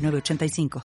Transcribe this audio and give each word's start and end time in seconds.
906985. 0.00 0.82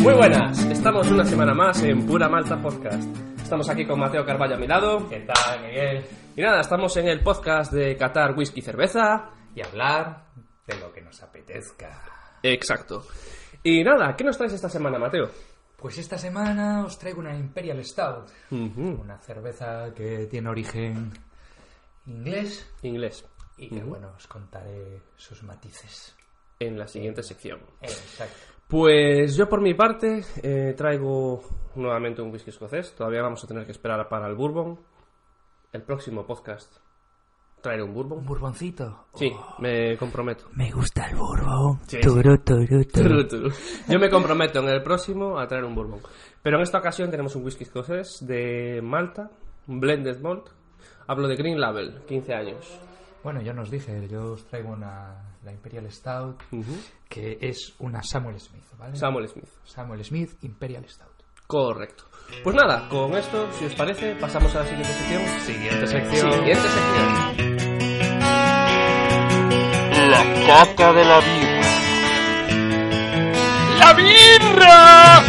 Muy 0.00 0.12
buenas, 0.14 0.64
estamos 0.66 1.10
una 1.10 1.24
semana 1.24 1.54
más 1.54 1.82
en 1.82 2.06
Pura 2.06 2.28
Malta 2.28 2.60
Podcast. 2.60 3.08
Estamos 3.42 3.68
aquí 3.68 3.86
con 3.86 3.98
Mateo 4.00 4.24
Carballo 4.24 4.54
a 4.54 4.58
mi 4.58 4.66
lado. 4.66 5.08
¿Qué 5.08 5.20
tal, 5.20 5.62
Miguel? 5.62 6.04
Y 6.36 6.42
nada, 6.42 6.60
estamos 6.60 6.96
en 6.96 7.08
el 7.08 7.20
podcast 7.20 7.72
de 7.72 7.96
Qatar 7.96 8.36
Whisky 8.36 8.60
Cerveza. 8.60 9.30
Y 9.54 9.62
hablar 9.62 10.24
de 10.66 10.78
lo 10.78 10.92
que 10.92 11.00
nos 11.00 11.22
apetezca. 11.22 12.02
Exacto. 12.42 13.06
Y 13.62 13.82
nada, 13.82 14.14
¿qué 14.16 14.24
nos 14.24 14.36
traes 14.36 14.52
esta 14.52 14.68
semana, 14.68 14.98
Mateo? 14.98 15.30
Pues 15.84 15.98
esta 15.98 16.16
semana 16.16 16.82
os 16.86 16.98
traigo 16.98 17.20
una 17.20 17.36
Imperial 17.36 17.84
Stout. 17.84 18.30
Una 18.50 19.18
cerveza 19.18 19.92
que 19.92 20.26
tiene 20.28 20.48
origen 20.48 21.12
inglés 22.06 22.66
Inglés. 22.80 23.22
y 23.58 23.68
que, 23.68 23.82
bueno, 23.82 24.14
os 24.16 24.26
contaré 24.26 25.02
sus 25.14 25.42
matices. 25.42 26.16
En 26.58 26.78
la 26.78 26.86
siguiente 26.86 27.22
sección. 27.22 27.60
Exacto. 27.82 28.34
Pues 28.66 29.36
yo 29.36 29.46
por 29.46 29.60
mi 29.60 29.74
parte 29.74 30.24
eh, 30.42 30.72
traigo 30.74 31.42
nuevamente 31.74 32.22
un 32.22 32.32
whisky 32.32 32.48
escocés. 32.48 32.94
Todavía 32.94 33.20
vamos 33.20 33.44
a 33.44 33.46
tener 33.46 33.66
que 33.66 33.72
esperar 33.72 34.08
para 34.08 34.26
el 34.26 34.36
bourbon. 34.36 34.80
El 35.70 35.82
próximo 35.82 36.26
podcast 36.26 36.78
traeré 37.64 37.82
un 37.82 37.88
¿Un 37.88 37.94
bourbon. 37.94 38.24
burboncito? 38.24 39.06
Sí, 39.14 39.32
Oh, 39.34 39.56
me 39.60 39.96
comprometo. 39.96 40.44
me 40.52 40.70
gusta 40.70 41.06
el 41.08 41.16
bourbon. 41.16 41.80
Sí, 41.86 41.98
Turu, 42.00 42.38
turu, 42.38 42.84
turu. 43.26 43.50
Yo 43.88 43.98
me 43.98 44.08
comprometo 44.10 44.60
en 44.60 44.68
el 44.68 44.82
próximo 44.82 45.38
a 45.38 45.46
traer 45.48 45.64
un 45.64 45.74
bourbon. 45.74 46.00
Pero 46.42 46.56
en 46.58 46.62
esta 46.62 46.78
ocasión 46.78 47.10
tenemos 47.10 47.34
un 47.36 47.44
whisky 47.44 47.64
escocés 47.64 48.18
de 48.26 48.80
Malta, 48.82 49.30
un 49.66 49.80
blended 49.80 50.20
malt. 50.20 50.48
Hablo 51.06 51.26
de 51.26 51.36
Green 51.36 51.58
Label, 51.60 52.02
15 52.06 52.34
años. 52.34 52.80
Bueno, 53.22 53.40
yo 53.40 53.54
nos 53.54 53.70
dije, 53.70 54.06
yo 54.08 54.32
os 54.32 54.44
traigo 54.44 54.70
una, 54.70 55.36
la 55.42 55.50
Imperial 55.52 55.90
Stout, 55.90 56.42
Ujú. 56.52 56.76
que 57.08 57.38
es 57.40 57.74
una 57.78 58.02
Samuel 58.02 58.38
Smith, 58.38 58.64
¿vale? 58.78 58.96
Samuel 58.96 59.26
Smith. 59.28 59.48
Samuel 59.64 60.04
Smith 60.04 60.32
Imperial 60.42 60.86
Stout. 60.88 61.10
Correcto. 61.46 62.04
Pues 62.42 62.56
nada, 62.56 62.88
con 62.88 63.14
esto, 63.14 63.50
si 63.52 63.66
os 63.66 63.74
parece, 63.74 64.14
pasamos 64.16 64.54
a 64.56 64.60
la 64.60 64.64
siguiente 64.66 64.92
sección. 64.92 65.22
Siguiente 65.40 65.86
sección. 65.86 66.32
Siguiente 66.32 66.68
sección. 66.68 67.53
La 70.14 70.46
caca 70.46 70.92
de 70.92 71.04
la 71.04 71.18
birra. 71.18 71.60
¡La 73.80 73.92
birra! 73.94 75.22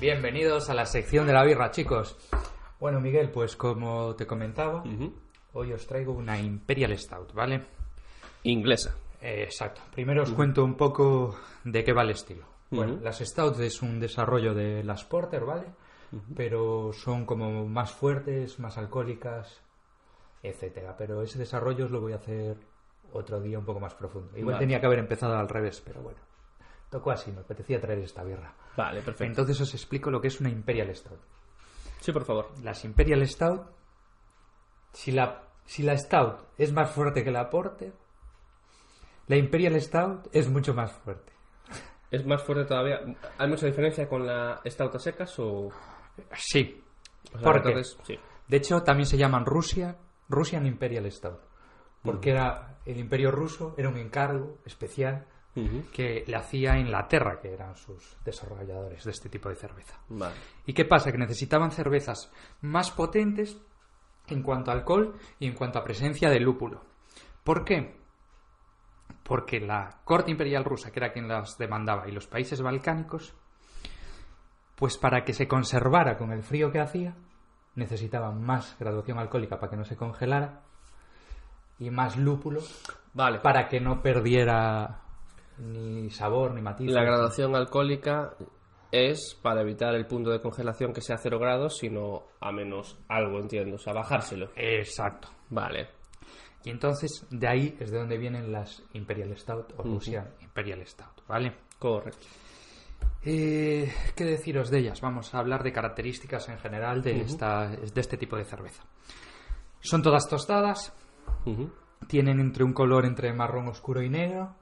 Bienvenidos 0.00 0.68
a 0.70 0.74
la 0.74 0.86
sección 0.86 1.28
de 1.28 1.32
la 1.32 1.44
birra, 1.44 1.70
chicos. 1.70 2.16
Bueno, 2.80 2.98
Miguel, 3.00 3.30
pues 3.30 3.54
como 3.54 4.16
te 4.16 4.26
comentaba, 4.26 4.82
Ujú. 4.82 5.14
hoy 5.52 5.72
os 5.72 5.86
traigo 5.86 6.14
una 6.14 6.36
Imperial 6.40 6.98
Stout, 6.98 7.32
¿vale? 7.32 7.62
Inglesa. 8.42 8.96
Eh, 9.22 9.44
exacto. 9.44 9.82
Primero 9.94 10.24
os 10.24 10.32
cuento 10.32 10.64
un 10.64 10.74
poco 10.74 11.36
de 11.62 11.84
qué 11.84 11.92
va 11.92 12.02
el 12.02 12.10
estilo. 12.10 12.44
Bueno, 12.70 12.94
Ujú. 12.94 13.04
las 13.04 13.20
Stouts 13.20 13.60
es 13.60 13.82
un 13.82 14.00
desarrollo 14.00 14.52
de 14.52 14.82
las 14.82 15.04
Porter, 15.04 15.44
¿vale? 15.44 15.66
Pero 16.34 16.90
son 16.92 17.24
como 17.24 17.66
más 17.68 17.92
fuertes, 17.92 18.58
más 18.58 18.78
alcohólicas, 18.78 19.60
etcétera. 20.48 20.94
Pero 20.96 21.22
ese 21.22 21.38
desarrollo 21.38 21.86
os 21.86 21.90
lo 21.90 22.00
voy 22.00 22.12
a 22.12 22.16
hacer 22.16 22.56
otro 23.12 23.40
día 23.40 23.58
un 23.58 23.64
poco 23.64 23.80
más 23.80 23.94
profundo. 23.94 24.36
Igual 24.36 24.54
Vale. 24.54 24.64
tenía 24.64 24.80
que 24.80 24.86
haber 24.86 24.98
empezado 24.98 25.36
al 25.36 25.48
revés, 25.48 25.80
pero 25.84 26.02
bueno. 26.02 26.18
Tocó 26.90 27.10
así, 27.10 27.32
me 27.32 27.40
apetecía 27.40 27.80
traer 27.80 27.98
esta 28.00 28.22
birra. 28.22 28.54
Vale, 28.76 29.00
perfecto. 29.02 29.24
Entonces 29.24 29.60
os 29.60 29.74
explico 29.74 30.10
lo 30.10 30.20
que 30.20 30.28
es 30.28 30.40
una 30.40 30.50
Imperial 30.50 30.94
Stout. 30.94 31.20
Sí, 32.00 32.12
por 32.12 32.24
favor. 32.24 32.52
Las 32.62 32.84
Imperial 32.84 33.26
Stout, 33.26 33.66
si 34.92 35.12
la, 35.12 35.48
si 35.64 35.82
la 35.82 35.96
Stout 35.96 36.46
es 36.56 36.72
más 36.72 36.90
fuerte 36.90 37.24
que 37.24 37.30
la 37.30 37.50
Porter, 37.50 37.92
la 39.26 39.36
Imperial 39.36 39.80
Stout 39.80 40.28
es 40.32 40.48
mucho 40.48 40.74
más 40.74 40.92
fuerte. 40.92 41.32
¿Es 42.10 42.24
más 42.24 42.42
fuerte 42.42 42.66
todavía? 42.66 43.00
¿Hay 43.36 43.48
mucha 43.48 43.66
diferencia 43.66 44.08
con 44.08 44.24
la 44.24 44.60
Stout 44.64 44.94
a 44.94 44.98
secas 45.00 45.36
o...? 45.40 45.70
Sí. 46.34 46.82
o 47.34 47.82
sí. 48.04 48.18
De 48.46 48.56
hecho, 48.56 48.82
también 48.82 49.06
se 49.06 49.18
llaman 49.18 49.44
Rusia, 49.44 49.96
Russian 50.28 50.66
Imperial 50.66 51.10
Stout. 51.10 51.40
Porque 52.02 52.30
era 52.30 52.78
el 52.84 52.98
imperio 52.98 53.30
ruso, 53.30 53.74
era 53.76 53.88
un 53.88 53.96
encargo 53.96 54.58
especial 54.64 55.26
que 55.90 56.22
le 56.26 56.36
hacía 56.36 56.78
Inglaterra, 56.78 57.40
que 57.40 57.52
eran 57.52 57.74
sus 57.76 58.18
desarrolladores 58.22 59.04
de 59.04 59.10
este 59.10 59.30
tipo 59.30 59.48
de 59.48 59.56
cerveza. 59.56 59.98
Vale. 60.10 60.34
¿Y 60.66 60.74
qué 60.74 60.84
pasa? 60.84 61.10
Que 61.10 61.16
necesitaban 61.18 61.70
cervezas 61.70 62.30
más 62.60 62.90
potentes 62.90 63.58
en 64.28 64.42
cuanto 64.42 64.70
a 64.70 64.74
alcohol 64.74 65.18
y 65.38 65.46
en 65.46 65.54
cuanto 65.54 65.78
a 65.78 65.84
presencia 65.84 66.28
de 66.28 66.40
lúpulo. 66.40 66.84
¿Por 67.42 67.64
qué? 67.64 67.96
Porque 69.22 69.60
la 69.60 70.02
corte 70.04 70.30
imperial 70.30 70.64
rusa, 70.64 70.90
que 70.90 71.00
era 71.00 71.12
quien 71.12 71.26
las 71.26 71.56
demandaba, 71.56 72.06
y 72.06 72.12
los 72.12 72.26
países 72.26 72.60
balcánicos, 72.60 73.34
pues 74.74 74.98
para 74.98 75.24
que 75.24 75.32
se 75.32 75.48
conservara 75.48 76.16
con 76.18 76.32
el 76.32 76.42
frío 76.42 76.70
que 76.70 76.80
hacía, 76.80 77.16
necesitaban 77.76 78.42
más 78.42 78.76
graduación 78.78 79.18
alcohólica 79.18 79.58
para 79.58 79.70
que 79.70 79.76
no 79.76 79.84
se 79.84 79.96
congelara 79.96 80.62
y 81.78 81.90
más 81.90 82.16
lúpulo 82.16 82.60
Vale. 83.14 83.40
para 83.40 83.68
que 83.68 83.80
no 83.80 84.02
perdiera 84.02 85.02
ni 85.58 86.10
sabor 86.10 86.52
ni 86.54 86.62
matiz. 86.62 86.90
La 86.90 87.04
graduación 87.04 87.54
alcohólica 87.54 88.34
es 88.90 89.38
para 89.42 89.62
evitar 89.62 89.94
el 89.94 90.06
punto 90.06 90.30
de 90.30 90.40
congelación 90.40 90.92
que 90.92 91.00
sea 91.00 91.16
a 91.16 91.18
0 91.18 91.38
grados, 91.38 91.78
sino 91.78 92.24
a 92.40 92.52
menos 92.52 92.98
algo, 93.08 93.38
entiendo. 93.38 93.76
O 93.76 93.78
sea, 93.78 93.92
bajárselo. 93.92 94.50
Exacto. 94.56 95.28
Vale. 95.50 95.88
Y 96.64 96.70
entonces 96.70 97.26
de 97.30 97.46
ahí 97.46 97.76
es 97.78 97.90
de 97.90 97.98
donde 97.98 98.18
vienen 98.18 98.50
las 98.50 98.82
Imperial 98.92 99.36
Stout 99.36 99.74
o 99.76 99.82
Russian 99.82 100.34
Imperial 100.40 100.84
Stout, 100.84 101.26
¿vale? 101.28 101.54
Correcto. 101.78 102.26
Eh, 103.22 103.92
¿Qué 104.14 104.24
deciros 104.24 104.70
de 104.70 104.78
ellas? 104.78 105.00
Vamos 105.00 105.34
a 105.34 105.38
hablar 105.38 105.64
de 105.64 105.72
características 105.72 106.48
en 106.48 106.58
general 106.58 107.02
de, 107.02 107.22
esta, 107.22 107.68
de 107.68 108.00
este 108.00 108.16
tipo 108.16 108.36
de 108.36 108.44
cerveza. 108.44 108.84
Son 109.80 110.00
todas 110.00 110.28
tostadas, 110.28 110.92
tienen 112.06 112.38
entre 112.38 112.62
un 112.62 112.72
color 112.72 113.04
entre 113.04 113.32
marrón 113.32 113.66
oscuro 113.66 114.00
y 114.00 114.08
negro, 114.08 114.54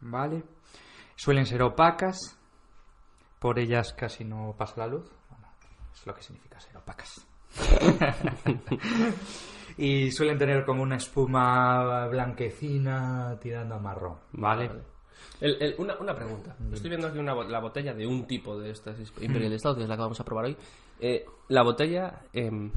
¿vale? 0.00 0.42
Suelen 1.16 1.44
ser 1.44 1.62
opacas, 1.62 2.38
por 3.38 3.58
ellas 3.58 3.92
casi 3.92 4.24
no 4.24 4.54
pasa 4.56 4.74
la 4.78 4.86
luz, 4.86 5.10
bueno, 5.28 5.48
es 5.94 6.06
lo 6.06 6.14
que 6.14 6.22
significa 6.22 6.60
ser 6.60 6.76
opacas. 6.76 7.26
y 9.78 10.10
suelen 10.12 10.38
tener 10.38 10.64
como 10.64 10.82
una 10.82 10.96
espuma 10.96 12.06
blanquecina 12.06 13.38
tirando 13.40 13.74
a 13.74 13.78
marrón, 13.78 14.18
¿vale? 14.32 14.70
El- 15.40 15.60
el- 15.62 15.74
una, 15.78 15.96
una 15.98 16.14
pregunta. 16.14 16.56
Estoy 16.72 16.90
viendo 16.90 17.08
aquí 17.08 17.18
una, 17.18 17.34
la 17.34 17.60
botella 17.60 17.92
de 17.94 18.06
un 18.06 18.26
tipo 18.26 18.58
de 18.58 18.70
estas 18.70 18.98
Imperial 19.20 19.58
Stout, 19.58 19.76
que 19.76 19.82
es 19.82 19.88
la 19.88 19.96
que 19.96 20.02
vamos 20.02 20.20
a 20.20 20.24
probar 20.24 20.46
hoy. 20.46 20.56
Eh, 21.00 21.26
¿La 21.48 21.62
botella 21.62 22.22
em, 22.32 22.70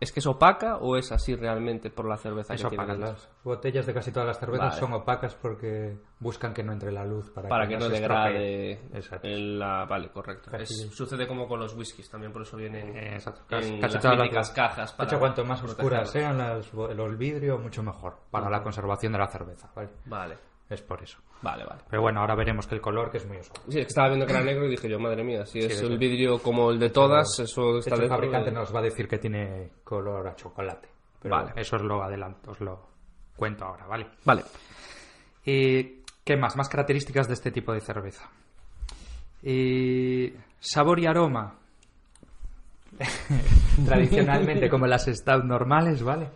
es 0.00 0.10
que 0.10 0.18
es 0.18 0.26
opaca 0.26 0.78
o 0.78 0.96
es 0.96 1.12
así 1.12 1.36
realmente 1.36 1.88
por 1.90 2.08
la 2.08 2.16
cerveza 2.16 2.54
Es 2.54 2.62
que 2.62 2.70
tiene 2.70 2.82
opaca. 2.82 2.92
dentro? 2.98 3.12
Las 3.12 3.28
botellas 3.44 3.86
de 3.86 3.94
casi 3.94 4.10
todas 4.10 4.26
las 4.26 4.40
cervezas 4.40 4.70
Vale. 4.70 4.80
son 4.80 4.92
opacas 4.94 5.34
porque 5.36 5.96
buscan 6.18 6.52
que 6.52 6.64
no 6.64 6.72
entre 6.72 6.90
la 6.90 7.04
luz 7.04 7.30
para, 7.30 7.48
Para 7.48 7.68
que 7.68 7.76
no 7.76 7.82
se 7.86 7.92
degrade. 7.92 8.72
Exacto. 8.94 9.28
la... 9.28 9.84
Vale, 9.84 10.10
correcto. 10.10 10.50
Es- 10.56 10.90
sucede 10.92 11.28
como 11.28 11.46
con 11.46 11.60
los 11.60 11.72
whiskies, 11.76 12.10
también 12.10 12.32
por 12.32 12.42
eso 12.42 12.56
vienen 12.56 12.96
Eh, 12.96 13.14
Exacto. 13.14 13.42
en 13.50 13.80
Casi, 13.80 13.94
las 13.94 14.02
todas 14.02 14.32
las 14.32 14.50
cajas. 14.50 14.90
De 14.90 14.96
para 14.96 15.08
hecho, 15.08 15.20
cuanto 15.20 15.44
más 15.44 15.62
oscuras 15.62 16.10
sean 16.10 16.36
las, 16.36 16.72
los 16.74 17.16
vidrios, 17.16 17.60
mucho 17.62 17.84
mejor 17.84 18.16
para 18.28 18.50
la 18.50 18.60
conservación 18.60 19.12
de 19.12 19.18
la 19.20 19.28
cerveza. 19.28 19.70
¿vale? 19.76 19.90
Vale, 20.06 20.38
Es 20.72 20.80
por 20.82 21.02
eso. 21.02 21.18
vale, 21.42 21.64
vale. 21.64 21.82
Pero 21.90 22.00
bueno, 22.02 22.20
ahora 22.20 22.34
veremos 22.34 22.66
que 22.66 22.74
el 22.74 22.80
color 22.80 23.10
que 23.10 23.18
es 23.18 23.26
muy 23.26 23.36
oscuro. 23.36 23.62
Sí, 23.68 23.78
es 23.80 23.84
que 23.86 23.88
estaba 23.88 24.08
viendo 24.08 24.24
que 24.26 24.32
era 24.32 24.42
negro 24.42 24.66
y 24.66 24.70
dije 24.70 24.88
yo, 24.88 24.98
madre 24.98 25.22
mía, 25.22 25.44
si 25.44 25.58
es 25.58 25.80
el 25.82 25.98
vidrio 25.98 26.38
como 26.38 26.70
el 26.70 26.78
de 26.78 26.88
todas, 26.90 27.38
eso 27.40 27.74
De 27.74 27.78
está 27.80 27.94
hecho, 27.96 28.04
el 28.04 28.08
fabricante 28.08 28.50
de- 28.50 28.56
nos 28.56 28.74
va 28.74 28.78
a 28.78 28.82
decir 28.82 29.06
que 29.06 29.18
tiene 29.18 29.70
color 29.84 30.26
a 30.28 30.34
chocolate. 30.36 30.88
Pero 31.20 31.36
Vale. 31.36 31.52
eso 31.56 31.76
os 31.76 31.82
lo 31.82 32.02
adelanto, 32.02 32.50
os 32.52 32.60
lo 32.60 32.88
cuento 33.36 33.64
ahora, 33.66 33.86
¿vale? 33.86 34.06
Vale. 34.24 34.42
Eh, 35.44 36.00
¿Qué 36.24 36.36
más? 36.36 36.56
Más 36.56 36.68
características 36.68 37.26
de 37.28 37.34
este 37.34 37.50
tipo 37.50 37.72
de 37.72 37.80
cerveza. 37.80 38.30
Eh, 39.42 40.34
sabor 40.60 40.98
y 41.00 41.06
aroma. 41.06 41.58
tradicionalmente 43.84 44.68
como 44.68 44.86
las 44.86 45.06
stout 45.06 45.44
normales, 45.44 46.02
¿vale? 46.02 46.28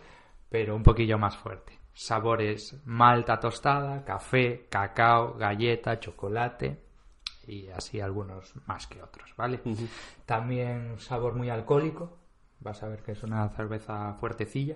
Pero 0.49 0.75
un 0.75 0.83
poquillo 0.83 1.17
más 1.17 1.37
fuerte. 1.37 1.76
Sabores 1.99 2.79
malta 2.85 3.39
tostada, 3.39 4.05
café, 4.05 4.67
cacao, 4.69 5.33
galleta, 5.33 5.99
chocolate 5.99 6.79
y 7.47 7.69
así 7.69 7.99
algunos 7.99 8.53
más 8.67 8.85
que 8.85 9.01
otros, 9.01 9.33
¿vale? 9.35 9.61
También 10.23 10.99
sabor 10.99 11.33
muy 11.33 11.49
alcohólico. 11.49 12.15
Vas 12.59 12.83
a 12.83 12.87
ver 12.87 13.01
que 13.01 13.13
es 13.13 13.23
una 13.23 13.49
cerveza 13.49 14.13
fuertecilla. 14.19 14.75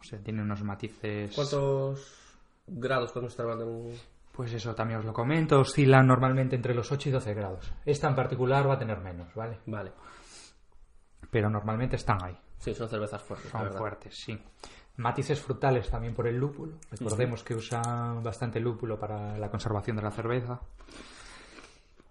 O 0.00 0.04
sea, 0.04 0.20
tiene 0.20 0.42
unos 0.42 0.62
matices... 0.62 1.34
¿Cuántos 1.34 2.38
grados 2.66 3.10
podemos 3.10 3.32
estar 3.32 3.46
hablando? 3.50 3.88
en- 3.88 3.98
Pues 4.32 4.52
eso 4.52 4.72
también 4.72 5.00
os 5.00 5.04
lo 5.06 5.12
comento. 5.12 5.58
Oscila 5.58 6.00
normalmente 6.00 6.54
entre 6.54 6.74
los 6.74 6.92
8 6.92 7.08
y 7.08 7.12
12 7.12 7.34
grados. 7.34 7.72
Esta 7.84 8.08
en 8.08 8.14
particular 8.14 8.68
va 8.68 8.74
a 8.74 8.78
tener 8.78 9.00
menos, 9.00 9.34
¿vale? 9.34 9.58
Vale. 9.66 9.92
Pero 11.28 11.50
normalmente 11.50 11.96
están 11.96 12.22
ahí. 12.22 12.38
Sí, 12.58 12.72
son 12.74 12.88
cervezas 12.88 13.20
fuertes, 13.22 13.50
Son 13.50 13.72
fuertes, 13.72 14.14
sí. 14.16 14.38
Matices 14.96 15.40
frutales 15.40 15.88
también 15.88 16.14
por 16.14 16.26
el 16.26 16.36
lúpulo. 16.36 16.74
Recordemos 16.90 17.42
que 17.42 17.54
usan 17.54 18.22
bastante 18.22 18.60
lúpulo 18.60 18.98
para 18.98 19.38
la 19.38 19.50
conservación 19.50 19.96
de 19.96 20.02
la 20.02 20.10
cerveza. 20.10 20.60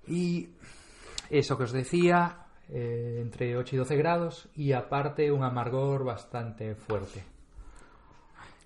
Y 0.08 0.50
eso 1.30 1.58
que 1.58 1.64
os 1.64 1.72
decía, 1.72 2.48
eh, 2.70 3.20
entre 3.22 3.58
8 3.58 3.76
y 3.76 3.80
12 3.80 3.96
grados 3.96 4.50
y 4.56 4.74
aparte 4.74 5.32
un 5.32 5.44
amargor 5.44 6.04
bastante 6.04 6.76
fuerte. 6.76 7.24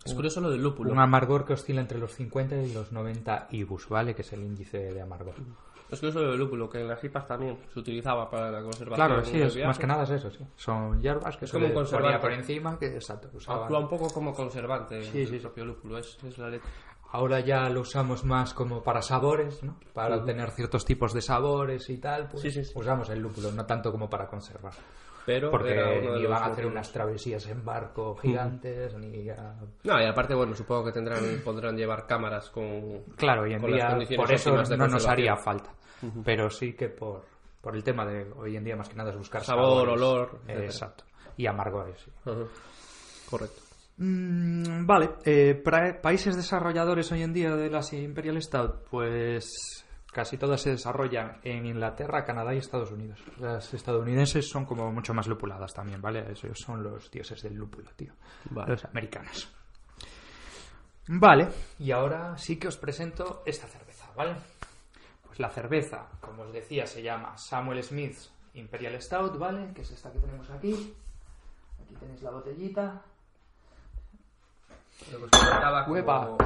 Es 0.04 0.14
curioso 0.14 0.42
lo 0.42 0.50
del 0.50 0.62
lúpulo. 0.62 0.92
Un 0.92 1.00
amargor 1.00 1.46
que 1.46 1.54
oscila 1.54 1.80
entre 1.80 1.98
los 1.98 2.14
50 2.16 2.58
y 2.58 2.74
los 2.74 2.92
90 2.92 3.48
IBUs, 3.52 3.88
¿vale? 3.88 4.14
Que 4.14 4.22
es 4.22 4.34
el 4.34 4.44
índice 4.44 4.94
de 4.94 5.02
amargor. 5.02 5.36
Es 5.90 6.02
lo 6.02 6.12
del 6.12 6.40
lúpulo, 6.40 6.70
que 6.70 6.80
en 6.82 6.88
las 6.88 7.04
IPAs 7.04 7.28
también 7.28 7.58
se 7.72 7.80
utilizaba 7.80 8.30
para 8.30 8.50
la 8.52 8.62
conservación. 8.64 9.08
Claro, 9.08 9.24
sí, 9.24 9.40
es, 9.42 9.56
más 9.66 9.78
que 9.78 9.88
nada 9.88 10.04
es 10.04 10.10
eso, 10.12 10.32
sí. 10.32 10.44
Son 10.56 11.00
hierbas 11.02 11.38
que 11.38 11.46
Es 11.46 11.52
se 11.52 11.58
como 11.58 11.68
un 11.68 11.74
conservante. 11.74 12.20
por 12.20 12.32
encima, 12.32 12.80
que 12.80 12.88
exacto. 12.88 13.30
Actúa 13.48 13.80
un 13.80 13.88
poco 13.88 14.10
como 14.12 14.34
conservante 14.34 15.04
Sí, 15.04 15.22
el 15.22 15.28
sí, 15.28 15.38
propio 15.40 15.66
lúpulo, 15.66 15.98
es, 16.00 16.18
es 16.24 16.38
la 16.38 16.50
leche. 16.50 16.66
Ahora 17.12 17.42
ya 17.42 17.70
lo 17.70 17.82
usamos 17.82 18.24
más 18.26 18.56
como 18.56 18.82
para 18.82 19.04
sabores, 19.04 19.62
¿no? 19.62 19.78
Para 19.94 20.16
obtener 20.18 20.50
ciertos 20.50 20.84
tipos 20.84 21.14
de 21.14 21.22
sabores 21.22 21.88
y 21.92 22.00
tal, 22.00 22.28
pues 22.28 22.42
sí. 22.52 22.62
usamos 22.74 23.08
el 23.10 23.20
lúpulo, 23.20 23.52
no 23.52 23.66
tanto 23.68 23.92
como 23.92 24.10
para 24.10 24.26
conservar. 24.28 24.74
Pero 25.26 25.50
Porque 25.52 25.70
de 25.74 26.02
ni 26.20 26.26
van 26.26 26.44
a 26.44 26.46
hacer 26.48 26.66
unas 26.66 26.92
travesías 26.92 27.48
en 27.48 27.64
barco 27.64 28.16
gigantes, 28.18 28.94
ni 28.96 29.30
a- 29.30 29.56
No, 29.84 30.02
y 30.02 30.06
aparte, 30.06 30.36
bueno, 30.36 30.54
supongo 30.54 30.86
que 30.86 30.92
tendrán, 30.92 31.24
podrán 31.46 31.78
llevar 31.78 32.06
cámaras 32.06 32.50
con... 32.50 33.04
Claro, 33.16 33.44
hoy 33.44 33.54
en 33.54 33.62
día 33.62 33.98
por 34.18 34.32
eso 34.32 34.52
no 34.76 34.88
nos 34.88 35.08
haría 35.08 35.36
falta. 35.38 35.72
Pero 36.26 36.50
sí 36.50 36.74
que 36.74 36.90
por, 36.90 37.24
por 37.62 37.76
el 37.76 37.84
tema 37.84 38.06
de 38.06 38.30
hoy 38.36 38.58
en 38.58 38.66
día 38.66 38.76
más 38.76 38.90
que 38.90 38.96
nada 38.96 39.12
es 39.12 39.18
buscar 39.18 39.44
Sabor, 39.44 39.86
sabores. 39.88 39.94
olor, 39.94 40.40
Eh, 40.50 40.66
exacto. 40.66 41.06
Y 41.38 41.46
amargores, 41.48 42.00
sí. 42.02 42.12
Ajá. 42.26 42.44
Correcto. 43.30 43.62
Mm, 43.98 44.86
vale, 44.86 45.10
eh, 45.24 45.56
países 46.02 46.36
desarrolladores 46.36 47.12
hoy 47.12 47.22
en 47.22 47.32
día 47.32 47.56
de 47.56 47.70
las 47.70 47.94
Imperial 47.94 48.42
Stout, 48.42 48.88
pues 48.90 49.83
casi 50.14 50.38
todas 50.38 50.62
se 50.62 50.70
desarrollan 50.72 51.40
en 51.44 51.66
Inglaterra, 51.66 52.24
Canadá 52.24 52.54
y 52.54 52.60
Estados 52.60 52.92
Unidos. 52.92 53.20
Las 53.40 53.74
estadounidenses 53.74 54.48
son 54.50 54.66
como 54.66 54.92
mucho 54.92 55.14
más 55.14 55.28
lupuladas 55.28 55.74
también, 55.74 56.02
¿vale? 56.02 56.32
Esos 56.32 56.58
son 56.60 56.82
los 56.84 57.10
dioses 57.12 57.42
del 57.42 57.56
lúpulo, 57.56 57.90
tío. 57.96 58.14
Vale. 58.52 58.72
Los 58.72 58.86
americanos. 58.86 59.50
Vale, 61.08 61.50
y 61.80 61.92
ahora 61.92 62.38
sí 62.38 62.58
que 62.58 62.70
os 62.70 62.78
presento 62.78 63.44
esta 63.46 63.68
cerveza, 63.68 64.08
¿vale? 64.16 64.36
Pues 65.26 65.40
la 65.40 65.50
cerveza, 65.50 66.08
como 66.22 66.44
os 66.44 66.54
decía, 66.54 66.86
se 66.88 67.02
llama 67.04 67.36
Samuel 67.38 67.84
Smith 67.84 68.16
Imperial 68.54 69.02
Stout, 69.02 69.38
¿vale? 69.38 69.74
Que 69.74 69.82
es 69.82 69.92
esta 69.92 70.12
que 70.14 70.20
tenemos 70.20 70.50
aquí. 70.52 70.94
Aquí 71.84 71.96
tenéis 71.96 72.22
la 72.22 72.30
botellita. 72.32 73.02
Lo 75.12 75.18
que 75.18 75.24
os 75.26 75.32
comentaba, 75.32 75.84
como, 75.86 75.98
lo 75.98 76.38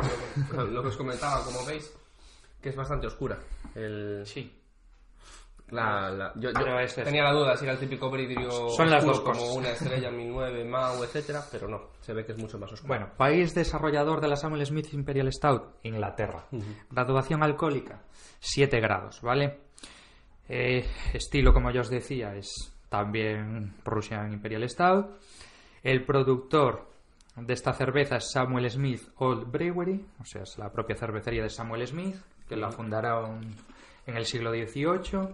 que- 0.66 0.72
lo 0.72 0.82
que 0.82 0.88
os 0.88 0.98
comentaba, 0.98 1.44
como 1.44 1.66
veis, 1.66 1.94
que 2.68 2.72
es 2.72 2.76
bastante 2.76 3.08
oscura. 3.08 3.38
El, 3.76 4.24
Sí, 4.26 4.54
la, 5.70 6.10
la- 6.10 6.34
yo 6.36 6.50
es 6.50 6.96
tenía 6.96 7.24
la 7.24 7.32
duda 7.32 7.56
si 7.56 7.64
era 7.64 7.74
el 7.74 7.80
típico 7.80 8.10
vidrio 8.12 8.70
Son 8.70 8.90
las 8.90 9.06
dos 9.06 9.22
como 9.22 9.54
una 9.54 9.70
estrella 9.70 10.12
1009, 10.12 10.66
Mau, 10.66 11.02
etcétera, 11.04 11.44
pero 11.50 11.70
no, 11.70 11.92
se 12.02 12.14
ve 12.14 12.26
que 12.26 12.34
es 12.34 12.38
mucho 12.38 12.58
más 12.60 12.72
oscuro. 12.74 12.90
Bueno, 12.90 13.10
país 13.16 13.54
desarrollador 13.56 14.20
de 14.20 14.28
la 14.28 14.36
Samuel 14.36 14.66
Smith 14.66 14.94
Imperial 14.94 15.32
Stout, 15.32 15.76
Inglaterra. 15.84 16.44
Graduación 16.92 17.42
alcohólica, 17.42 18.02
7 18.40 18.80
grados, 18.82 19.22
¿vale? 19.22 19.60
Eh, 20.50 20.86
estilo, 21.14 21.54
como 21.54 21.72
ya 21.72 21.82
os 21.82 21.90
decía, 21.90 22.36
es 22.36 22.74
también 22.90 23.76
Russian 23.86 24.32
Imperial 24.34 24.68
Stout. 24.70 25.08
El 25.84 26.06
productor 26.06 26.90
de 27.38 27.54
esta 27.54 27.72
cerveza 27.74 28.18
es 28.18 28.32
Samuel 28.32 28.70
Smith 28.70 29.04
Old 29.18 29.52
Brewery, 29.52 30.06
o 30.22 30.26
sea, 30.26 30.44
es 30.44 30.58
la 30.58 30.72
propia 30.72 30.96
cervecería 30.98 31.44
de 31.44 31.50
Samuel 31.50 31.86
Smith, 31.88 32.16
que 32.48 32.56
la 32.56 32.72
fundaron 32.72 33.42
en 34.06 34.18
el 34.18 34.26
siglo 34.26 34.52
XVIII. 34.52 35.30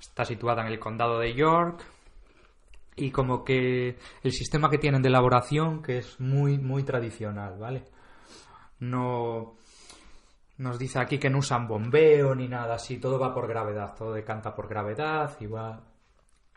Está 0.00 0.24
situada 0.24 0.62
en 0.62 0.68
el 0.68 0.78
condado 0.78 1.18
de 1.18 1.34
York, 1.34 1.84
y 2.96 3.10
como 3.10 3.44
que 3.44 3.96
el 4.22 4.32
sistema 4.32 4.68
que 4.70 4.78
tienen 4.78 5.02
de 5.02 5.08
elaboración 5.08 5.82
que 5.82 5.98
es 5.98 6.20
muy 6.20 6.58
muy 6.58 6.82
tradicional 6.82 7.58
vale 7.58 7.84
no 8.80 9.54
nos 10.58 10.78
dice 10.78 10.98
aquí 10.98 11.18
que 11.18 11.30
no 11.30 11.38
usan 11.38 11.66
bombeo 11.66 12.34
ni 12.34 12.48
nada 12.48 12.74
así 12.74 12.98
todo 12.98 13.18
va 13.18 13.32
por 13.32 13.46
gravedad 13.48 13.94
todo 13.96 14.12
decanta 14.12 14.54
por 14.54 14.68
gravedad 14.68 15.34
y 15.40 15.46
va 15.46 15.80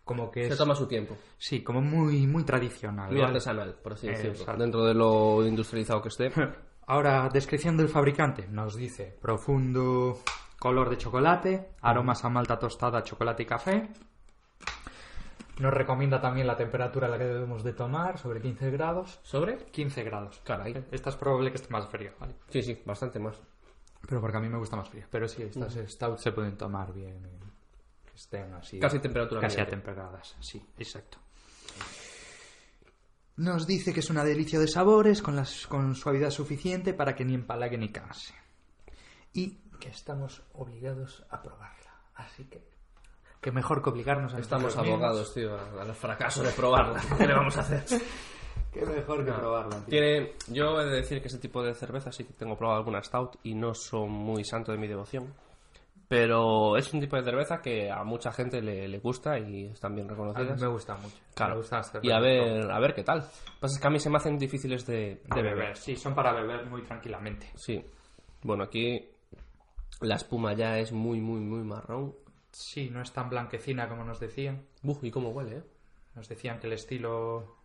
como 0.04 0.30
que 0.30 0.48
se 0.48 0.54
es 0.54 0.58
toma 0.58 0.76
su 0.76 0.86
tiempo, 0.86 1.16
sí 1.38 1.64
como 1.64 1.80
muy 1.82 2.28
muy 2.28 2.44
tradicional 2.44 3.08
muy 3.10 3.16
¿vale? 3.22 3.28
artesanal, 3.28 3.76
por 3.82 3.94
así 3.94 4.08
Eh, 4.08 4.12
decirlo, 4.12 4.32
exacto. 4.34 4.62
dentro 4.62 4.84
de 4.86 4.94
lo 4.94 5.46
industrializado 5.48 6.02
que 6.02 6.10
esté. 6.10 6.30
Ahora, 6.88 7.30
descripción 7.30 7.78
del 7.78 7.90
fabricante. 7.90 8.48
Nos 8.48 8.76
dice 8.76 9.18
profundo 9.22 10.20
color 10.60 10.90
de 10.90 10.98
chocolate, 10.98 11.72
aromas 11.82 12.24
a 12.26 12.30
malta 12.30 12.58
tostada, 12.60 13.04
chocolate 13.04 13.44
y 13.44 13.46
café. 13.46 13.90
Nos 15.60 15.74
recomienda 15.74 16.20
también 16.20 16.48
la 16.48 16.56
temperatura 16.58 17.08
a 17.08 17.10
la 17.12 17.18
que 17.18 17.26
debemos 17.26 17.64
de 17.64 17.74
tomar, 17.74 18.18
sobre 18.18 18.42
15 18.42 18.72
grados. 18.72 19.20
¿Sobre? 19.24 19.58
15 19.58 20.04
grados. 20.04 20.42
Caray. 20.44 20.86
Esta 20.92 21.10
es 21.12 21.16
probable 21.16 21.52
que 21.52 21.58
esté 21.58 21.70
más 21.72 21.88
fría, 21.88 22.12
¿vale? 22.20 22.34
Sí, 22.50 22.64
sí, 22.64 22.82
bastante 22.86 23.20
más. 23.20 23.40
Pero 24.08 24.20
porque 24.20 24.38
a 24.38 24.40
mí 24.40 24.50
me 24.50 24.58
gusta 24.58 24.76
más 24.76 24.90
fría. 24.90 25.08
Pero 25.12 25.28
sí, 25.28 25.44
estas 25.44 25.74
stout 25.92 26.18
se 26.18 26.32
pueden 26.32 26.58
tomar 26.58 26.92
bien. 26.92 27.24
eh, 27.24 27.40
Que 28.10 28.16
estén 28.16 28.52
así. 28.54 28.80
Casi 28.80 29.00
temperatura 29.00 29.40
Casi 29.42 29.60
ambiente. 29.60 29.76
atemperadas, 29.76 30.36
sí, 30.40 30.62
exacto. 30.78 31.20
Nos 33.36 33.66
dice 33.66 33.94
que 33.94 34.02
es 34.02 34.10
una 34.10 34.24
delicia 34.24 34.60
de 34.60 34.68
sabores 34.68 35.22
con, 35.22 35.36
las, 35.36 35.66
con 35.68 35.96
suavidad 35.96 36.30
suficiente 36.30 36.94
para 36.94 37.16
que 37.16 37.26
ni 37.26 37.34
empalague 37.34 37.78
ni 37.78 37.90
canse. 37.90 38.34
Y 39.34 39.58
que 39.80 39.90
estamos 39.90 40.44
obligados 40.54 41.26
a 41.32 41.42
probarla. 41.42 41.94
Así 42.16 42.44
que, 42.46 42.62
que 43.42 43.52
mejor 43.52 43.82
que 43.82 43.90
obligarnos 43.90 44.34
a 44.36 44.40
Estamos 44.40 44.78
abogados, 44.78 45.34
tío, 45.34 45.58
al 45.80 45.94
fracaso 45.96 46.44
de 46.44 46.52
probarla. 46.52 47.02
¿Qué 47.18 47.26
le 47.28 47.34
vamos 47.34 47.58
a 47.58 47.62
hacer? 47.62 47.84
Que 48.72 48.84
mejor 48.88 49.24
que 49.24 49.30
No. 49.30 49.38
probarla. 49.38 49.76
tío. 49.82 49.86
Tiene, 49.90 50.34
yo 50.48 50.82
he 50.82 50.86
de 50.86 50.96
decir 50.96 51.22
que 51.22 51.28
ese 51.28 51.38
tipo 51.38 51.62
de 51.62 51.76
cerveza 51.76 52.12
sí 52.12 52.24
que 52.24 52.34
tengo 52.34 52.58
probado 52.58 52.80
alguna 52.80 53.04
stout 53.04 53.36
y 53.44 53.54
no 53.54 53.76
son 53.76 54.10
muy 54.10 54.44
santo 54.44 54.72
de 54.72 54.80
mi 54.80 54.88
devoción. 54.88 55.32
Pero 56.08 56.78
es 56.78 56.94
un 56.94 57.00
tipo 57.00 57.16
de 57.16 57.24
cerveza 57.24 57.62
que 57.62 57.90
a 57.90 58.04
mucha 58.04 58.32
gente 58.32 58.62
le, 58.62 58.88
le 58.88 59.00
gusta 59.00 59.40
y 59.40 59.68
están 59.68 59.96
bien 59.96 60.08
A 60.08 60.12
mí 60.12 60.18
reconocidas. 60.18 60.62
me 60.62 60.68
gusta 60.68 60.96
mucho. 60.96 61.16
Claro. 61.34 61.54
Me 61.56 61.58
gustan 61.62 61.80
las 61.80 62.04
y 62.04 62.12
a 62.12 62.20
ver, 62.20 62.70
a 62.72 62.80
ver 62.80 62.94
qué 62.94 63.04
tal. 63.04 63.22
Pasa 63.60 63.76
es 63.76 63.80
que 63.80 63.88
a 63.88 63.90
mí 63.90 64.00
se 64.00 64.10
me 64.10 64.18
hacen 64.18 64.38
difíciles 64.38 64.86
de, 64.86 65.22
de 65.34 65.42
beber. 65.42 65.76
Sí, 65.78 65.96
son 65.96 66.14
para 66.14 66.34
beber 66.34 66.66
muy 66.68 66.84
tranquilamente. 66.84 67.50
Sí. 67.56 67.84
Bueno, 68.44 68.66
aquí 68.66 69.10
la 70.02 70.16
espuma 70.16 70.54
ya 70.54 70.78
es 70.78 70.92
muy, 70.92 71.20
muy, 71.22 71.40
muy 71.40 71.64
marrón. 71.64 72.14
Sí, 72.52 72.90
no 72.92 73.02
es 73.02 73.12
tan 73.12 73.30
blanquecina 73.30 73.88
como 73.88 74.04
nos 74.04 74.20
decían. 74.20 74.68
Buf, 74.84 75.04
y 75.04 75.10
cómo 75.10 75.30
huele, 75.30 75.58
¿eh? 75.58 75.64
Nos 76.16 76.28
decían 76.30 76.60
que 76.60 76.68
el 76.68 76.74
estilo, 76.74 77.56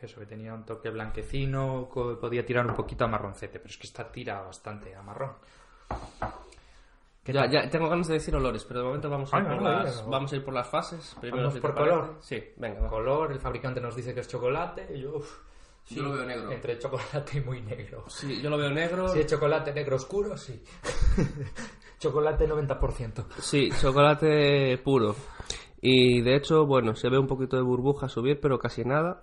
eso, 0.00 0.20
que 0.20 0.26
tenía 0.26 0.54
un 0.54 0.64
toque 0.64 0.88
blanquecino, 0.88 1.88
podía 1.92 2.46
tirar 2.46 2.66
un 2.66 2.74
poquito 2.74 3.04
a 3.04 3.08
marroncete, 3.08 3.58
pero 3.58 3.68
es 3.70 3.76
que 3.76 3.86
esta 3.86 4.10
tira 4.10 4.40
bastante 4.40 4.94
a 4.94 5.02
marrón. 5.02 5.32
¿Qué 7.24 7.32
Ya, 7.32 7.50
ya 7.50 7.68
tengo 7.70 7.88
ganas 7.88 8.06
de 8.06 8.14
decir 8.14 8.34
olores, 8.36 8.64
pero 8.64 8.80
de 8.80 8.86
momento 8.86 9.08
vamos 9.08 9.32
a 9.32 9.38
ir, 9.38 9.46
Ay, 9.46 9.54
por, 9.54 9.62
no, 9.62 9.70
las, 9.82 10.04
no. 10.04 10.10
vamos 10.10 10.32
a 10.32 10.36
ir 10.36 10.44
por 10.44 10.52
las 10.54 10.68
fases. 10.68 11.16
Primero, 11.20 11.44
Vamos 11.44 11.54
si 11.54 11.60
por 11.60 11.74
parece. 11.74 11.90
color. 11.96 12.16
Sí, 12.20 12.42
venga, 12.56 12.80
va. 12.82 12.88
Color, 12.90 13.32
el 13.32 13.40
fabricante 13.40 13.80
nos 13.80 13.96
dice 13.96 14.12
que 14.12 14.20
es 14.20 14.28
chocolate, 14.28 14.86
y 14.94 15.00
yo, 15.00 15.16
uf, 15.16 15.38
Yo 15.88 16.02
lo 16.02 16.12
veo 16.12 16.24
negro. 16.26 16.52
Entre 16.52 16.78
chocolate 16.78 17.38
y 17.38 17.40
muy 17.40 17.62
negro. 17.62 18.04
Sí, 18.08 18.40
yo 18.42 18.50
lo 18.50 18.58
veo 18.58 18.70
negro. 18.70 19.08
Si 19.08 19.20
es 19.20 19.26
chocolate 19.26 19.72
negro 19.72 19.96
oscuro, 19.96 20.36
sí. 20.36 20.62
chocolate 21.98 22.48
90%. 22.48 23.24
Sí, 23.40 23.70
chocolate 23.80 24.78
puro. 24.84 25.14
Y 25.80 26.22
de 26.22 26.36
hecho, 26.36 26.66
bueno, 26.66 26.94
se 26.94 27.08
ve 27.08 27.18
un 27.18 27.26
poquito 27.26 27.56
de 27.56 27.62
burbuja 27.62 28.08
subir, 28.08 28.38
pero 28.40 28.58
casi 28.58 28.84
nada. 28.84 29.22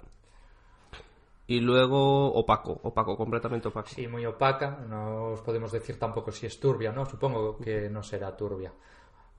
Y 1.51 1.59
luego 1.59 2.31
opaco, 2.33 2.79
opaco, 2.83 3.17
completamente 3.17 3.67
opaco. 3.67 3.89
Sí, 3.89 4.07
muy 4.07 4.25
opaca. 4.25 4.85
No 4.87 5.31
os 5.33 5.41
podemos 5.41 5.69
decir 5.73 5.99
tampoco 5.99 6.31
si 6.31 6.45
es 6.45 6.57
turbia, 6.61 6.93
¿no? 6.93 7.05
Supongo 7.05 7.57
que 7.57 7.89
no 7.89 8.01
será 8.03 8.37
turbia. 8.37 8.71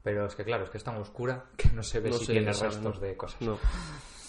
Pero 0.02 0.26
es 0.26 0.34
que 0.34 0.44
claro, 0.44 0.64
es 0.64 0.68
que 0.70 0.76
es 0.76 0.84
tan 0.84 0.96
oscura 0.96 1.46
que 1.56 1.70
no 1.70 1.82
se 1.82 2.00
ve 2.00 2.10
No 2.10 2.16
si 2.18 2.26
se 2.26 2.32
tiene 2.32 2.52
sabe, 2.52 2.68
restos 2.70 2.96
¿no? 2.96 3.00
de 3.00 3.16
cosas. 3.16 3.40
No. 3.40 3.58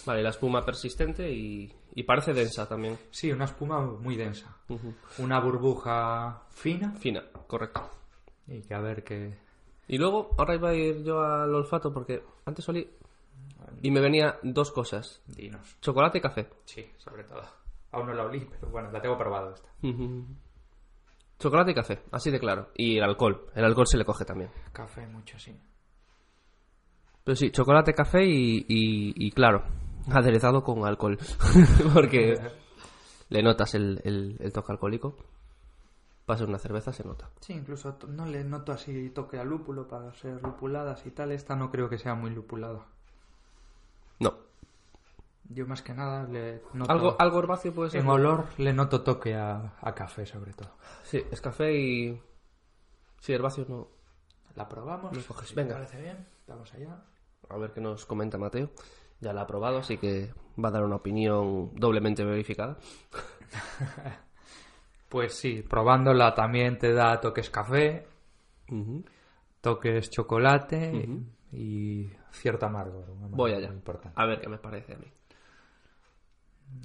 Vale, 0.06 0.24
la 0.24 0.30
espuma 0.30 0.64
persistente 0.64 1.30
y, 1.30 1.74
y 1.94 2.04
parece 2.04 2.34
densa 2.34 2.70
también. 2.70 2.98
Sí, 3.12 3.32
una 3.34 3.44
espuma 3.46 3.82
muy 3.82 4.16
densa. 4.16 4.56
Una 5.18 5.42
burbuja 5.42 6.44
fina 6.52 6.92
Fina, 6.94 7.26
correcto. 7.48 7.90
y 8.48 8.62
que 8.62 8.74
a 8.76 8.80
ver 8.80 9.04
qué... 9.04 9.38
Y 9.90 9.98
luego, 9.98 10.30
ahora 10.38 10.56
iba 10.56 10.70
a 10.70 10.74
ir 10.74 11.04
yo 11.04 11.22
al 11.22 11.54
olfato 11.54 11.92
porque 11.92 12.24
antes 12.46 12.68
olí 12.70 12.90
y 13.82 13.92
me 13.92 14.00
venía 14.00 14.40
dos 14.42 14.72
cosas. 14.72 15.22
Dinos. 15.28 15.76
Chocolate 15.82 16.20
y 16.20 16.22
café. 16.22 16.48
Sí, 16.64 16.90
sobre 16.98 17.26
todo. 17.26 17.44
Aún 17.94 18.08
no 18.08 18.14
la 18.14 18.24
olí, 18.26 18.48
pero 18.50 18.72
bueno, 18.72 18.92
la 18.92 19.02
tengo 19.02 19.18
probado 19.18 19.54
esta. 19.54 19.70
Chocolate 21.40 21.72
y 21.72 21.76
café, 21.76 22.02
así 22.12 22.32
de 22.32 22.40
claro. 22.40 22.70
Y 22.76 22.98
el 22.98 23.04
alcohol. 23.04 23.48
El 23.54 23.66
alcohol 23.66 23.88
se 23.88 23.98
le 23.98 24.06
coge 24.06 24.26
también. 24.26 24.50
Café 24.72 25.06
mucho, 25.08 25.38
sí. 25.40 25.56
Pero 27.24 27.36
sí, 27.36 27.52
chocolate, 27.52 27.94
café 27.94 28.24
y, 28.26 28.58
y, 28.68 29.14
y 29.28 29.32
claro, 29.32 29.64
aderezado 30.12 30.64
con 30.64 30.86
alcohol. 30.86 31.18
Porque 31.94 32.36
le 33.30 33.44
notas 33.44 33.76
el, 33.76 34.02
el, 34.04 34.38
el 34.40 34.52
toque 34.52 34.72
alcohólico. 34.72 35.16
Para 36.26 36.40
ser 36.40 36.48
una 36.48 36.58
cerveza 36.58 36.94
se 36.94 37.04
nota. 37.04 37.30
Sí, 37.42 37.54
incluso 37.54 37.98
no 38.08 38.26
le 38.26 38.46
noto 38.46 38.72
así 38.72 39.10
toque 39.10 39.38
a 39.38 39.44
lúpulo 39.44 39.88
para 39.90 40.14
ser 40.14 40.42
lupuladas 40.42 41.06
y 41.06 41.12
tal. 41.12 41.34
Esta 41.34 41.56
no 41.56 41.70
creo 41.70 41.90
que 41.90 41.98
sea 41.98 42.16
muy 42.16 42.32
lupulada. 42.32 42.86
No. 44.20 44.34
Yo 45.50 45.68
más 45.68 45.82
que 45.82 45.94
nada 45.94 46.24
le 46.28 46.62
noto... 46.74 46.92
Algo, 46.92 47.16
algo 47.20 47.40
herbáceo 47.40 47.74
puede 47.74 47.92
ser. 47.92 48.02
En 48.02 48.08
olor 48.08 48.46
le 48.58 48.74
noto 48.74 49.02
toque 49.02 49.36
a, 49.36 49.76
a 49.82 49.94
café 49.94 50.26
sobre 50.26 50.54
todo. 50.54 50.72
Sí, 51.04 51.22
es 51.32 51.42
café 51.42 51.74
y... 51.74 52.22
Sí, 53.20 53.34
herbáceo 53.34 53.66
no. 53.68 53.88
La 54.56 54.68
probamos. 54.68 55.18
Coges. 55.26 55.54
Venga. 55.56 55.76
parece 55.76 56.02
bien. 56.02 56.26
Vamos 56.48 56.74
allá. 56.74 57.04
A 57.50 57.58
ver 57.58 57.72
qué 57.72 57.82
nos 57.82 58.06
comenta 58.06 58.38
Mateo. 58.38 58.70
Ya 59.20 59.34
la 59.34 59.42
ha 59.42 59.48
probado, 59.48 59.80
así 59.80 59.98
que 59.98 60.34
va 60.64 60.70
a 60.70 60.72
dar 60.72 60.84
una 60.84 60.98
opinión 60.98 61.72
doblemente 61.76 62.24
verificada. 62.24 62.78
Pues 65.14 65.36
sí, 65.36 65.62
probándola 65.62 66.34
también 66.34 66.80
te 66.80 66.92
da 66.92 67.22
toques 67.22 67.52
café, 67.52 68.08
toques 69.62 70.10
chocolate 70.10 71.08
y 71.52 72.10
cierto 72.32 72.66
amargor 72.66 73.06
Voy 73.30 73.54
allá. 73.54 73.68
importante. 73.68 74.20
A 74.20 74.26
ver 74.26 74.42
qué 74.42 74.50
me 74.50 74.58
parece 74.58 74.96
a 74.96 74.98
mí. 74.98 75.06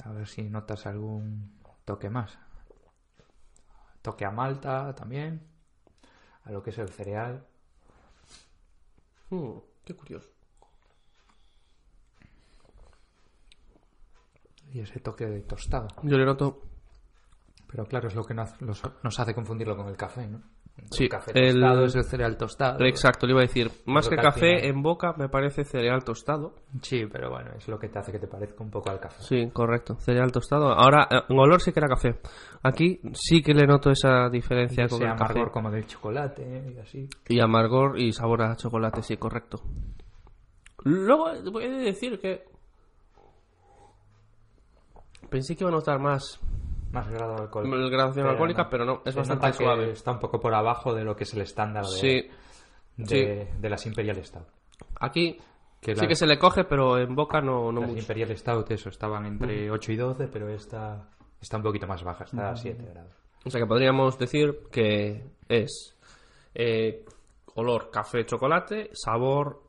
A 0.05 0.13
ver 0.13 0.27
si 0.27 0.43
notas 0.49 0.87
algún 0.87 1.59
toque 1.85 2.11
más. 2.11 2.39
Toque 4.03 4.25
a 4.25 4.31
malta 4.31 4.95
también. 4.95 5.47
A 6.45 6.53
lo 6.53 6.63
que 6.63 6.71
es 6.71 6.79
el 6.79 6.89
cereal. 6.89 7.47
Mm, 9.31 9.59
qué 9.85 9.95
curioso. 9.95 10.29
Y 14.73 14.81
ese 14.81 15.01
toque 15.01 15.27
de 15.27 15.41
tostado. 15.43 15.89
Yo 16.03 16.19
le 16.19 16.25
noto... 16.25 16.63
Pero 17.67 17.87
claro, 17.87 18.09
es 18.09 18.15
lo 18.15 18.25
que 18.25 18.35
nos 18.35 19.21
hace 19.21 19.35
confundirlo 19.35 19.77
con 19.77 19.89
el 19.89 19.97
café, 19.97 20.27
¿no? 20.27 20.43
Sí, 20.91 21.05
el 21.05 21.09
café 21.11 21.33
el- 21.35 21.61
tostado 21.61 21.85
es 21.85 21.95
el 21.97 22.05
cereal 22.05 22.37
tostado. 22.37 22.85
Exacto, 22.85 23.27
le 23.27 23.33
iba 23.33 23.41
a 23.41 23.47
decir. 23.47 23.71
Más 23.87 24.09
que 24.09 24.17
café, 24.17 24.41
final- 24.59 24.65
en 24.65 24.83
boca 24.83 25.13
me 25.19 25.29
parece 25.29 25.65
cereal 25.65 26.03
tostado. 26.05 26.55
Sí, 26.83 27.05
pero 27.13 27.31
bueno, 27.31 27.51
es 27.57 27.69
lo 27.69 27.79
que 27.79 27.89
te 27.89 27.99
hace 27.99 28.11
que 28.13 28.19
te 28.19 28.27
parezca 28.27 28.63
un 28.65 28.71
poco 28.71 28.91
al 28.91 28.99
café. 29.01 29.23
Sí, 29.23 29.51
correcto. 29.53 29.97
Cereal 30.01 30.33
tostado. 30.33 30.69
Ahora, 30.73 31.07
eh, 31.11 31.21
en 31.29 31.39
olor 31.39 31.61
sí 31.61 31.73
que 31.73 31.81
era 31.81 31.89
café. 31.89 32.19
Aquí 32.63 33.01
sí 33.13 33.43
que 33.43 33.53
le 33.55 33.67
noto 33.67 33.91
esa 33.91 34.29
diferencia 34.31 34.85
Y 34.85 34.89
con 34.89 35.03
el 35.03 35.09
amargor 35.09 35.45
café. 35.45 35.53
como 35.53 35.71
del 35.71 35.87
chocolate 35.87 36.73
y 36.75 36.79
así. 36.79 37.09
Y 37.29 37.41
amargor 37.41 37.99
y 38.01 38.13
sabor 38.13 38.43
a 38.43 38.57
chocolate, 38.57 39.03
sí, 39.03 39.17
correcto. 39.17 39.61
Luego, 40.85 41.31
voy 41.53 41.65
a 41.65 41.69
decir 41.71 42.19
que... 42.21 42.45
Pensé 45.29 45.55
que 45.57 45.65
iba 45.65 45.71
a 45.71 45.75
notar 45.75 45.99
más 45.99 46.41
Más 46.93 47.09
grado 47.09 47.37
el 47.43 47.49
Pero 48.15 48.31
alcohólica, 48.31 48.65
no. 48.65 48.71
pero 48.71 48.85
no, 48.85 49.03
es 49.05 49.13
Se 49.13 49.19
bastante 49.19 49.53
suave. 49.53 49.91
Está 49.93 50.13
un 50.13 50.19
poco 50.19 50.41
por 50.41 50.55
abajo 50.55 50.95
de 50.95 51.05
lo 51.05 51.15
que 51.15 51.25
es 51.25 51.35
el 51.35 51.43
estándar 51.43 51.85
de, 51.85 51.91
Sí, 51.91 52.31
de, 52.97 53.49
de 53.59 53.71
las 53.71 53.85
Imperial 53.87 54.25
Stout. 54.25 54.47
aquí 55.01 55.39
Que 55.81 55.95
sí 55.95 56.07
que 56.07 56.17
se 56.17 56.27
le 56.27 56.39
coge, 56.39 56.65
pero 56.65 56.99
en 56.99 57.15
boca 57.15 57.41
no, 57.41 57.71
no 57.73 57.81
Las 57.81 57.91
mucho. 57.91 58.01
Imperial 58.01 58.37
Stout, 58.37 58.71
eso, 58.71 58.89
estaban 58.89 59.27
entre 59.27 59.71
8 59.71 59.93
y 59.93 59.97
12, 59.97 60.29
pero 60.29 60.49
esta 60.49 61.09
está 61.41 61.57
un 61.59 61.63
poquito 61.63 61.87
más 61.87 62.03
baja, 62.03 62.25
está 62.25 62.51
a 62.51 62.57
7 62.57 62.85
grados. 62.91 63.13
O 63.45 63.51
sea 63.51 63.61
que 63.61 63.67
podríamos 63.67 64.19
decir 64.19 64.63
que 64.73 65.25
es 65.49 65.97
eh, 66.55 67.05
olor 67.55 67.91
café-chocolate, 67.91 68.91
sabor 68.95 69.63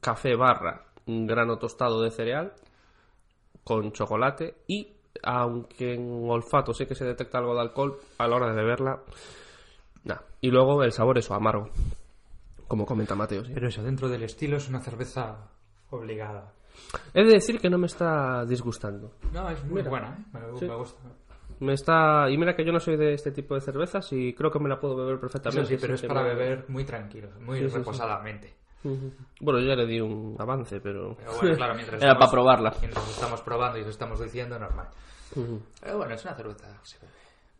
café 0.00 0.34
barra 0.36 0.84
un 1.06 1.26
grano 1.26 1.58
tostado 1.58 2.02
de 2.02 2.10
cereal 2.10 2.52
con 3.64 3.92
chocolate 3.92 4.58
y 4.66 4.94
aunque 5.22 5.94
en 5.94 6.28
olfato 6.28 6.72
sé 6.72 6.86
que 6.86 6.94
se 6.94 7.04
detecta 7.04 7.38
algo 7.38 7.54
de 7.54 7.60
alcohol 7.60 7.96
a 8.18 8.26
la 8.28 8.36
hora 8.36 8.48
de 8.50 8.54
beberla. 8.56 9.00
Y 10.40 10.50
luego 10.50 10.84
el 10.84 10.92
sabor 10.92 11.18
es 11.18 11.30
amargo, 11.30 11.68
como 12.68 12.86
comenta 12.86 13.14
Mateo. 13.16 13.44
sí. 13.44 13.50
Pero 13.52 13.68
eso, 13.68 13.82
dentro 13.82 14.08
del 14.08 14.22
estilo 14.22 14.56
es 14.56 14.68
una 14.68 14.80
cerveza 14.80 15.48
obligada. 15.90 16.52
He 17.12 17.24
de 17.24 17.32
decir 17.32 17.58
que 17.60 17.68
no 17.68 17.76
me 17.78 17.86
está 17.88 18.44
disgustando. 18.44 19.10
No, 19.32 19.48
es 19.50 19.64
muy 19.64 19.82
buena, 19.82 20.16
¿eh? 20.16 20.24
me, 20.52 20.58
Sí. 20.58 20.66
me 20.66 20.76
gusta. 20.76 21.00
Me 21.60 21.72
está... 21.72 22.30
Y 22.30 22.38
mira 22.38 22.54
que 22.54 22.64
yo 22.64 22.70
no 22.70 22.78
soy 22.78 22.96
de 22.96 23.14
este 23.14 23.32
tipo 23.32 23.56
de 23.56 23.60
cervezas 23.60 24.12
y 24.12 24.32
creo 24.32 24.48
que 24.52 24.60
me 24.60 24.68
la 24.68 24.78
puedo 24.78 24.94
beber 24.94 25.18
perfectamente. 25.18 25.62
Eso 25.62 25.70
sí, 25.70 25.76
pero 25.80 25.94
es 25.94 26.02
para 26.02 26.22
beber 26.22 26.66
muy 26.68 26.84
tranquilo, 26.84 27.30
muy 27.40 27.58
Sí, 27.58 27.64
sí, 27.64 27.70
sí. 27.70 27.78
reposadamente. 27.78 28.54
Bueno, 28.82 29.60
yo 29.60 29.66
ya 29.66 29.74
le 29.76 29.86
di 29.86 30.00
un 30.00 30.36
avance, 30.38 30.80
pero... 30.80 31.16
Pero 31.16 31.34
bueno, 31.36 31.56
claro, 31.56 31.74
mientras 31.76 32.00
Era 32.02 32.12
estamos- 32.12 32.18
para 32.18 32.30
probarla. 32.30 32.74
Mientras 32.80 33.08
estamos 33.10 33.40
probando 33.42 33.78
y 33.78 33.82
lo 33.84 33.90
estamos 33.90 34.20
diciendo, 34.20 34.58
normal. 34.58 34.88
Pero 35.80 35.96
bueno, 35.98 36.14
es 36.14 36.24
una 36.24 36.34
cerveza 36.34 36.66
que 36.80 36.86
se 36.88 36.98
bebe. 36.98 37.12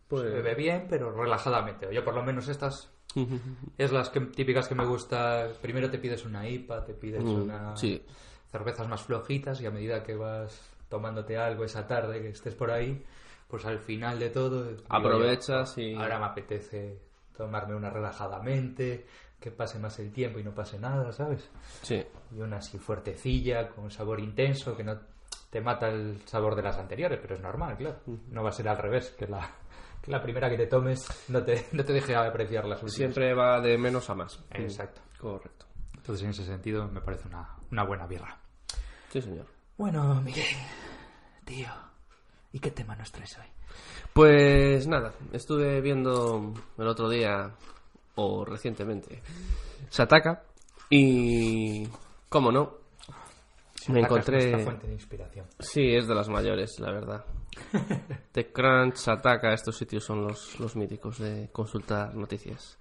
Pues- 0.08 0.22
Se 0.22 0.28
bebe 0.30 0.54
bien, 0.54 0.86
pero 0.88 1.10
relajadamente. 1.12 1.88
Yo 1.92 2.04
por 2.04 2.14
lo 2.14 2.22
menos 2.22 2.48
estas 2.48 2.90
es 3.78 3.90
las 3.92 4.10
que, 4.10 4.20
típicas 4.20 4.68
que 4.68 4.74
me 4.74 4.84
gusta. 4.86 5.48
Primero 5.60 5.90
te 5.90 5.98
pides 5.98 6.24
una 6.24 6.48
IPA, 6.48 6.84
te 6.84 6.94
pides 6.94 7.24
Mm, 7.24 7.42
una 7.42 7.76
sí. 7.76 8.02
cervezas 8.50 8.86
más 8.88 9.02
flojitas 9.02 9.60
y 9.60 9.66
a 9.66 9.70
medida 9.70 10.02
que 10.04 10.14
vas 10.14 10.70
tomándote 10.88 11.36
algo 11.36 11.64
esa 11.64 11.86
tarde, 11.86 12.22
que 12.22 12.28
estés 12.30 12.54
por 12.54 12.70
ahí, 12.70 13.04
pues 13.48 13.64
al 13.66 13.78
final 13.80 14.18
de 14.18 14.30
todo... 14.30 14.64
digo 14.64 14.82
Aprovechas 14.88 15.76
y- 15.78 15.94
Ahora 15.94 16.18
me 16.18 16.26
apetece 16.26 16.98
tomarme 17.36 17.74
una 17.74 17.90
relajadamente, 17.90 19.06
que 19.40 19.50
pase 19.50 19.78
más 19.78 19.98
el 19.98 20.12
tiempo 20.12 20.38
y 20.38 20.44
no 20.44 20.52
pase 20.52 20.78
nada, 20.78 21.12
¿sabes? 21.12 21.48
Sí. 21.82 22.04
Y 22.34 22.40
una 22.40 22.58
así 22.58 22.78
fuertecilla, 22.78 23.68
con 23.68 23.90
sabor 23.90 24.20
intenso, 24.20 24.76
que 24.76 24.84
no 24.84 24.98
te 25.50 25.60
mata 25.60 25.88
el 25.88 26.20
sabor 26.26 26.54
de 26.54 26.62
las 26.62 26.76
anteriores, 26.76 27.18
pero 27.20 27.34
es 27.36 27.40
normal, 27.40 27.76
claro. 27.76 28.00
No 28.30 28.42
va 28.42 28.50
a 28.50 28.52
ser 28.52 28.68
al 28.68 28.78
revés, 28.78 29.10
que 29.18 29.26
la, 29.26 29.48
que 30.02 30.10
la 30.10 30.20
primera 30.22 30.50
que 30.50 30.56
te 30.56 30.66
tomes 30.66 31.06
no 31.28 31.42
te, 31.42 31.66
no 31.72 31.84
te 31.84 31.92
deje 31.92 32.14
apreciar 32.16 32.64
las 32.64 32.82
últimas. 32.82 32.94
Siempre 32.94 33.34
va 33.34 33.60
de 33.60 33.78
menos 33.78 34.10
a 34.10 34.14
más. 34.14 34.42
Exacto. 34.50 35.00
Correcto. 35.18 35.66
Entonces, 35.96 36.24
en 36.24 36.30
ese 36.30 36.44
sentido, 36.44 36.88
me 36.88 37.00
parece 37.00 37.28
una, 37.28 37.56
una 37.70 37.84
buena 37.84 38.06
birra. 38.06 38.36
Sí, 39.10 39.20
señor. 39.22 39.46
Bueno, 39.76 40.20
Miguel, 40.22 40.44
tío, 41.44 41.68
¿y 42.52 42.58
qué 42.58 42.70
tema 42.70 42.96
nos 42.96 43.12
traes 43.12 43.38
hoy? 43.38 43.46
Pues 44.12 44.86
nada, 44.86 45.12
estuve 45.32 45.80
viendo 45.80 46.52
el 46.76 46.88
otro 46.88 47.08
día, 47.08 47.54
o 48.18 48.44
recientemente, 48.44 49.22
Sataka, 49.88 50.42
y... 50.90 51.86
¿Cómo 52.28 52.52
no? 52.52 52.74
Me 53.88 54.00
encontré... 54.00 54.62
Fuente 54.64 54.86
de 54.86 54.92
inspiración. 54.92 55.46
Sí, 55.58 55.94
es 55.94 56.06
de 56.06 56.14
las 56.14 56.28
mayores, 56.28 56.78
la 56.80 56.92
verdad. 56.92 57.24
TechCrunch, 58.32 59.08
Ataca, 59.08 59.52
estos 59.52 59.76
sitios 59.76 60.04
son 60.04 60.22
los, 60.26 60.58
los 60.60 60.76
míticos 60.76 61.18
de 61.18 61.48
consultar 61.52 62.14
noticias. 62.14 62.78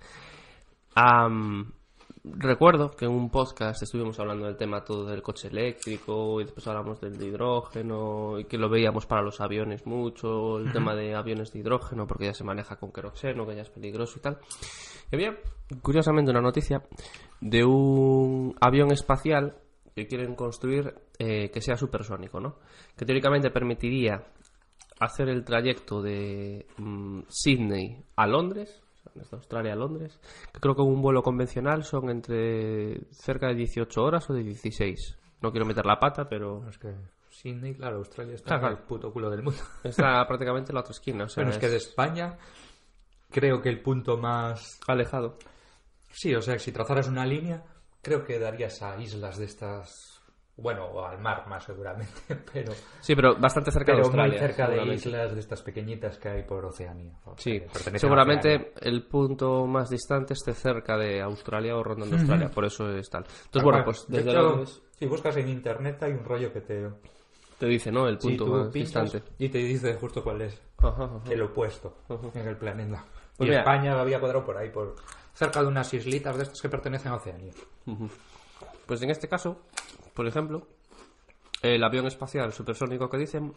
Recuerdo 2.36 2.92
que 2.92 3.06
en 3.06 3.12
un 3.12 3.30
podcast 3.30 3.82
estuvimos 3.82 4.20
hablando 4.20 4.46
del 4.46 4.58
tema 4.58 4.84
todo 4.84 5.06
del 5.06 5.22
coche 5.22 5.48
eléctrico 5.48 6.42
y 6.42 6.46
después 6.46 6.68
hablamos 6.68 7.00
del 7.00 7.18
de 7.18 7.28
hidrógeno 7.28 8.40
y 8.40 8.46
que 8.46 8.58
lo 8.58 8.70
veíamos 8.70 9.06
para 9.06 9.22
los 9.22 9.40
aviones 9.42 9.86
mucho, 9.86 10.60
el 10.60 10.72
tema 10.72 10.96
de 10.96 11.16
aviones 11.16 11.52
de 11.52 11.60
hidrógeno 11.60 12.08
porque 12.08 12.26
ya 12.26 12.34
se 12.34 12.44
maneja 12.44 12.76
con 12.78 12.92
queroxeno, 12.92 13.46
que 13.46 13.56
ya 13.56 13.62
es 13.62 13.70
peligroso 13.70 14.20
y 14.20 14.22
tal. 14.22 14.38
Y 15.12 15.16
había, 15.16 15.38
curiosamente, 15.82 16.32
una 16.32 16.42
noticia 16.42 16.84
de 17.42 17.64
un 17.64 18.56
avión 18.60 18.92
espacial 18.92 19.56
que 19.96 20.08
quieren 20.08 20.36
construir 20.36 20.94
eh, 21.20 21.50
que 21.50 21.62
sea 21.62 21.76
supersónico, 21.76 22.40
¿no? 22.40 22.58
Que 22.96 23.06
teóricamente 23.06 23.50
permitiría 23.50 24.24
hacer 25.00 25.30
el 25.30 25.44
trayecto 25.44 26.02
de 26.02 26.68
mm, 26.78 27.22
Sydney 27.30 28.04
a 28.16 28.28
Londres, 28.28 28.82
desde 29.16 29.36
Australia 29.36 29.74
a 29.74 29.76
Londres, 29.76 30.20
que 30.54 30.60
creo 30.60 30.76
que 30.76 30.82
un 30.82 31.02
vuelo 31.02 31.24
convencional 31.24 31.84
son 31.84 32.10
entre 32.10 33.02
cerca 33.12 33.48
de 33.48 33.56
18 33.56 34.04
horas 34.04 34.30
o 34.30 34.34
de 34.34 34.44
16. 34.44 35.18
No 35.42 35.52
quiero 35.52 35.66
meter 35.66 35.86
la 35.86 36.00
pata, 36.00 36.28
pero 36.28 36.68
Es 36.68 36.78
que 36.78 36.94
Sydney, 37.30 37.76
claro, 37.76 37.98
Australia 37.98 38.34
está 38.34 38.56
en 38.56 38.66
el 38.66 38.78
puto 38.80 39.12
culo 39.14 39.30
del 39.30 39.44
mundo. 39.44 39.60
está 39.84 40.26
prácticamente 40.28 40.72
en 40.72 40.76
la 40.76 40.82
otra 40.82 40.92
esquina. 40.92 41.26
O 41.26 41.30
sea, 41.30 41.44
Bueno, 41.44 41.56
es 41.56 41.62
que 41.62 41.70
de 41.70 41.78
España 41.78 42.38
creo 43.30 43.62
que 43.62 43.70
el 43.70 43.82
punto 43.82 44.18
más... 44.18 44.80
alejado. 44.88 45.38
Sí, 46.12 46.34
o 46.34 46.42
sea, 46.42 46.58
si 46.58 46.72
trazaras 46.72 47.08
una 47.08 47.26
línea, 47.26 47.64
creo 48.02 48.24
que 48.24 48.40
darías 48.40 48.82
a 48.82 49.00
islas 49.00 49.38
de 49.38 49.46
estas 49.46 50.17
Bueno, 50.60 50.86
o 50.86 51.06
al 51.06 51.20
mar 51.20 51.48
más 51.48 51.64
seguramente, 51.64 52.12
pero, 52.54 52.74
Sí, 53.00 53.16
pero 53.16 53.36
bastante 53.36 53.72
cerca 53.72 53.94
de 53.94 54.00
Australia. 54.02 54.40
muy 54.40 54.40
cerca 54.40 54.68
de 54.68 54.94
islas 54.94 55.34
de 55.36 55.40
estas 55.40 55.62
pequeñitas 55.62 56.18
que 56.18 56.30
hay 56.30 56.44
por 56.44 56.66
Oceanía. 56.66 57.14
Sí, 57.38 57.62
seguramente 57.96 58.56
Oceanía. 58.56 58.72
el 58.82 59.06
punto 59.06 59.68
más 59.68 59.90
distante 59.90 60.34
esté 60.34 60.54
cerca 60.54 60.98
de 60.98 61.22
Australia 61.22 61.76
o 61.78 61.84
rondando 61.84 62.16
Australia, 62.16 62.50
por 62.50 62.66
eso 62.66 62.90
es 62.92 63.08
tal. 63.10 63.24
Entonces, 63.24 63.52
Tal 63.52 63.64
bueno, 63.64 63.84
pues 63.86 64.08
De 64.08 64.18
desde 64.18 64.32
hecho, 64.32 64.42
Londres 64.42 64.82
Si 64.98 65.06
buscas 65.06 65.38
en 65.38 65.48
internet 65.50 66.02
hay 66.02 66.14
un 66.14 66.24
rollo 66.26 66.52
que 66.52 66.62
te... 66.62 66.90
te 67.60 67.66
dice, 67.68 67.92
¿no? 67.92 68.08
El 68.08 68.18
punto 68.18 68.48
más 68.48 68.74
distante. 68.74 69.22
y 69.38 69.50
te 69.50 69.60
dice 69.60 69.94
justo 69.94 70.24
cuál 70.24 70.42
es 70.42 70.60
Ajá, 70.80 71.04
ajá. 71.04 71.22
el 71.30 71.42
opuesto 71.44 71.98
en 72.34 72.48
el 72.48 72.58
planeta. 72.58 73.06
Pues 73.38 73.48
y 73.48 73.50
mira. 73.52 73.60
España 73.60 74.00
había 74.02 74.20
cuadrado 74.20 74.44
por 74.44 74.58
ahí, 74.58 74.72
por 74.72 74.96
cerca 75.36 75.62
de 75.62 75.68
unas 75.68 75.94
islitas 75.94 76.36
de 76.36 76.44
estas 76.44 76.60
que 76.60 76.68
pertenecen 76.70 77.12
a 77.12 77.16
Oceanía. 77.18 77.54
Pues 78.88 79.02
en 79.02 79.10
este 79.12 79.28
caso, 79.28 79.62
por 80.18 80.26
ejemplo, 80.26 80.66
el 81.62 81.84
avión 81.84 82.08
espacial 82.08 82.52
supersónico 82.52 83.08
que 83.08 83.20
dicen, 83.20 83.54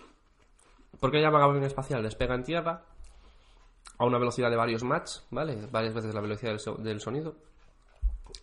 ¿por 1.00 1.10
qué 1.10 1.18
llaman 1.18 1.40
avión 1.40 1.64
espacial? 1.64 2.02
Despega 2.02 2.34
en 2.34 2.42
tierra 2.42 2.84
a 3.96 4.04
una 4.04 4.18
velocidad 4.18 4.50
de 4.50 4.56
varios 4.56 4.84
Mach, 4.84 5.08
¿vale? 5.30 5.56
Varias 5.72 5.94
veces 5.94 6.14
la 6.14 6.20
velocidad 6.20 6.52
del, 6.52 6.84
del 6.84 7.00
sonido. 7.00 7.34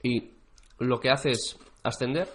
Y 0.01 0.31
lo 0.79 0.99
que 0.99 1.11
hace 1.11 1.29
es 1.29 1.59
ascender 1.83 2.27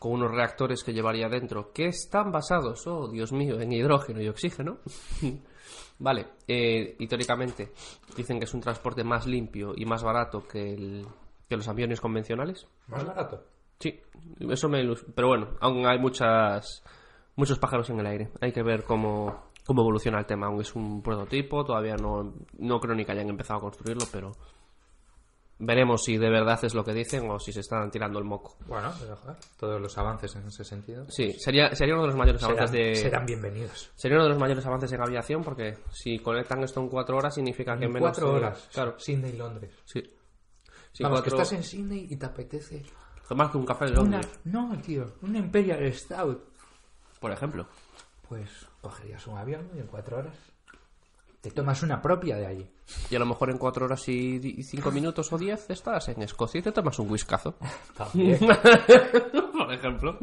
con 0.00 0.14
unos 0.14 0.32
reactores 0.32 0.82
que 0.82 0.92
llevaría 0.92 1.28
dentro, 1.28 1.70
que 1.72 1.86
están 1.86 2.32
basados, 2.32 2.84
oh 2.88 3.06
Dios 3.06 3.30
mío, 3.30 3.60
en 3.60 3.70
hidrógeno 3.70 4.20
y 4.20 4.26
oxígeno. 4.26 4.78
vale, 6.00 6.26
eh, 6.48 6.96
y 6.98 7.06
teóricamente 7.06 7.70
dicen 8.16 8.40
que 8.40 8.46
es 8.46 8.54
un 8.54 8.60
transporte 8.60 9.04
más 9.04 9.28
limpio 9.28 9.74
y 9.76 9.84
más 9.84 10.02
barato 10.02 10.42
que 10.48 11.04
los 11.50 11.68
aviones 11.68 12.00
convencionales. 12.00 12.66
Más 12.88 13.06
barato. 13.06 13.51
Sí, 13.82 14.00
eso 14.48 14.68
me 14.68 14.80
ilus- 14.82 15.04
Pero 15.14 15.28
bueno, 15.28 15.56
aún 15.60 15.84
hay 15.86 15.98
muchas 15.98 16.82
muchos 17.34 17.58
pájaros 17.58 17.88
en 17.90 17.98
el 18.00 18.06
aire. 18.06 18.28
Hay 18.40 18.52
que 18.52 18.62
ver 18.62 18.84
cómo, 18.84 19.50
cómo 19.66 19.82
evoluciona 19.82 20.18
el 20.20 20.26
tema. 20.26 20.46
Aún 20.46 20.60
es 20.60 20.74
un 20.76 21.02
prototipo, 21.02 21.64
todavía 21.64 21.96
no, 21.96 22.34
no 22.58 22.78
creo 22.80 22.94
ni 22.94 23.04
que 23.04 23.12
hayan 23.12 23.28
empezado 23.30 23.58
a 23.58 23.62
construirlo, 23.62 24.04
pero 24.12 24.32
veremos 25.58 26.02
si 26.04 26.16
de 26.18 26.28
verdad 26.28 26.58
es 26.64 26.74
lo 26.74 26.84
que 26.84 26.92
dicen 26.92 27.30
o 27.30 27.38
si 27.38 27.52
se 27.52 27.60
están 27.60 27.90
tirando 27.90 28.18
el 28.18 28.24
moco. 28.24 28.56
Bueno, 28.66 28.92
pero, 29.00 29.16
joder, 29.16 29.36
todos 29.58 29.80
los 29.80 29.96
avances 29.96 30.34
en 30.34 30.46
ese 30.46 30.64
sentido 30.64 31.04
Sí, 31.08 31.32
sería, 31.38 31.72
sería 31.74 31.94
uno 31.94 32.02
de 32.02 32.08
los 32.08 32.16
mayores 32.16 32.40
serán, 32.40 32.56
avances 32.58 32.78
de... 32.78 32.94
serán 32.96 33.26
bienvenidos. 33.26 33.90
Sería 33.94 34.16
uno 34.16 34.24
de 34.24 34.30
los 34.30 34.38
mayores 34.40 34.66
avances 34.66 34.92
en 34.92 35.00
aviación 35.02 35.42
porque 35.44 35.78
si 35.92 36.18
conectan 36.18 36.62
esto 36.64 36.80
en 36.80 36.88
cuatro 36.88 37.16
horas 37.16 37.34
significa 37.34 37.72
que 37.76 37.84
en 37.84 37.90
En 37.90 37.92
menos 37.92 38.10
cuatro 38.10 38.32
horas. 38.34 38.68
Claro, 38.72 38.98
Sydney 38.98 39.32
Londres. 39.36 39.72
sí. 39.84 40.02
Sí, 40.94 41.04
Vamos, 41.04 41.22
que 41.22 41.30
estás 41.30 41.50
en 41.54 41.62
Sydney 41.62 42.06
y 42.10 42.16
te 42.16 42.26
apetece 42.26 42.82
Tomarte 43.28 43.56
un 43.58 43.64
café 43.66 43.86
de 43.86 43.92
una... 43.92 44.00
Londres, 44.18 44.28
No, 44.44 44.76
tío, 44.82 45.12
una 45.22 45.38
Imperial 45.38 45.92
Stout. 45.92 46.42
por 47.20 47.30
ejemplo. 47.32 47.66
Pues 48.28 48.48
cogerías 48.80 49.26
un 49.26 49.38
avión 49.38 49.68
y 49.74 49.78
en 49.80 49.86
cuatro 49.86 50.18
horas 50.18 50.34
te 51.40 51.50
tomas 51.50 51.82
una 51.82 52.00
propia 52.00 52.36
de 52.36 52.46
allí. 52.46 52.70
Y 53.10 53.16
a 53.16 53.18
lo 53.18 53.26
mejor 53.26 53.50
en 53.50 53.58
cuatro 53.58 53.86
horas 53.86 54.08
y 54.08 54.62
cinco 54.62 54.90
minutos 54.92 55.32
o 55.32 55.38
diez 55.38 55.68
estás 55.70 56.08
en 56.08 56.22
Escocia 56.22 56.60
y 56.60 56.62
te 56.62 56.70
tomas 56.72 56.98
un 57.00 57.10
whiskazo. 57.10 57.56
También. 57.96 58.38
Por 59.58 59.72
ejemplo. 59.72 60.18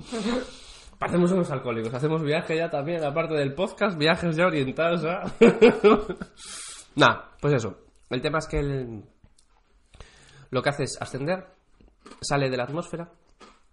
Parecemos 0.97 1.31
unos 1.31 1.49
alcohólicos. 1.51 1.93
Hacemos 1.93 2.21
viaje 2.21 2.57
ya 2.57 2.69
también, 2.69 3.03
aparte 3.03 3.33
del 3.33 3.53
podcast, 3.53 3.97
viajes 3.97 4.35
ya 4.35 4.45
orientados 4.47 5.03
a... 5.05 5.23
Nah, 6.95 7.21
pues 7.39 7.53
eso. 7.53 7.77
El 8.09 8.21
tema 8.21 8.39
es 8.39 8.47
que 8.47 8.59
el- 8.59 9.03
lo 10.51 10.61
que 10.61 10.69
hace 10.69 10.83
es 10.83 11.01
ascender, 11.01 11.47
sale 12.21 12.49
de 12.49 12.57
la 12.57 12.63
atmósfera, 12.63 13.09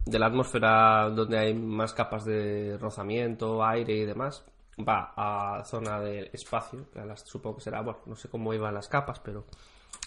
de 0.04 0.18
la 0.18 0.26
atmósfera 0.26 1.10
donde 1.10 1.38
hay 1.38 1.54
más 1.54 1.92
capas 1.92 2.24
de 2.24 2.76
rozamiento, 2.78 3.64
aire 3.64 3.94
y 3.94 4.04
demás, 4.04 4.44
va 4.78 5.12
a 5.16 5.64
zona 5.64 6.00
del 6.00 6.30
espacio, 6.32 6.90
que 6.92 7.04
las- 7.04 7.22
supongo 7.26 7.56
que 7.56 7.62
será, 7.64 7.80
bueno, 7.82 8.00
no 8.06 8.14
sé 8.14 8.28
cómo 8.28 8.52
iban 8.54 8.74
las 8.74 8.88
capas, 8.88 9.18
pero 9.20 9.44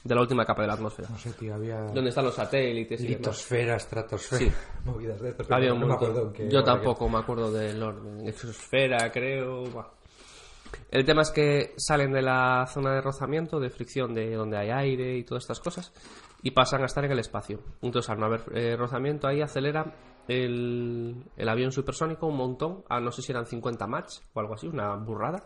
de 0.04 0.16
la 0.16 0.22
última 0.22 0.46
capa 0.46 0.62
de 0.62 0.68
la 0.70 0.76
atmósfera. 0.76 1.10
No 1.10 1.18
sé, 1.18 1.34
tío, 1.34 1.54
había... 1.56 1.82
Donde 1.82 2.10
están 2.10 2.24
los 2.26 2.36
satélites. 2.36 3.02
Litosfera, 3.02 3.76
estratosfera, 3.76 4.40
Sí. 4.46 4.52
movidas 4.86 5.20
de 5.20 5.30
estos. 5.30 5.52
Había 5.52 5.70
no 5.70 5.76
un 5.76 5.88
me 5.88 5.94
acuerdo 5.94 6.32
qué 6.32 6.50
Yo 6.50 6.64
tampoco 6.64 7.10
me 7.10 7.18
acuerdo 7.18 7.52
del 7.52 7.82
orden. 7.84 8.26
Exosfera, 8.28 9.12
creo. 9.12 9.64
El 10.92 11.04
tema 11.04 11.24
es 11.24 11.32
que 11.32 11.74
salen 11.78 12.14
de 12.14 12.22
la 12.22 12.66
zona 12.72 12.94
de 12.94 13.02
rozamiento, 13.02 13.60
de 13.60 13.70
fricción, 13.72 14.14
de 14.14 14.34
donde 14.36 14.58
hay 14.58 14.70
aire 14.70 15.18
y 15.18 15.24
todas 15.24 15.44
estas 15.44 15.60
cosas, 15.60 15.92
y 16.44 16.52
pasan 16.52 16.82
a 16.84 16.86
estar 16.86 17.04
en 17.06 17.12
el 17.12 17.20
espacio. 17.20 17.60
Entonces, 17.82 18.10
al 18.10 18.20
no 18.20 18.26
haber 18.28 18.44
eh, 18.56 18.76
rozamiento, 18.78 19.28
ahí 19.28 19.42
acelera 19.42 19.94
el, 20.28 21.24
el 21.36 21.50
avión 21.50 21.72
supersónico 21.72 22.28
un 22.28 22.38
montón, 22.38 22.84
a 22.90 23.00
no 23.00 23.12
sé 23.12 23.22
si 23.22 23.32
eran 23.32 23.46
50 23.46 23.88
Mach 23.88 24.10
o 24.34 24.40
algo 24.40 24.54
así, 24.54 24.68
una 24.68 24.96
burrada. 24.96 25.44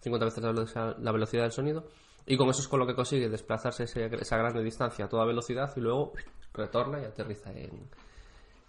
50 0.00 0.24
veces 0.26 0.44
la 0.44 0.50
velocidad, 0.52 0.96
la 0.98 1.12
velocidad 1.12 1.42
del 1.42 1.52
sonido. 1.52 1.84
Y 2.26 2.36
con 2.36 2.48
eso 2.50 2.60
es 2.60 2.68
con 2.68 2.78
lo 2.78 2.86
que 2.86 2.94
consigue 2.94 3.28
desplazarse 3.28 3.84
ese- 3.84 4.04
esa 4.06 4.36
grande 4.36 4.62
distancia 4.62 5.06
a 5.06 5.08
toda 5.08 5.24
velocidad 5.24 5.72
y 5.76 5.80
luego 5.80 6.12
retorna 6.52 7.00
y 7.00 7.04
aterriza 7.04 7.50
en, 7.52 7.88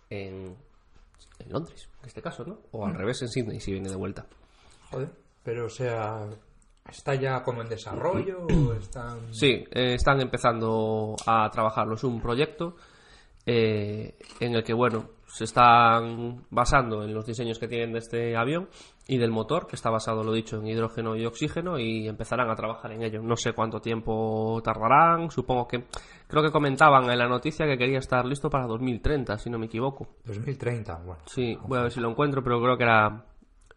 en, 0.10 0.55
en 1.39 1.49
Londres, 1.51 1.89
en 2.01 2.08
este 2.08 2.21
caso, 2.21 2.43
¿no? 2.45 2.60
O 2.71 2.86
al 2.86 2.95
revés, 2.95 3.21
en 3.21 3.27
Sydney, 3.27 3.60
si 3.60 3.73
viene 3.73 3.89
de 3.89 3.95
vuelta. 3.95 4.25
Joder, 4.91 5.10
pero 5.43 5.65
o 5.65 5.69
sea, 5.69 6.25
¿está 6.89 7.15
ya 7.15 7.43
como 7.43 7.62
en 7.62 7.69
desarrollo 7.69 8.45
o 8.45 8.73
están...? 8.73 9.34
Sí, 9.34 9.65
eh, 9.71 9.93
están 9.95 10.21
empezando 10.21 11.15
a 11.25 11.49
trabajarlo. 11.49 11.95
Es 11.95 12.04
un 12.04 12.21
proyecto 12.21 12.75
eh, 13.45 14.15
en 14.39 14.56
el 14.56 14.63
que, 14.63 14.73
bueno, 14.73 15.10
se 15.25 15.45
están 15.45 16.45
basando 16.49 17.04
en 17.04 17.13
los 17.13 17.25
diseños 17.25 17.60
que 17.60 17.67
tienen 17.67 17.93
de 17.93 17.99
este 17.99 18.36
avión 18.36 18.67
y 19.08 19.17
del 19.17 19.32
motor, 19.32 19.67
que 19.67 19.75
está 19.75 19.89
basado, 19.89 20.23
lo 20.23 20.34
dicho, 20.34 20.58
en 20.58 20.67
hidrógeno 20.67 21.15
y 21.15 21.25
oxígeno, 21.25 21.80
y 21.80 22.08
empezarán 22.08 22.49
a 22.49 22.56
trabajar 22.56 22.91
en 22.91 23.04
ello. 23.04 23.21
No 23.23 23.36
sé 23.36 23.54
cuánto 23.54 23.80
tiempo 23.80 24.62
tardarán, 24.63 25.32
supongo 25.32 25.67
que... 25.67 25.86
Creo 26.28 26.43
que 26.43 26.52
comentaban 26.52 27.10
en 27.10 27.17
la 27.17 27.28
noticia 27.28 27.65
que 27.65 27.75
quería 27.75 27.97
estar 27.97 28.23
listo 28.23 28.52
para 28.52 28.67
2030, 28.67 29.36
si 29.39 29.49
no 29.49 29.58
me 29.58 29.65
equivoco. 29.65 30.08
2030, 30.25 30.95
bueno. 30.97 31.23
Sí, 31.25 31.58
voy 31.63 31.80
a 31.80 31.84
ver 31.84 31.91
si 31.91 31.99
lo 31.99 32.12
encuentro, 32.12 32.43
pero 32.43 32.62
creo 32.62 32.78
que 32.78 32.84
era 32.84 33.25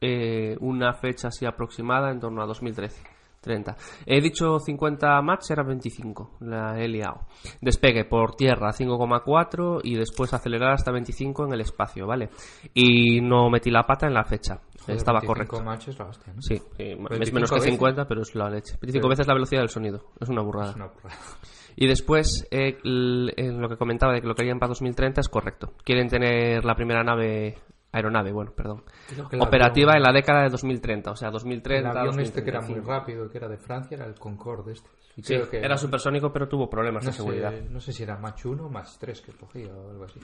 eh, 0.02 0.56
una 0.60 0.92
fecha 0.92 1.28
así 1.28 1.46
aproximada 1.46 2.10
en 2.10 2.20
torno 2.20 2.42
a 2.42 2.46
2013. 2.46 3.02
30. 3.40 3.76
He 4.06 4.20
dicho 4.20 4.60
50 4.60 5.20
Mach, 5.20 5.50
era 5.50 5.64
25, 5.64 6.36
la 6.42 6.78
he 6.78 6.86
liado. 6.86 7.22
Despegue 7.60 8.04
por 8.04 8.36
tierra 8.36 8.70
5,4 8.70 9.80
y 9.82 9.96
después 9.96 10.32
acelerar 10.32 10.74
hasta 10.74 10.92
25 10.92 11.46
en 11.46 11.52
el 11.54 11.60
espacio, 11.62 12.06
¿vale? 12.06 12.30
Y 12.72 13.20
no 13.20 13.50
metí 13.50 13.68
la 13.72 13.82
pata 13.82 14.06
en 14.06 14.14
la 14.14 14.22
fecha, 14.22 14.60
Joder, 14.82 14.96
estaba 14.96 15.18
25 15.18 15.26
correcto. 15.56 15.64
machos 15.64 15.98
la 15.98 16.04
hostia, 16.04 16.32
¿no? 16.32 16.40
Sí, 16.40 16.56
sí, 16.56 16.62
es 16.78 16.96
25 16.98 17.34
menos 17.34 17.50
que 17.50 17.56
veces. 17.56 17.70
50, 17.72 18.06
pero 18.06 18.22
es 18.22 18.32
la 18.36 18.48
leche. 18.48 18.74
25 18.80 18.92
Pero- 19.02 19.08
veces 19.08 19.26
la 19.26 19.34
velocidad 19.34 19.60
del 19.62 19.70
sonido, 19.70 20.04
es 20.20 20.28
una 20.28 20.42
burrada. 20.42 20.70
Es 20.70 20.76
una 20.76 20.86
burrada. 20.86 21.16
Y 21.74 21.86
después, 21.88 22.46
eh, 22.52 22.78
en 22.84 23.60
lo 23.60 23.68
que 23.68 23.76
comentaba 23.78 24.12
de 24.12 24.20
que 24.20 24.26
lo 24.28 24.34
querían 24.34 24.58
para 24.58 24.68
2030 24.68 25.22
es 25.22 25.28
correcto. 25.28 25.72
Quieren 25.82 26.06
tener 26.06 26.64
la 26.66 26.74
primera 26.74 27.02
nave, 27.02 27.56
aeronave, 27.92 28.32
bueno, 28.32 28.52
perdón, 28.52 28.82
el 29.30 29.40
operativa 29.42 29.92
avión- 29.92 29.96
en 29.98 30.02
la 30.02 30.12
década 30.12 30.42
de 30.44 30.48
2030, 30.48 31.10
o 31.10 31.16
sea, 31.16 31.28
El 31.28 31.32
2030. 31.34 31.90
avión 32.00 32.20
este 32.20 32.42
que 32.42 32.50
era 32.50 32.60
muy 32.60 32.74
2035. 32.76 32.90
rápido, 32.90 33.30
que 33.30 33.38
era 33.38 33.48
de 33.48 33.58
Francia, 33.58 33.96
era 33.96 34.06
el 34.06 34.14
Concorde 34.14 34.72
este. 34.72 34.88
Y 35.14 35.22
Sí, 35.22 35.34
creo 35.34 35.50
que 35.50 35.58
era 35.58 35.76
supersónico, 35.76 36.32
pero 36.32 36.48
tuvo 36.48 36.70
problemas 36.70 37.04
no 37.04 37.10
de 37.10 37.16
seguridad. 37.16 37.50
sé, 37.50 37.68
no 37.68 37.80
sé 37.80 37.92
si 37.92 38.02
era 38.02 38.16
Mach 38.16 38.46
1 38.46 38.64
o 38.64 38.70
Mach 38.70 38.88
3 38.98 39.20
que 39.20 39.32
cogía 39.32 39.70
o 39.74 39.90
algo 39.90 40.04
así. 40.04 40.18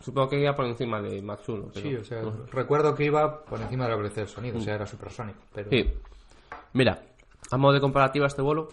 Supongo 0.00 0.28
que 0.28 0.40
iba 0.40 0.54
por 0.54 0.64
encima 0.66 1.02
de 1.02 1.20
Max 1.20 1.48
1. 1.48 1.70
Pero... 1.74 1.88
Sí, 1.88 1.96
o 1.96 2.04
sea, 2.04 2.22
recuerdo 2.52 2.94
que 2.94 3.04
iba 3.06 3.42
por 3.44 3.60
encima 3.60 3.84
de 3.86 3.90
la 3.90 3.96
velocidad 3.96 4.22
del 4.26 4.28
sonido, 4.28 4.58
o 4.58 4.60
sea, 4.60 4.76
era 4.76 4.86
supersónico. 4.86 5.40
Pero 5.52 5.70
Sí. 5.70 5.92
Mira, 6.72 7.02
a 7.50 7.56
modo 7.56 7.72
de 7.72 7.80
comparativa, 7.80 8.26
este 8.28 8.42
vuelo 8.42 8.68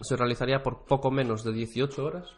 se 0.00 0.16
realizaría 0.16 0.62
por 0.62 0.84
poco 0.84 1.10
menos 1.10 1.42
de 1.42 1.52
18 1.52 2.04
horas 2.04 2.28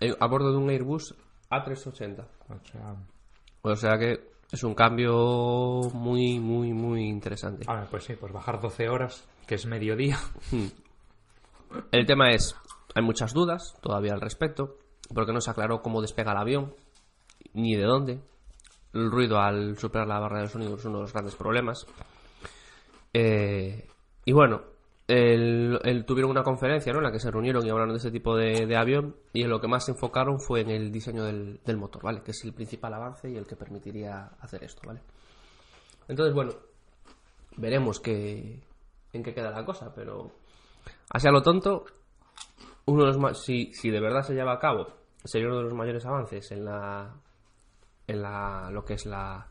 eh, 0.00 0.14
a 0.20 0.26
bordo 0.28 0.52
de 0.52 0.58
un 0.58 0.70
Airbus 0.70 1.16
A380. 1.50 2.20
o 2.48 2.64
sea, 2.64 2.94
O 3.66 3.76
sea 3.76 3.98
que 3.98 4.20
es 4.52 4.62
un 4.62 4.74
cambio 4.74 5.80
muy, 5.94 6.38
muy, 6.38 6.72
muy 6.74 7.08
interesante. 7.08 7.64
ah, 7.66 7.86
pues 7.90 8.04
sí, 8.04 8.14
pues 8.14 8.30
bajar 8.30 8.60
12 8.60 8.90
horas, 8.90 9.26
que 9.46 9.54
es 9.54 9.64
mediodía. 9.64 10.18
El 11.90 12.06
tema 12.06 12.30
es, 12.30 12.54
hay 12.94 13.02
muchas 13.02 13.32
dudas 13.32 13.74
todavía 13.80 14.12
al 14.12 14.20
respecto, 14.20 14.76
porque 15.14 15.32
no 15.32 15.40
se 15.40 15.50
aclaró 15.50 15.80
cómo 15.80 16.02
despega 16.02 16.32
el 16.32 16.38
avión, 16.38 16.74
ni 17.54 17.74
de 17.74 17.84
dónde. 17.84 18.20
El 18.92 19.10
ruido 19.10 19.40
al 19.40 19.78
superar 19.78 20.06
la 20.06 20.20
barrera 20.20 20.42
del 20.42 20.50
sonido 20.50 20.76
es 20.76 20.84
uno 20.84 20.98
de 20.98 21.02
los 21.04 21.12
grandes 21.14 21.34
problemas. 21.34 21.86
Eh, 23.14 23.88
y 24.26 24.32
bueno, 24.32 24.60
el, 25.06 26.04
tuvieron 26.06 26.30
una 26.30 26.42
conferencia 26.42 26.92
¿no? 26.92 26.98
en 26.98 27.04
la 27.04 27.12
que 27.12 27.20
se 27.20 27.30
reunieron 27.30 27.66
y 27.66 27.70
hablaron 27.70 27.92
de 27.92 27.98
ese 27.98 28.10
tipo 28.10 28.36
de, 28.36 28.76
avión 28.76 29.16
y 29.32 29.42
en 29.42 29.50
lo 29.50 29.60
que 29.60 29.68
más 29.68 29.84
se 29.84 29.92
enfocaron 29.92 30.40
fue 30.40 30.62
en 30.62 30.70
el 30.70 30.90
diseño 30.90 31.24
del, 31.24 31.76
motor, 31.76 32.02
¿vale? 32.02 32.22
Que 32.22 32.30
es 32.30 32.44
el 32.44 32.54
principal 32.54 32.94
avance 32.94 33.30
y 33.30 33.36
el 33.36 33.46
que 33.46 33.56
permitiría 33.56 34.30
hacer 34.40 34.64
esto, 34.64 34.82
¿vale? 34.86 35.00
Entonces, 36.08 36.34
bueno, 36.34 36.52
veremos 37.56 38.00
qué, 38.00 38.62
en 39.12 39.22
qué 39.22 39.34
queda 39.34 39.50
la 39.50 39.64
cosa, 39.64 39.92
pero 39.94 40.32
así 41.10 41.28
a 41.28 41.32
lo 41.32 41.42
tonto, 41.42 41.84
uno 42.86 43.02
de 43.02 43.08
los 43.08 43.18
ma- 43.18 43.34
si, 43.34 43.72
si 43.74 43.90
de 43.90 44.00
verdad 44.00 44.22
se 44.22 44.34
lleva 44.34 44.52
a 44.52 44.58
cabo, 44.58 44.88
sería 45.22 45.48
uno 45.48 45.58
de 45.58 45.64
los 45.64 45.74
mayores 45.74 46.04
avances 46.06 46.50
en 46.50 46.64
la 46.64 47.14
en 48.06 48.20
la, 48.20 48.68
lo 48.70 48.84
que 48.84 48.94
es 48.94 49.06
la, 49.06 49.46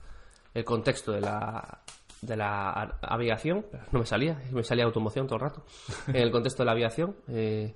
el 0.53 0.63
contexto 0.63 1.11
de 1.11 1.21
la, 1.21 1.81
de 2.25 2.37
la 2.37 2.97
aviación, 3.01 3.65
no 3.91 3.99
me 3.99 4.05
salía, 4.05 4.41
me 4.51 4.63
salía 4.63 4.85
automoción 4.85 5.27
todo 5.27 5.35
el 5.35 5.41
rato, 5.41 5.63
en 6.07 6.17
el 6.17 6.31
contexto 6.31 6.63
de 6.63 6.65
la 6.65 6.71
aviación, 6.71 7.15
eh, 7.27 7.75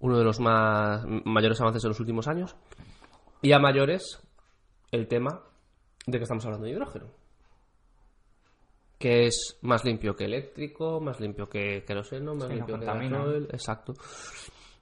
uno 0.00 0.18
de 0.18 0.24
los 0.24 0.40
más 0.40 1.04
mayores 1.24 1.60
avances 1.60 1.82
de 1.82 1.88
los 1.88 2.00
últimos 2.00 2.28
años, 2.28 2.56
y 3.42 3.52
a 3.52 3.58
mayores 3.58 4.20
el 4.90 5.06
tema 5.08 5.42
de 6.06 6.18
que 6.18 6.24
estamos 6.24 6.44
hablando 6.44 6.66
de 6.66 6.72
hidrógeno, 6.72 7.06
que 8.98 9.26
es 9.26 9.58
más 9.62 9.84
limpio 9.84 10.16
que 10.16 10.24
eléctrico, 10.24 11.00
más 11.00 11.20
limpio 11.20 11.48
que 11.48 11.84
queroseno, 11.84 12.34
más 12.34 12.48
Sí, 12.48 12.54
no 12.54 12.54
limpio 12.54 12.80
que 12.80 12.86
gasoil, 12.86 13.48
exacto. 13.52 13.94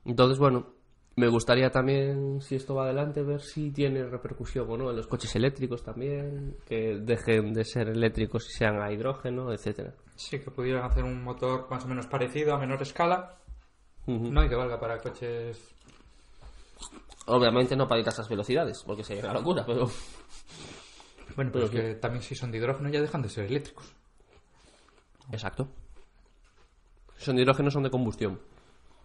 Entonces, 0.04 0.38
bueno, 0.38 0.74
me 1.14 1.28
gustaría 1.28 1.70
también, 1.70 2.40
si 2.40 2.56
esto 2.56 2.74
va 2.74 2.84
adelante, 2.84 3.22
ver 3.22 3.42
si 3.42 3.70
tiene 3.70 4.04
repercusión 4.04 4.70
o 4.70 4.76
no 4.76 4.90
en 4.90 4.96
los 4.96 5.06
coches 5.06 5.34
eléctricos 5.36 5.82
también, 5.82 6.56
que 6.66 6.98
dejen 7.00 7.52
de 7.52 7.64
ser 7.64 7.88
eléctricos 7.88 8.48
y 8.48 8.52
sean 8.52 8.80
a 8.80 8.90
hidrógeno, 8.90 9.52
etcétera. 9.52 9.94
Sí, 10.16 10.40
que 10.40 10.50
pudieran 10.50 10.84
hacer 10.84 11.04
un 11.04 11.22
motor 11.22 11.66
más 11.70 11.84
o 11.84 11.88
menos 11.88 12.06
parecido 12.06 12.54
a 12.54 12.58
menor 12.58 12.80
escala. 12.80 13.38
No, 14.06 14.44
y 14.44 14.48
que 14.48 14.54
valga 14.54 14.80
para 14.80 14.98
coches. 14.98 15.74
Obviamente 17.26 17.76
no 17.76 17.86
para 17.86 18.00
ir 18.00 18.06
a 18.06 18.10
esas 18.10 18.28
velocidades, 18.28 18.82
porque 18.84 19.04
sería 19.04 19.24
una 19.24 19.34
locura, 19.34 19.64
pero... 19.66 19.88
Bueno, 21.36 21.50
pero 21.52 21.66
Pero 21.66 21.66
es 21.66 21.70
que 21.70 21.94
también 21.94 22.22
si 22.22 22.34
son 22.34 22.50
de 22.50 22.58
hidrógeno 22.58 22.88
ya 22.88 23.00
dejan 23.00 23.22
de 23.22 23.28
ser 23.28 23.44
eléctricos. 23.44 23.94
Exacto. 25.30 25.68
Si 27.16 27.24
son 27.24 27.36
de 27.36 27.42
hidrógeno, 27.42 27.70
son 27.70 27.84
de 27.84 27.90
combustión. 27.90 28.40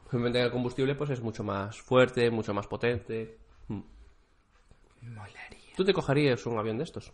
Simplemente 0.09 0.41
el 0.41 0.51
combustible 0.51 0.95
pues 0.95 1.09
es 1.09 1.21
mucho 1.21 1.43
más 1.43 1.79
fuerte, 1.81 2.29
mucho 2.31 2.53
más 2.53 2.67
potente. 2.67 3.37
Mm. 3.67 3.81
Molaría. 5.01 5.73
¿Tú 5.75 5.83
te 5.83 5.93
cogerías 5.93 6.45
un 6.45 6.57
avión 6.57 6.77
de 6.77 6.83
estos? 6.83 7.11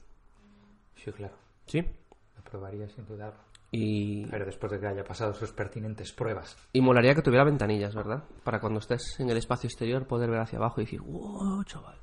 Sí, 0.96 1.12
claro. 1.12 1.36
¿Sí? 1.66 1.80
Lo 1.82 2.44
probaría 2.44 2.88
sin 2.90 3.06
dudarlo. 3.06 3.40
Y, 3.72 4.28
Pero 4.28 4.46
después 4.46 4.72
de 4.72 4.80
que 4.80 4.86
haya 4.88 5.04
pasado 5.04 5.34
sus 5.34 5.52
pertinentes 5.52 6.12
pruebas. 6.14 6.56
y 6.74 6.82
molaría 6.82 7.16
que 7.16 7.24
tuviera 7.24 7.44
ventanillas, 7.44 7.96
¿verdad? 7.96 8.24
Para 8.44 8.60
cuando 8.60 8.80
estés 8.80 9.20
en 9.20 9.30
el 9.32 9.38
espacio 9.38 9.68
exterior 9.68 10.06
poder 10.06 10.30
ver 10.30 10.40
hacia 10.42 10.60
abajo 10.60 10.80
y 10.80 10.84
decir, 10.86 11.02
¡wow, 11.02 11.64
chaval! 11.64 11.98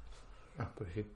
Ah, 0.59 0.69
pues 0.77 0.93
sí. 0.93 1.07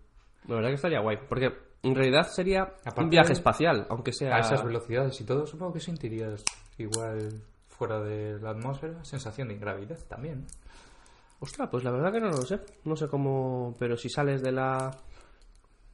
La 0.47 0.55
verdad 0.57 0.69
que 0.69 0.75
estaría 0.77 1.01
guay, 1.01 1.19
porque 1.29 1.53
en 1.83 1.95
realidad 1.95 2.29
sería 2.29 2.63
Aparte 2.63 3.03
un 3.03 3.11
viaje 3.11 3.29
de- 3.29 3.33
espacial, 3.35 3.87
aunque 3.91 4.13
sea... 4.13 4.37
A 4.37 4.41
esas 4.41 4.65
velocidades 4.65 5.21
y 5.21 5.25
todo, 5.25 5.45
supongo 5.45 5.73
que 5.73 5.81
sentirías 5.81 6.45
igual 6.79 7.43
fuera 7.77 8.01
de 8.01 8.39
la 8.41 8.51
atmósfera 8.51 9.05
sensación 9.05 9.49
de 9.49 9.55
ingravidez 9.55 10.07
también. 10.07 10.47
Ostras, 11.41 11.69
pues 11.71 11.85
la 11.85 11.91
verdad 11.91 12.13
que 12.13 12.21
no 12.21 12.29
lo 12.29 12.43
sé. 12.43 12.61
No 12.85 12.97
sé 12.97 13.09
cómo... 13.09 13.75
Pero 13.79 13.97
si 13.97 14.09
sales 14.09 14.43
de 14.43 14.53
la... 14.53 14.91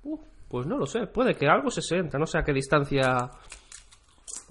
Uh, 0.04 0.18
pues 0.48 0.66
no 0.66 0.76
lo 0.78 0.86
sé. 0.86 1.06
Puede 1.06 1.34
que 1.34 1.46
algo 1.48 1.70
se 1.70 1.82
sienta. 1.82 2.18
No 2.18 2.26
sé 2.26 2.38
a 2.38 2.42
qué 2.42 2.52
distancia... 2.52 3.30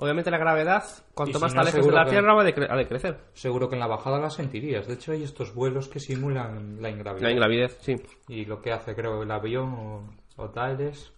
Obviamente 0.01 0.31
la 0.31 0.37
gravedad, 0.37 0.83
cuanto 1.13 1.37
si 1.39 1.43
más 1.43 1.51
te 1.51 1.55
no, 1.57 1.61
alejes 1.61 1.85
de 1.85 1.91
la 1.91 2.05
Tierra, 2.05 2.33
va 2.33 2.41
a, 2.43 2.45
decre- 2.45 2.71
a 2.71 2.75
decrecer. 2.77 3.19
Seguro 3.33 3.67
que 3.67 3.75
en 3.75 3.81
la 3.81 3.87
bajada 3.87 4.17
la 4.17 4.29
sentirías. 4.29 4.87
De 4.87 4.93
hecho, 4.93 5.11
hay 5.11 5.23
estos 5.23 5.53
vuelos 5.53 5.89
que 5.89 5.99
simulan 5.99 6.81
la 6.81 6.89
ingravidez. 6.89 7.23
La 7.23 7.31
ingravidez, 7.31 7.77
sí. 7.81 7.95
Y 8.29 8.45
lo 8.45 8.61
que 8.61 8.71
hace, 8.71 8.95
creo, 8.95 9.21
el 9.23 9.31
avión 9.31 9.73
o, 9.73 10.09
o 10.37 10.49
tal 10.51 10.79
es 10.79 11.11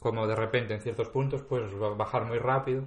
como 0.00 0.26
de 0.26 0.34
repente 0.34 0.74
en 0.74 0.80
ciertos 0.80 1.08
puntos 1.08 1.42
puedes 1.42 1.72
ba- 1.78 1.94
bajar 1.94 2.24
muy 2.26 2.38
rápido 2.38 2.84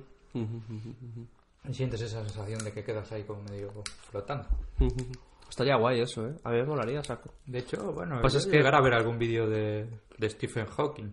y 1.67 1.73
sientes 1.73 2.01
esa 2.01 2.21
sensación 2.21 2.63
de 2.63 2.71
que 2.73 2.83
quedas 2.83 3.11
ahí 3.11 3.23
como 3.23 3.41
medio 3.43 3.71
flotando. 4.09 4.47
Estaría 5.49 5.75
guay 5.75 5.99
eso, 5.99 6.25
¿eh? 6.27 6.33
A 6.45 6.49
mí 6.51 6.57
me 6.57 6.63
molaría, 6.65 7.03
saco. 7.03 7.33
De 7.45 7.59
hecho, 7.59 7.91
bueno, 7.91 8.19
Pues 8.21 8.35
es 8.35 8.45
que- 8.45 8.57
llegar 8.57 8.73
a 8.75 8.81
ver 8.81 8.93
algún 8.93 9.17
vídeo 9.19 9.49
de, 9.49 9.85
de 10.17 10.29
Stephen 10.29 10.65
Hawking 10.65 11.11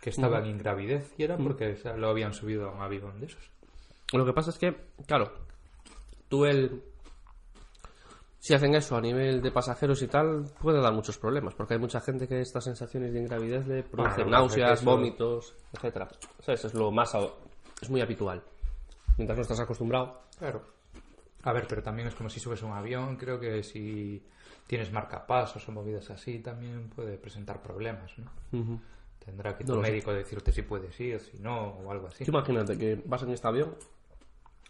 que 0.00 0.10
estaba 0.10 0.38
en 0.38 0.46
ingravidez 0.46 1.12
y 1.18 1.24
era 1.24 1.36
porque 1.36 1.72
o 1.72 1.76
sea, 1.76 1.96
lo 1.96 2.08
habían 2.08 2.32
subido 2.32 2.68
a 2.68 2.72
un 2.72 2.80
avión 2.80 3.18
de 3.18 3.26
esos. 3.26 3.50
Lo 4.12 4.24
que 4.24 4.32
pasa 4.32 4.50
es 4.50 4.58
que, 4.58 4.74
claro, 5.06 5.32
tú 6.28 6.44
el... 6.46 6.82
Si 8.38 8.54
hacen 8.54 8.74
eso 8.76 8.96
a 8.96 9.00
nivel 9.00 9.42
de 9.42 9.50
pasajeros 9.50 10.00
y 10.02 10.06
tal, 10.06 10.44
puede 10.62 10.80
dar 10.80 10.92
muchos 10.94 11.18
problemas, 11.18 11.54
porque 11.54 11.74
hay 11.74 11.80
mucha 11.80 12.00
gente 12.00 12.28
que 12.28 12.40
estas 12.40 12.62
sensaciones 12.64 13.12
de 13.12 13.18
ingravidez 13.18 13.66
le 13.66 13.82
producen 13.82 14.30
náuseas, 14.30 14.80
eso- 14.80 14.88
vómitos, 14.90 15.54
etcétera. 15.72 16.08
¿Sabes? 16.38 16.64
Es 16.64 16.74
lo 16.74 16.92
más... 16.92 17.12
Es 17.82 17.90
muy 17.90 18.00
habitual. 18.00 18.40
Mientras 19.18 19.36
no 19.36 19.42
estás 19.42 19.60
acostumbrado. 19.60 20.22
Claro. 20.38 20.62
A 21.42 21.52
ver, 21.52 21.66
pero 21.68 21.82
también 21.82 22.08
es 22.08 22.14
como 22.14 22.30
si 22.30 22.40
subes 22.40 22.62
a 22.62 22.66
un 22.66 22.72
avión. 22.72 23.16
Creo 23.16 23.38
que 23.38 23.62
si 23.62 24.24
tienes 24.66 24.92
marcapasos 24.92 25.68
o 25.68 25.72
movidas 25.72 26.10
así, 26.10 26.38
también 26.38 26.88
puede 26.88 27.18
presentar 27.18 27.60
problemas, 27.60 28.12
¿no? 28.18 28.80
Tendrá 29.18 29.56
que 29.56 29.64
tu 29.64 29.74
No 29.74 29.80
médico 29.80 30.12
decirte 30.12 30.52
si 30.52 30.62
puedes 30.62 30.98
ir, 31.00 31.20
si 31.20 31.38
no, 31.38 31.68
o 31.68 31.90
algo 31.90 32.06
así. 32.06 32.24
Tú 32.24 32.30
imagínate 32.30 32.78
que 32.78 33.02
vas 33.04 33.22
en 33.22 33.30
este 33.30 33.46
avión, 33.46 33.74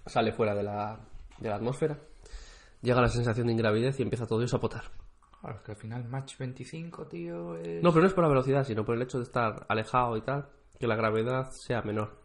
sale 0.06 0.32
fuera 0.32 0.54
de 0.54 0.62
la, 0.62 0.98
de 1.38 1.48
la 1.48 1.56
atmósfera, 1.56 1.98
llega 2.80 3.00
la 3.00 3.08
sensación 3.08 3.46
de 3.46 3.52
ingravidez 3.52 4.00
y 4.00 4.02
empieza 4.02 4.26
todo 4.26 4.42
eso 4.42 4.56
a 4.56 4.60
potar. 4.60 4.84
Claro, 5.40 5.56
es 5.56 5.62
que 5.62 5.72
al 5.72 5.76
final 5.76 6.04
Match 6.08 6.36
25, 6.38 7.06
tío, 7.06 7.56
es... 7.56 7.82
No, 7.82 7.90
pero 7.90 8.02
no 8.02 8.08
es 8.08 8.14
por 8.14 8.24
la 8.24 8.30
velocidad, 8.30 8.64
sino 8.64 8.84
por 8.84 8.96
el 8.96 9.02
hecho 9.02 9.18
de 9.18 9.24
estar 9.24 9.66
alejado 9.68 10.16
y 10.16 10.22
tal, 10.22 10.48
que 10.78 10.86
la 10.88 10.96
gravedad 10.96 11.50
sea 11.52 11.82
menor. 11.82 12.16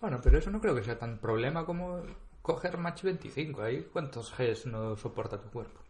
Bueno, 0.00 0.20
pero 0.22 0.38
eso 0.38 0.50
no 0.50 0.60
creo 0.60 0.74
que 0.74 0.82
sea 0.82 0.98
tan 0.98 1.18
problema 1.18 1.64
como 1.64 2.02
coger 2.42 2.78
Match 2.78 3.02
25. 3.02 3.62
Ahí, 3.62 3.88
¿cuántos 3.92 4.32
Gs 4.36 4.66
no 4.66 4.96
soporta 4.96 5.40
tu 5.40 5.48
cuerpo? 5.50 5.80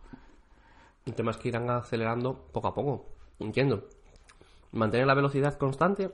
El 1.05 1.14
tema 1.14 1.31
es 1.31 1.37
que 1.37 1.49
irán 1.49 1.69
acelerando 1.71 2.35
poco 2.53 2.69
a 2.69 2.75
poco. 2.75 3.07
Entiendo. 3.38 3.88
Mantener 4.73 5.07
la 5.07 5.14
velocidad 5.14 5.57
constante 5.59 6.11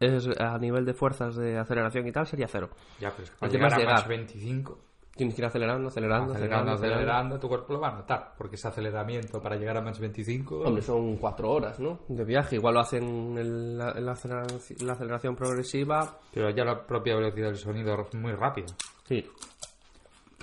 es 0.00 0.28
a 0.38 0.58
nivel 0.58 0.84
de 0.84 0.94
fuerzas 0.94 1.36
de 1.36 1.58
aceleración 1.58 2.06
y 2.06 2.12
tal 2.12 2.26
sería 2.26 2.48
cero. 2.48 2.70
Ya, 3.00 3.10
pero 3.10 3.24
es 3.24 3.30
que 3.30 3.44
El 3.44 3.50
tema 3.50 3.68
llegar 3.68 3.68
es 3.68 3.74
a 3.74 3.78
llegar. 3.78 3.96
Match 3.96 4.08
25, 4.08 4.78
Tienes 5.16 5.34
que 5.36 5.42
ir 5.42 5.46
acelerando, 5.46 5.88
acelerando, 5.88 6.32
acelerando, 6.32 6.72
acelerando, 6.72 6.72
acelerando. 6.72 7.00
acelerando, 7.02 7.38
tu 7.38 7.48
cuerpo 7.48 7.72
lo 7.74 7.80
va 7.80 7.88
a 7.90 7.94
notar. 7.94 8.34
Porque 8.36 8.56
ese 8.56 8.66
aceleramiento 8.66 9.40
para 9.40 9.54
llegar 9.56 9.76
a 9.76 9.80
Match 9.80 10.00
25... 10.00 10.62
Hombre, 10.62 10.82
son 10.82 11.16
cuatro 11.18 11.50
horas, 11.52 11.78
¿no? 11.78 12.00
De 12.08 12.24
viaje. 12.24 12.56
Igual 12.56 12.74
lo 12.74 12.80
hacen 12.80 13.38
en 13.38 13.78
la, 13.78 13.92
en 13.92 14.04
la 14.06 14.12
aceleración, 14.12 14.78
la 14.86 14.92
aceleración 14.94 15.36
progresiva. 15.36 16.18
Pero 16.32 16.50
ya 16.50 16.64
la 16.64 16.84
propia 16.84 17.14
velocidad 17.14 17.46
del 17.48 17.58
sonido 17.58 17.94
es 18.00 18.14
muy 18.14 18.32
rápida. 18.32 18.66
Sí. 19.06 19.24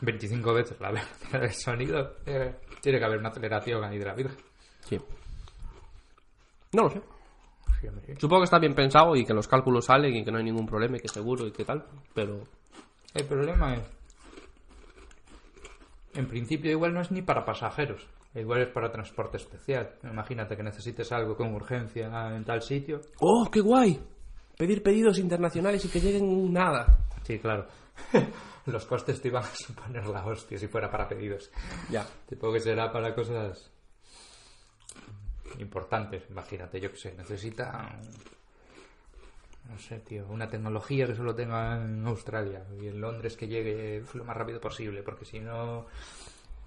25 0.01 0.53
veces 0.53 0.79
la 0.79 0.91
velocidad 0.91 1.41
del 1.41 1.53
sonido. 1.53 2.13
eh, 2.25 2.55
tiene 2.81 2.97
que 2.97 3.05
haber 3.05 3.19
una 3.19 3.29
aceleración 3.29 3.83
ahí 3.83 3.97
de 3.99 4.05
la 4.05 4.13
Virgen. 4.13 4.37
Sí. 4.85 4.97
No 6.73 6.83
lo 6.83 6.89
sé. 6.89 7.01
Sí. 7.81 7.87
Supongo 8.17 8.41
que 8.41 8.45
está 8.45 8.59
bien 8.59 8.73
pensado 8.73 9.15
y 9.15 9.25
que 9.25 9.33
los 9.33 9.47
cálculos 9.47 9.85
salen 9.85 10.15
y 10.15 10.23
que 10.23 10.31
no 10.31 10.37
hay 10.37 10.43
ningún 10.45 10.65
problema 10.65 10.95
y 10.97 10.99
que 11.01 11.07
seguro 11.09 11.45
y 11.45 11.51
que 11.51 11.65
tal. 11.65 11.83
Pero 12.13 12.41
El 13.13 13.25
problema 13.25 13.75
es. 13.75 13.81
En 16.13 16.27
principio, 16.27 16.71
igual 16.71 16.93
no 16.93 17.01
es 17.01 17.11
ni 17.11 17.21
para 17.21 17.45
pasajeros. 17.45 18.07
Igual 18.33 18.61
es 18.61 18.69
para 18.69 18.91
transporte 18.91 19.37
especial. 19.37 19.95
Imagínate 20.03 20.55
que 20.55 20.63
necesites 20.63 21.11
algo 21.11 21.35
con 21.35 21.53
urgencia 21.53 22.07
en 22.35 22.43
tal 22.45 22.61
sitio. 22.61 23.01
¡Oh, 23.19 23.49
qué 23.51 23.59
guay! 23.59 23.99
Pedir 24.57 24.83
pedidos 24.83 25.19
internacionales 25.19 25.83
y 25.85 25.89
que 25.89 25.99
lleguen 25.99 26.51
nada. 26.51 26.99
Sí, 27.23 27.39
claro. 27.39 27.67
Los 28.65 28.85
costes 28.85 29.21
te 29.21 29.27
iban 29.27 29.43
a 29.43 29.55
suponer 29.55 30.05
la 30.07 30.25
hostia 30.25 30.57
si 30.57 30.67
fuera 30.67 30.89
para 30.89 31.07
pedidos. 31.07 31.49
Ya. 31.89 32.05
Tipo 32.27 32.53
que 32.53 32.59
será 32.59 32.91
para 32.91 33.13
cosas 33.13 33.71
importantes. 35.59 36.23
Imagínate, 36.29 36.79
yo 36.79 36.91
que 36.91 36.97
sé, 36.97 37.13
necesita. 37.15 37.99
No 39.71 39.77
sé, 39.77 39.99
tío, 39.99 40.27
una 40.27 40.49
tecnología 40.49 41.07
que 41.07 41.15
solo 41.15 41.33
tenga 41.33 41.81
en 41.81 42.05
Australia 42.05 42.65
y 42.81 42.87
en 42.87 42.99
Londres 42.99 43.37
que 43.37 43.47
llegue 43.47 44.03
lo 44.13 44.25
más 44.25 44.35
rápido 44.35 44.59
posible, 44.59 45.01
porque 45.01 45.23
si 45.23 45.39
no, 45.39 45.85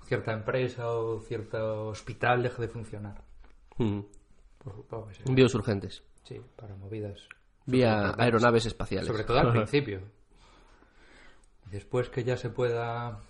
cierta 0.07 0.33
empresa 0.33 0.91
o 0.91 1.21
cierto 1.21 1.89
hospital 1.89 2.43
deja 2.43 2.63
de 2.63 2.69
funcionar. 2.69 3.23
Mm. 3.77 4.01
Pues 4.59 5.17
será. 5.17 5.29
Envíos 5.29 5.55
urgentes. 5.55 6.03
Sí, 6.23 6.41
para 6.57 6.75
movidas. 6.77 7.29
Vía 7.67 8.15
aeronaves 8.17 8.65
espaciales. 8.65 9.07
Sobre 9.07 9.25
todo 9.25 9.39
al 9.39 9.53
principio. 9.53 10.01
Después 11.71 12.09
que 12.09 12.25
ya 12.25 12.39
se 12.39 12.49
pueda 12.49 13.21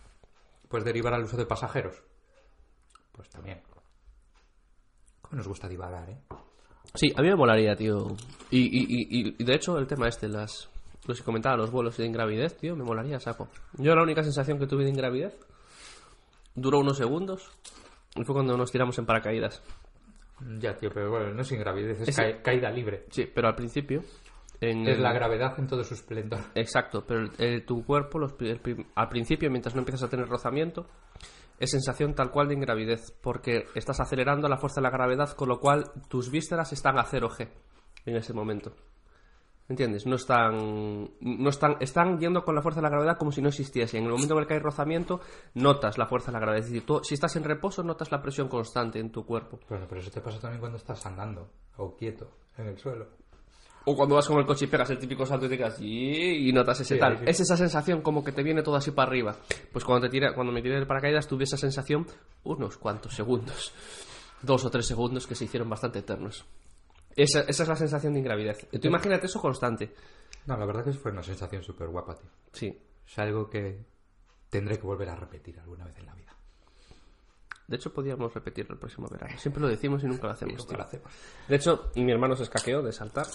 pues 0.69 0.85
derivar 0.85 1.15
al 1.15 1.25
uso 1.25 1.37
de 1.37 1.47
pasajeros. 1.47 2.01
Pues 3.11 3.29
también. 3.29 3.61
Cómo 5.21 5.37
nos 5.37 5.49
gusta 5.49 5.69
divagar, 5.69 6.11
¿eh? 6.11 6.19
Sí, 6.95 7.13
a 7.17 7.23
mí 7.23 7.29
me 7.29 7.37
molaría, 7.37 7.75
tío. 7.77 8.09
Y, 8.51 8.59
y, 8.61 8.85
y, 9.29 9.35
y 9.39 9.45
de 9.45 9.55
hecho, 9.55 9.79
el 9.79 9.87
tema 9.87 10.07
este, 10.09 10.29
las, 10.29 10.69
los 11.07 11.19
que 11.19 11.25
comentaba, 11.25 11.57
los 11.57 11.71
vuelos 11.71 11.97
de 11.97 12.07
ingravidez, 12.07 12.57
tío, 12.57 12.77
me 12.77 12.85
molaría, 12.85 13.19
saco. 13.19 13.49
Yo 13.79 13.95
la 13.95 14.03
única 14.03 14.23
sensación 14.23 14.59
que 14.59 14.67
tuve 14.67 14.85
de 14.85 14.91
ingravidez 14.91 15.35
duró 16.55 16.79
unos 16.81 16.97
segundos 16.99 17.51
y 18.15 18.23
fue 18.25 18.35
cuando 18.35 18.57
nos 18.57 18.71
tiramos 18.71 18.97
en 18.99 19.07
paracaídas. 19.07 19.63
Ya, 20.59 20.77
tío, 20.77 20.91
pero 20.93 21.11
bueno, 21.11 21.33
no 21.33 21.43
es 21.43 21.51
ingravidez, 21.53 22.01
es, 22.03 22.09
Es- 22.09 22.17
ca- 22.17 22.43
caída 22.43 22.71
libre. 22.71 23.07
Sí, 23.11 23.29
pero 23.33 23.49
al 23.49 23.55
principio. 23.55 24.03
En 24.61 24.87
Es 24.87 24.97
el- 24.97 25.03
la 25.03 25.13
gravedad 25.13 25.59
en 25.59 25.67
todo 25.67 25.83
su 25.83 25.95
esplendor. 25.95 26.39
Exacto, 26.55 27.05
pero 27.07 27.21
el- 27.23 27.31
el- 27.39 27.65
tu 27.67 27.85
cuerpo, 27.85 28.19
los 28.19 28.35
al 28.95 29.09
principio, 29.09 29.51
mientras 29.51 29.75
no 29.75 29.81
empiezas 29.81 30.05
a 30.05 30.09
tener 30.09 30.29
rozamiento, 30.29 30.87
es 31.59 31.71
sensación 31.71 32.15
tal 32.15 32.31
cual 32.31 32.49
de 32.49 32.55
ingravidez, 32.55 33.13
porque 33.23 33.67
estás 33.75 34.01
acelerando 34.01 34.49
la 34.49 34.59
fuerza 34.59 34.81
de 34.81 34.85
la 34.85 34.91
gravedad, 34.91 35.31
con 35.31 35.49
lo 35.49 35.61
cual 35.61 35.91
tus 36.09 36.31
vísceras 36.31 36.73
están 36.73 36.99
a 36.99 37.05
0G 37.05 37.49
en 38.07 38.17
ese 38.17 38.33
momento. 38.33 38.75
¿Entiendes? 39.67 40.07
No 40.07 40.17
están, 40.17 41.11
no 41.21 41.49
están, 41.49 41.77
están 41.81 42.19
yendo 42.19 42.45
con 42.45 42.55
la 42.55 42.61
fuerza 42.61 42.81
de 42.81 42.83
la 42.83 42.91
gravedad 42.91 43.17
como 43.17 43.33
si 43.33 43.41
no 43.41 43.49
existiese. 43.49 43.97
En 43.97 44.05
el 44.05 44.11
momento 44.11 44.35
en 44.35 44.41
el 44.41 44.47
que 44.47 44.55
hay 44.55 44.61
rozamiento, 44.61 45.21
notas 45.55 45.97
la 45.97 46.07
fuerza 46.07 46.27
de 46.27 46.33
la 46.35 46.41
gravedad. 46.41 46.65
Es 46.65 46.71
decir, 46.71 46.85
tú, 46.85 47.01
si 47.03 47.15
estás 47.15 47.35
en 47.37 47.45
reposo, 47.45 47.83
notas 47.83 48.13
la 48.13 48.21
presión 48.21 48.49
constante 48.49 48.99
en 48.99 49.11
tu 49.11 49.25
cuerpo. 49.25 49.61
Bueno, 49.71 49.87
pero 49.89 50.03
eso 50.03 50.11
te 50.11 50.21
pasa 50.21 50.39
también 50.39 50.61
cuando 50.61 50.77
estás 50.77 51.07
andando 51.07 51.49
o 51.79 51.97
quieto 51.97 52.29
en 52.59 52.67
el 52.67 52.79
suelo. 52.79 53.07
O 53.87 53.95
cuando 53.95 54.15
vas 54.15 54.27
con 54.27 54.39
el 54.39 54.47
coche 54.47 54.65
y 54.65 54.69
pegas 54.69 54.89
el 54.91 54.99
típico 54.99 55.27
salto 55.27 55.45
y 55.47 55.51
te 55.51 55.59
quedas 55.59 55.79
y, 55.81 56.49
y 56.49 56.53
notas 56.53 56.81
ese 56.81 56.95
Sí, 56.95 57.01
tal. 57.01 57.19
sí. 57.19 57.25
Es 57.27 57.41
esa 57.41 57.57
sensación 57.57 58.01
como 58.01 58.25
que 58.25 58.33
te 58.33 58.43
viene 58.43 58.63
todo 58.63 58.77
así 58.77 58.91
para 58.93 59.09
arriba. 59.09 59.37
Pues 59.73 59.85
cuando, 59.85 60.07
te 60.07 60.11
tira, 60.11 60.35
cuando 60.35 60.53
me 60.53 60.63
tiré 60.63 60.75
del 60.77 60.87
paracaídas 60.87 61.29
tuve 61.29 61.45
esa 61.45 61.57
sensación 61.59 62.07
unos 62.45 62.79
cuantos 62.79 63.15
segundos. 63.15 63.73
Dos 64.43 64.65
o 64.65 64.71
tres 64.71 64.87
segundos 64.87 65.27
que 65.27 65.35
se 65.35 65.45
hicieron 65.45 65.69
bastante 65.71 65.99
eternos. 66.01 66.45
Esa, 67.17 67.41
esa 67.43 67.63
es 67.63 67.69
la 67.69 67.77
sensación 67.77 68.13
de 68.15 68.19
ingravidez. 68.21 68.67
Tú 68.71 68.89
imagínate 68.89 69.27
eso 69.27 69.41
constante. 69.41 69.95
No, 70.47 70.57
la 70.57 70.67
verdad 70.67 70.85
que 70.85 70.93
fue 70.93 71.13
una 71.13 71.23
sensación 71.23 71.63
súper 71.63 71.89
guapa, 71.89 72.15
tío. 72.15 72.29
Sí. 72.53 72.79
Es 73.07 73.19
algo 73.19 73.49
que 73.49 73.85
tendré 74.51 74.79
que 74.79 74.87
volver 74.87 75.09
a 75.09 75.17
repetir 75.17 75.59
alguna 75.61 75.85
vez 75.85 75.97
en 75.99 76.07
la 76.07 76.15
vida. 76.15 76.35
De 77.67 77.77
hecho, 77.77 77.93
podríamos 77.93 78.35
repetirlo 78.35 78.75
el 78.75 78.79
próximo 78.81 79.09
verano. 79.09 79.39
Siempre 79.39 79.63
lo 79.63 79.69
decimos 79.69 80.03
y 80.05 80.07
nunca 80.07 80.27
lo 80.27 80.33
hacemos. 80.35 80.59
Nunca 80.59 80.77
lo 80.77 80.83
hacemos. 80.85 81.11
De 81.49 81.57
hecho, 81.57 81.91
mi 81.97 82.11
hermano 82.13 82.37
se 82.37 82.43
escaqueó 82.43 82.83
de 82.83 82.93
saltar. 82.93 83.27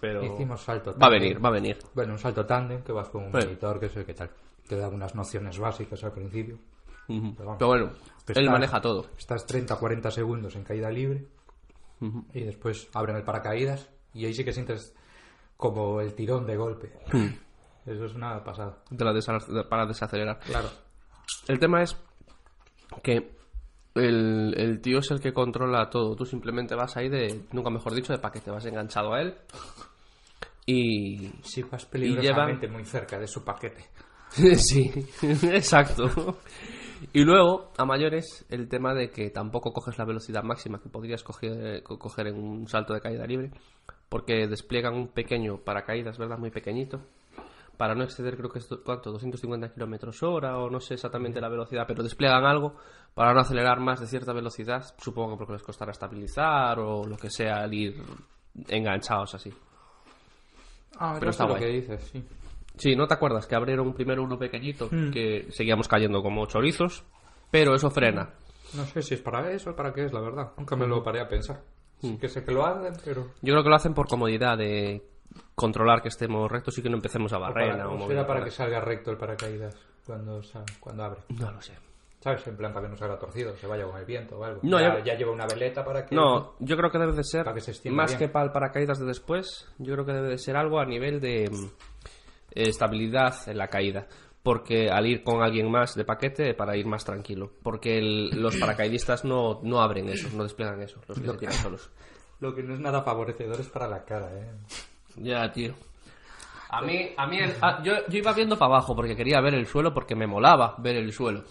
Pero. 0.00 0.22
Hicimos 0.24 0.60
salto 0.62 0.90
Va 0.92 0.96
a 0.96 0.98
tándem. 1.10 1.20
venir, 1.20 1.44
va 1.44 1.48
a 1.48 1.52
venir. 1.52 1.78
Bueno, 1.94 2.12
un 2.12 2.18
salto 2.18 2.44
tándem 2.46 2.82
que 2.82 2.92
vas 2.92 3.08
con 3.08 3.24
un 3.24 3.32
Sí. 3.32 3.46
monitor, 3.46 3.80
que 3.80 3.88
sé 3.88 4.04
qué 4.04 4.14
tal. 4.14 4.30
Te 4.68 4.76
da 4.76 4.88
unas 4.88 5.14
nociones 5.14 5.58
básicas 5.58 6.02
al 6.04 6.12
principio. 6.12 6.58
Pero 7.06 7.20
vamos. 7.38 7.56
Pero 7.58 7.66
bueno, 7.68 7.90
él 8.34 8.50
maneja 8.50 8.80
todo. 8.80 9.06
Estás 9.18 9.46
30 9.46 9.76
40 9.76 10.10
segundos 10.10 10.56
en 10.56 10.64
caída 10.64 10.90
libre 10.90 11.26
y 12.32 12.40
después 12.44 12.88
abren 12.94 13.16
el 13.16 13.22
paracaídas 13.24 13.88
y 14.14 14.24
ahí 14.26 14.34
sí 14.34 14.44
que 14.44 14.52
sientes 14.52 14.94
como 15.56 16.00
el 16.00 16.14
tirón 16.14 16.46
de 16.46 16.56
golpe. 16.56 16.92
Eso 17.86 18.04
es 18.06 18.14
una 18.14 18.42
pasada. 18.42 18.78
de 18.90 19.04
la 19.04 19.12
desa- 19.12 19.44
de- 19.46 19.64
para 19.64 19.84
desacelerar. 19.86 20.38
Claro. 20.40 20.68
El 21.48 21.58
tema 21.58 21.82
es 21.82 21.96
que 23.02 23.36
el, 23.94 24.54
el 24.56 24.80
tío 24.80 24.98
es 24.98 25.10
el 25.10 25.20
que 25.20 25.32
controla 25.32 25.88
todo. 25.90 26.14
Tú 26.16 26.24
simplemente 26.26 26.74
vas 26.74 26.96
ahí 26.96 27.08
de, 27.08 27.42
nunca 27.52 27.70
mejor 27.70 27.94
dicho, 27.94 28.12
de 28.12 28.18
paquete. 28.18 28.50
Vas 28.50 28.66
enganchado 28.66 29.14
a 29.14 29.20
él. 29.22 29.34
Y. 30.66 31.28
Sí, 31.42 31.62
vas 31.70 31.84
Y 31.84 31.86
peligrosamente 31.88 32.68
muy 32.68 32.84
cerca 32.84 33.18
de 33.18 33.26
su 33.26 33.44
paquete. 33.44 33.84
sí, 34.56 34.90
exacto. 35.52 36.38
Y 37.12 37.22
luego, 37.22 37.70
a 37.76 37.84
mayores, 37.84 38.46
el 38.48 38.68
tema 38.68 38.94
de 38.94 39.10
que 39.10 39.28
tampoco 39.30 39.72
coges 39.72 39.98
la 39.98 40.06
velocidad 40.06 40.42
máxima 40.42 40.80
que 40.80 40.88
podrías 40.88 41.22
coger, 41.22 41.82
co- 41.82 41.98
coger 41.98 42.28
en 42.28 42.36
un 42.36 42.66
salto 42.66 42.94
de 42.94 43.00
caída 43.00 43.26
libre, 43.26 43.50
porque 44.08 44.46
despliegan 44.48 44.94
un 44.94 45.08
pequeño 45.08 45.58
paracaídas, 45.58 46.16
¿verdad? 46.16 46.38
Muy 46.38 46.50
pequeñito, 46.50 47.02
para 47.76 47.94
no 47.94 48.04
exceder, 48.04 48.36
creo 48.36 48.50
que 48.50 48.58
es, 48.58 48.68
¿cuánto? 48.84 49.10
250 49.12 49.72
kilómetros 49.72 50.22
hora, 50.22 50.58
o 50.58 50.70
no 50.70 50.80
sé 50.80 50.94
exactamente 50.94 51.40
la 51.40 51.48
velocidad, 51.48 51.84
pero 51.86 52.02
despliegan 52.02 52.44
algo 52.44 52.76
para 53.14 53.32
no 53.32 53.40
acelerar 53.40 53.80
más 53.80 54.00
de 54.00 54.06
cierta 54.06 54.32
velocidad, 54.32 54.84
supongo 54.98 55.32
que 55.32 55.38
porque 55.38 55.52
les 55.54 55.62
costará 55.62 55.92
estabilizar 55.92 56.78
o 56.78 57.04
lo 57.04 57.16
que 57.16 57.30
sea, 57.30 57.62
al 57.62 57.72
ir 57.74 58.02
enganchados 58.68 59.34
así. 59.34 59.52
Ah, 60.98 61.16
Pero 61.18 61.30
está 61.30 61.46
lo 61.46 61.56
que 61.56 61.66
dices, 61.66 62.02
sí. 62.12 62.24
Sí, 62.76 62.96
¿no 62.96 63.06
te 63.06 63.14
acuerdas 63.14 63.46
que 63.46 63.54
abrieron 63.54 63.92
primero 63.94 64.22
uno 64.22 64.38
pequeñito 64.38 64.88
Mm. 64.90 65.10
que 65.10 65.46
seguíamos 65.50 65.86
cayendo 65.88 66.22
como 66.22 66.46
chorizos? 66.46 67.04
Pero 67.50 67.74
eso 67.74 67.90
frena. 67.90 68.30
No 68.74 68.84
sé 68.84 69.02
si 69.02 69.14
es 69.14 69.20
para 69.20 69.50
eso 69.52 69.70
o 69.70 69.76
para 69.76 69.92
qué 69.92 70.04
es, 70.06 70.12
la 70.12 70.20
verdad. 70.20 70.52
Nunca 70.58 70.74
me 70.74 70.86
lo 70.86 71.02
paré 71.02 71.20
a 71.20 71.28
pensar. 71.28 71.62
Sí 72.00 72.18
que 72.18 72.28
sé 72.28 72.44
que 72.44 72.52
lo 72.52 72.66
hacen, 72.66 72.92
pero... 73.04 73.26
Yo 73.42 73.52
creo 73.52 73.62
que 73.62 73.68
lo 73.68 73.76
hacen 73.76 73.94
por 73.94 74.08
comodidad 74.08 74.58
de 74.58 75.02
controlar 75.54 76.02
que 76.02 76.08
estemos 76.08 76.50
rectos 76.50 76.76
y 76.78 76.82
que 76.82 76.88
no 76.90 76.96
empecemos 76.96 77.32
a 77.32 77.38
O 77.38 77.40
barrer. 77.40 77.72
para, 77.72 77.88
o 77.88 78.26
para 78.26 78.44
que 78.44 78.50
salga 78.50 78.80
recto 78.80 79.10
el 79.10 79.16
paracaídas 79.16 79.76
cuando, 80.06 80.40
cuando 80.80 81.04
abre. 81.04 81.20
No 81.38 81.50
lo 81.52 81.60
sé. 81.60 81.74
¿Sabes? 82.20 82.46
En 82.46 82.56
plan 82.56 82.72
para 82.72 82.86
que 82.86 82.92
no 82.92 82.96
salga 82.96 83.18
torcido, 83.18 83.54
se 83.56 83.66
vaya 83.66 83.84
con 83.84 83.98
el 83.98 84.06
viento 84.06 84.38
o 84.38 84.44
algo. 84.44 84.60
No, 84.62 84.80
ya, 84.80 84.98
yo- 84.98 85.04
ya 85.04 85.14
lleva 85.14 85.32
una 85.32 85.46
veleta 85.46 85.84
para 85.84 86.06
que... 86.06 86.14
No, 86.14 86.54
yo 86.58 86.74
creo 86.76 86.90
que 86.90 86.98
debe 86.98 87.12
de 87.12 87.22
ser, 87.22 87.44
Para 87.44 87.54
que 87.54 87.60
se 87.60 87.90
más 87.90 88.12
bien. 88.12 88.18
que 88.18 88.28
para 88.30 88.46
el 88.46 88.50
paracaídas 88.52 88.98
de 88.98 89.04
después, 89.04 89.68
yo 89.78 89.92
creo 89.92 90.06
que 90.06 90.12
debe 90.14 90.28
de 90.30 90.38
ser 90.38 90.56
algo 90.56 90.80
a 90.80 90.86
nivel 90.86 91.20
de 91.20 91.50
mm, 91.50 91.68
estabilidad 92.52 93.34
en 93.46 93.58
la 93.58 93.68
caída. 93.68 94.06
Porque 94.42 94.90
al 94.90 95.06
ir 95.06 95.22
con 95.22 95.42
alguien 95.42 95.70
más 95.70 95.94
de 95.94 96.04
paquete, 96.04 96.54
para 96.54 96.76
ir 96.76 96.86
más 96.86 97.04
tranquilo. 97.04 97.50
Porque 97.62 97.98
el- 97.98 98.30
los 98.42 98.56
paracaidistas 98.56 99.24
no, 99.24 99.60
no 99.62 99.80
abren 99.80 100.08
eso, 100.08 100.28
no 100.36 100.42
despliegan 100.42 100.80
eso, 100.82 101.00
los 101.08 101.18
que 101.18 101.26
se 101.26 101.36
tiran 101.38 101.54
solos. 101.54 101.90
Lo 102.40 102.54
que 102.54 102.62
no 102.62 102.74
es 102.74 102.80
nada 102.80 103.02
favorecedor 103.02 103.58
es 103.60 103.68
para 103.68 103.86
la 103.88 104.04
cara, 104.04 104.28
¿eh? 104.34 104.50
Ya, 105.16 105.50
tío. 105.52 105.74
A 106.70 106.80
mí, 106.82 107.10
a 107.16 107.26
mí 107.26 107.38
el- 107.38 107.54
ah, 107.62 107.80
yo, 107.84 107.92
yo 108.08 108.18
iba 108.18 108.32
viendo 108.32 108.56
para 108.58 108.72
abajo 108.74 108.96
porque 108.96 109.14
quería 109.14 109.40
ver 109.40 109.54
el 109.54 109.66
suelo 109.66 109.92
porque 109.94 110.14
me 110.16 110.26
molaba 110.26 110.74
ver 110.78 110.96
el 110.96 111.12
suelo. 111.12 111.44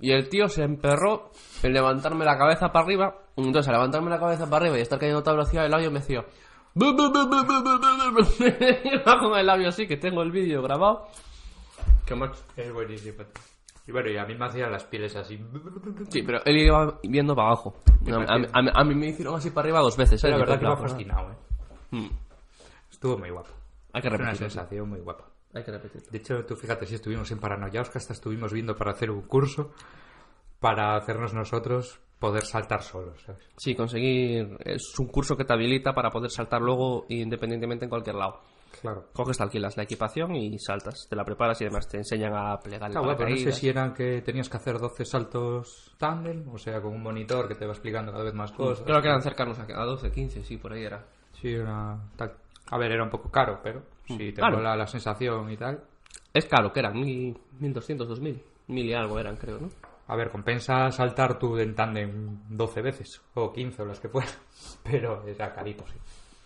Y 0.00 0.10
el 0.12 0.28
tío 0.28 0.48
se 0.48 0.62
emperró 0.64 1.30
en 1.62 1.72
levantarme 1.72 2.24
la 2.24 2.36
cabeza 2.36 2.70
para 2.72 2.84
arriba. 2.84 3.14
Entonces, 3.36 3.68
al 3.68 3.74
levantarme 3.76 4.10
la 4.10 4.18
cabeza 4.18 4.44
para 4.44 4.64
arriba 4.64 4.78
y 4.78 4.82
estar 4.82 4.98
cayendo 4.98 5.20
a 5.20 5.22
toda 5.22 5.36
velocidad, 5.36 5.64
el 5.64 5.70
labio 5.70 5.90
me 5.90 6.00
decía... 6.00 6.24
Con 9.20 9.38
el 9.38 9.46
labio 9.46 9.68
así, 9.68 9.86
que 9.86 9.96
tengo 9.96 10.22
el 10.22 10.30
vídeo 10.30 10.62
grabado. 10.62 11.06
Que. 12.04 12.14
Es 12.56 12.72
buenísimo. 12.72 13.24
Y 13.86 13.92
bueno, 13.92 14.10
y 14.10 14.16
a 14.18 14.24
mí 14.26 14.34
me 14.34 14.46
hacían 14.46 14.70
las 14.72 14.84
pieles 14.84 15.14
así. 15.16 15.40
Sí, 16.10 16.22
pero 16.22 16.40
él 16.44 16.56
iba 16.58 16.98
viendo 17.04 17.34
para 17.34 17.48
abajo. 17.48 17.76
A, 18.10 18.34
a 18.34 18.38
mí- 18.62 18.70
a 18.74 18.84
mí- 18.84 18.94
me 18.94 19.06
hicieron 19.08 19.36
así 19.36 19.50
para 19.50 19.66
arriba 19.66 19.80
dos 19.80 19.96
veces. 19.96 20.22
¿eh? 20.24 20.28
la 20.28 20.36
verdad 20.38 20.58
que 20.58 20.66
me 20.66 20.72
ha 20.72 20.76
fascinado, 20.76 21.30
¿eh? 21.30 21.36
mm, 21.92 22.08
Estuvo 23.06 23.18
muy 23.18 23.30
guapo. 23.30 23.50
Hay 23.92 24.02
que 24.02 24.08
Es 24.08 24.14
una 24.14 24.24
repetirlo. 24.24 24.50
sensación 24.50 24.88
muy 24.88 25.00
guapa. 25.00 25.24
Hay 25.54 25.62
que 25.64 25.70
repetirlo. 25.70 26.06
De 26.10 26.18
hecho, 26.18 26.44
tú 26.44 26.56
fíjate 26.56 26.86
si 26.86 26.96
estuvimos 26.96 27.30
en 27.30 27.38
Paranoiaos, 27.38 27.88
que 27.90 27.98
hasta 27.98 28.12
estuvimos 28.12 28.52
viendo 28.52 28.76
para 28.76 28.90
hacer 28.92 29.10
un 29.10 29.22
curso 29.22 29.72
para 30.60 30.96
hacernos 30.96 31.32
nosotros 31.34 32.00
poder 32.18 32.44
saltar 32.44 32.82
solos, 32.82 33.20
¿sabes? 33.24 33.44
Sí, 33.56 33.74
conseguir. 33.74 34.56
Es 34.64 34.98
un 34.98 35.06
curso 35.08 35.36
que 35.36 35.44
te 35.44 35.52
habilita 35.52 35.92
para 35.94 36.10
poder 36.10 36.30
saltar 36.30 36.60
luego 36.62 37.04
independientemente 37.08 37.84
en 37.84 37.90
cualquier 37.90 38.16
lado. 38.16 38.40
Claro. 38.80 39.06
Coges, 39.12 39.36
te 39.38 39.42
alquilas 39.42 39.76
la 39.76 39.84
equipación 39.84 40.34
y 40.34 40.58
saltas. 40.58 41.06
Te 41.08 41.16
la 41.16 41.24
preparas 41.24 41.60
y 41.60 41.64
además 41.64 41.88
te 41.88 41.98
enseñan 41.98 42.34
a 42.34 42.58
plegar 42.58 42.90
el 42.90 42.98
guapo, 42.98 43.24
no 43.24 43.36
sé 43.36 43.52
si 43.52 43.68
eran 43.68 43.94
que 43.94 44.20
tenías 44.22 44.48
que 44.50 44.56
hacer 44.56 44.78
12 44.78 45.04
saltos 45.04 45.94
tándem, 45.98 46.46
o 46.52 46.58
sea, 46.58 46.80
con 46.82 46.92
un 46.94 47.02
monitor 47.02 47.48
que 47.48 47.54
te 47.54 47.64
va 47.66 47.72
explicando 47.72 48.12
cada 48.12 48.24
vez 48.24 48.34
más 48.34 48.52
cosas. 48.52 48.84
Creo 48.84 49.00
que 49.00 49.08
eran 49.08 49.22
cercanos 49.22 49.58
a 49.58 49.62
a 49.62 49.84
12, 49.84 50.10
15, 50.10 50.44
sí, 50.44 50.56
por 50.58 50.72
ahí 50.72 50.84
era. 50.84 51.06
Sí, 51.40 51.52
era... 51.54 51.98
A 52.70 52.78
ver, 52.78 52.92
era 52.92 53.02
un 53.04 53.10
poco 53.10 53.30
caro, 53.30 53.60
pero 53.62 53.82
si 54.06 54.16
te 54.32 54.34
Claro. 54.34 54.56
mola 54.58 54.76
la 54.76 54.86
sensación 54.86 55.50
y 55.50 55.56
tal... 55.56 55.82
Es 56.32 56.46
caro, 56.46 56.72
que 56.72 56.80
eran 56.80 56.94
1000, 57.00 57.38
1200, 57.60 58.08
2000. 58.08 58.42
Mil 58.68 58.86
y 58.86 58.92
algo 58.94 59.18
eran, 59.18 59.36
creo, 59.36 59.58
¿no? 59.60 59.70
A 60.08 60.16
ver, 60.16 60.30
compensa 60.30 60.90
saltar 60.92 61.38
tú 61.38 61.56
en 61.58 61.74
tándem 61.74 62.38
12 62.48 62.82
veces, 62.82 63.22
o 63.34 63.52
15 63.52 63.82
o 63.82 63.84
las 63.86 64.00
que 64.00 64.08
fueran, 64.08 64.32
pero 64.82 65.24
era 65.26 65.52
carito, 65.54 65.84
sí. 65.86 65.94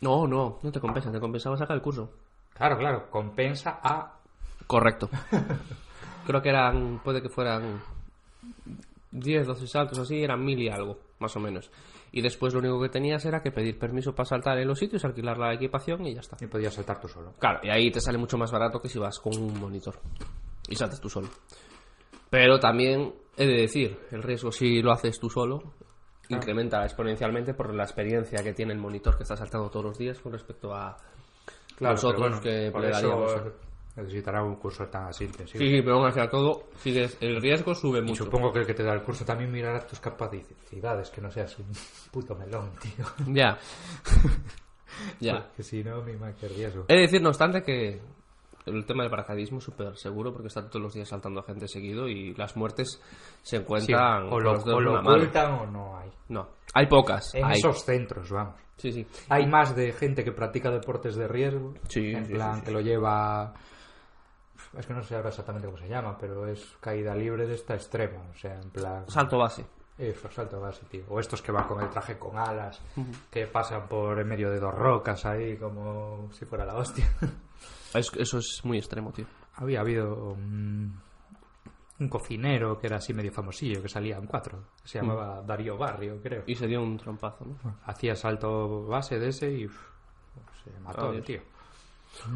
No, 0.03 0.27
no, 0.27 0.59
no 0.63 0.73
te 0.73 0.81
compensa, 0.81 1.11
te 1.13 1.21
compensaba 1.21 1.57
sacar 1.57 1.77
el 1.77 1.83
curso. 1.83 2.11
Claro, 2.55 2.79
claro, 2.79 3.11
compensa 3.11 3.81
a... 3.83 4.15
Correcto. 4.67 5.09
Creo 6.27 6.41
que 6.43 6.49
eran, 6.51 7.01
puede 7.03 7.21
que 7.23 7.29
fueran 7.29 7.81
10, 9.13 9.47
12 9.47 9.67
saltos 9.67 9.99
así, 9.99 10.23
eran 10.23 10.45
mil 10.45 10.59
y 10.59 10.69
algo, 10.69 10.99
más 11.19 11.35
o 11.37 11.41
menos. 11.41 11.71
Y 12.13 12.23
después 12.23 12.53
lo 12.55 12.61
único 12.61 12.81
que 12.81 12.89
tenías 12.89 13.25
era 13.25 13.43
que 13.43 13.51
pedir 13.51 13.79
permiso 13.79 14.15
para 14.15 14.27
saltar 14.27 14.59
en 14.59 14.69
los 14.69 14.79
sitios, 14.79 15.05
alquilar 15.05 15.39
la 15.39 15.55
equipación 15.55 16.07
y 16.07 16.15
ya 16.15 16.21
está. 16.21 16.37
Y 16.41 16.47
podías 16.47 16.75
saltar 16.75 17.01
tú 17.01 17.09
solo. 17.09 17.35
Claro, 17.39 17.61
y 17.63 17.71
ahí 17.71 17.91
te 17.91 18.01
sale 18.01 18.19
mucho 18.19 18.37
más 18.39 18.51
barato 18.51 18.81
que 18.81 18.89
si 18.89 18.99
vas 18.99 19.19
con 19.19 19.37
un 19.37 19.59
monitor 19.59 19.99
y 20.69 20.77
saltas 20.77 21.01
tú 21.01 21.09
solo. 21.09 21.29
Pero 22.29 22.59
también 22.59 23.13
he 23.37 23.47
de 23.47 23.63
decir, 23.63 23.99
el 24.11 24.23
riesgo 24.23 24.53
si 24.53 24.83
lo 24.83 24.93
haces 24.93 25.19
tú 25.19 25.29
solo 25.29 25.75
incrementa 26.31 26.85
exponencialmente 26.85 27.55
por 27.55 27.75
la 27.75 27.83
experiencia 27.83 28.43
que 28.43 28.53
tiene 28.53 28.73
el 28.73 28.79
monitor 28.79 29.17
que 29.17 29.25
está 29.25 29.37
saltando 29.37 29.69
todos 29.69 29.87
los 29.87 29.99
días 29.99 30.19
con 30.21 30.33
respecto 30.33 30.73
a 30.73 30.97
nosotros 31.81 32.41
que 32.41 32.71
por 32.71 32.85
eso 32.85 33.53
necesitará 34.01 34.43
un 34.43 34.57
curso 34.57 34.87
tan 34.87 35.05
así 35.09 35.25
intensivo. 35.25 35.59
Sí, 35.63 35.71
sí, 35.71 35.83
pero 35.83 35.97
aún 35.97 36.07
así 36.07 36.21
a 36.21 36.29
todo, 36.29 36.65
sigues, 36.79 37.17
el 37.21 37.41
riesgo 37.41 37.75
sube 37.75 37.99
Y 38.01 38.03
mucho. 38.03 38.25
supongo 38.25 38.53
que 38.53 38.61
el 38.61 38.67
que 38.67 38.75
te 38.75 38.83
da 38.83 38.93
el 38.93 39.03
curso 39.03 39.25
también 39.25 39.51
mirará 39.51 39.87
tus 39.87 40.01
capacidades, 40.01 41.11
que 41.11 41.21
no 41.21 41.31
seas 41.31 41.59
un 41.59 41.67
puto 42.11 42.35
melón, 42.35 42.71
tío. 42.81 43.05
Ya. 43.29 43.59
ya. 45.21 45.47
Porque 45.47 45.63
si 45.63 45.83
no, 45.83 46.03
mi 46.03 46.15
madre, 46.17 46.35
qué 46.41 46.49
riesgo. 46.49 46.85
He 46.89 46.95
de 46.95 47.01
decir, 47.03 47.23
no 47.23 47.29
obstante, 47.29 47.63
que 47.63 48.01
el 48.67 48.85
tema 48.85 49.03
del 49.03 49.11
paracaidismo 49.11 49.59
es 49.59 49.65
súper 49.65 49.97
seguro 49.97 50.33
porque 50.33 50.49
está 50.49 50.69
todos 50.69 50.83
los 50.83 50.95
días 50.95 51.09
saltando 51.09 51.41
a 51.41 51.43
gente 51.45 51.67
seguido 51.67 52.09
y 52.09 52.35
las 52.35 52.57
muertes 52.57 53.01
se 53.43 53.57
Sí, 53.57 53.57
encuentran 53.57 54.25
o 54.31 54.39
lo, 54.39 54.53
o 54.53 54.81
lo 54.81 55.01
ocultan 55.01 55.53
o 55.53 55.67
no 55.67 55.97
hay. 55.99 56.11
No, 56.29 56.49
hay 56.75 56.87
pocas. 56.87 57.35
En 57.35 57.45
hay. 57.45 57.55
esos 57.59 57.85
centros, 57.85 58.31
vamos. 58.31 58.55
Sí, 58.77 58.93
sí. 58.93 59.07
Hay 59.29 59.47
más 59.47 59.75
de 59.77 59.93
gente 59.93 60.25
que 60.25 60.33
practica 60.33 60.71
deportes 60.71 61.15
de 61.17 61.29
riesgo. 61.29 61.75
Sí, 61.89 62.13
En 62.15 62.27
plan, 62.27 62.55
sí, 62.55 62.61
sí. 62.61 62.67
que 62.67 62.73
lo 62.73 62.81
lleva 62.81 63.53
Es 64.79 64.87
que 64.87 64.95
no 64.95 65.03
sé 65.03 65.17
ahora 65.17 65.31
exactamente 65.31 65.67
cómo 65.67 65.79
se 65.79 65.89
llama, 65.89 66.17
pero 66.19 66.47
es 66.47 66.65
caída 66.81 67.15
libre 67.15 67.47
de 67.47 67.55
esta 67.55 67.75
extrema. 67.75 68.23
O 68.31 68.35
sea, 68.39 68.55
en 68.61 68.71
plan. 68.71 69.05
Salto 69.09 69.39
base. 69.39 69.67
Eso, 69.99 70.31
salto 70.31 70.61
base, 70.61 70.87
tío. 70.87 71.05
O 71.09 71.21
estos 71.21 71.43
que 71.43 71.53
van 71.53 71.67
con 71.67 71.81
el 71.83 71.91
traje 71.91 72.19
con 72.19 72.39
alas, 72.39 72.81
que 73.31 73.47
pasan 73.47 73.87
por 73.89 74.19
en 74.19 74.27
medio 74.29 74.51
de 74.51 74.59
dos 74.61 74.75
rocas 74.75 75.27
ahí, 75.27 75.57
como 75.57 76.31
si 76.33 76.45
fuera 76.47 76.65
la 76.65 76.77
hostia. 76.77 77.05
Es- 77.95 78.13
eso 78.17 78.39
es 78.39 78.61
muy 78.65 78.79
extremo, 78.79 79.11
tío. 79.13 79.27
Había 79.57 79.81
habido 79.81 80.15
un, 80.33 80.99
un 81.99 82.09
cocinero 82.09 82.79
que 82.79 82.87
era 82.87 82.99
así 82.99 83.13
medio 83.13 83.33
famosillo, 83.33 83.83
que 83.83 83.89
salía 83.89 84.17
en 84.17 84.27
cuatro. 84.27 84.63
que 84.81 84.89
Se 84.89 85.01
llamaba 85.01 85.43
Darío 85.43 85.77
Barrio, 85.77 86.21
creo. 86.23 86.45
Y 86.47 86.55
se 86.55 86.69
dio 86.69 86.81
un 86.81 86.97
trompazo, 86.97 87.45
¿no? 87.45 87.57
Hacía 87.87 88.15
salto 88.15 88.85
base 88.87 89.19
de 89.19 89.29
ese 89.31 89.51
y 89.51 89.67
uf, 89.67 89.77
se 90.63 90.71
mató 90.81 91.09
Oh, 91.09 91.13
el 91.13 91.25
tío. 91.25 91.43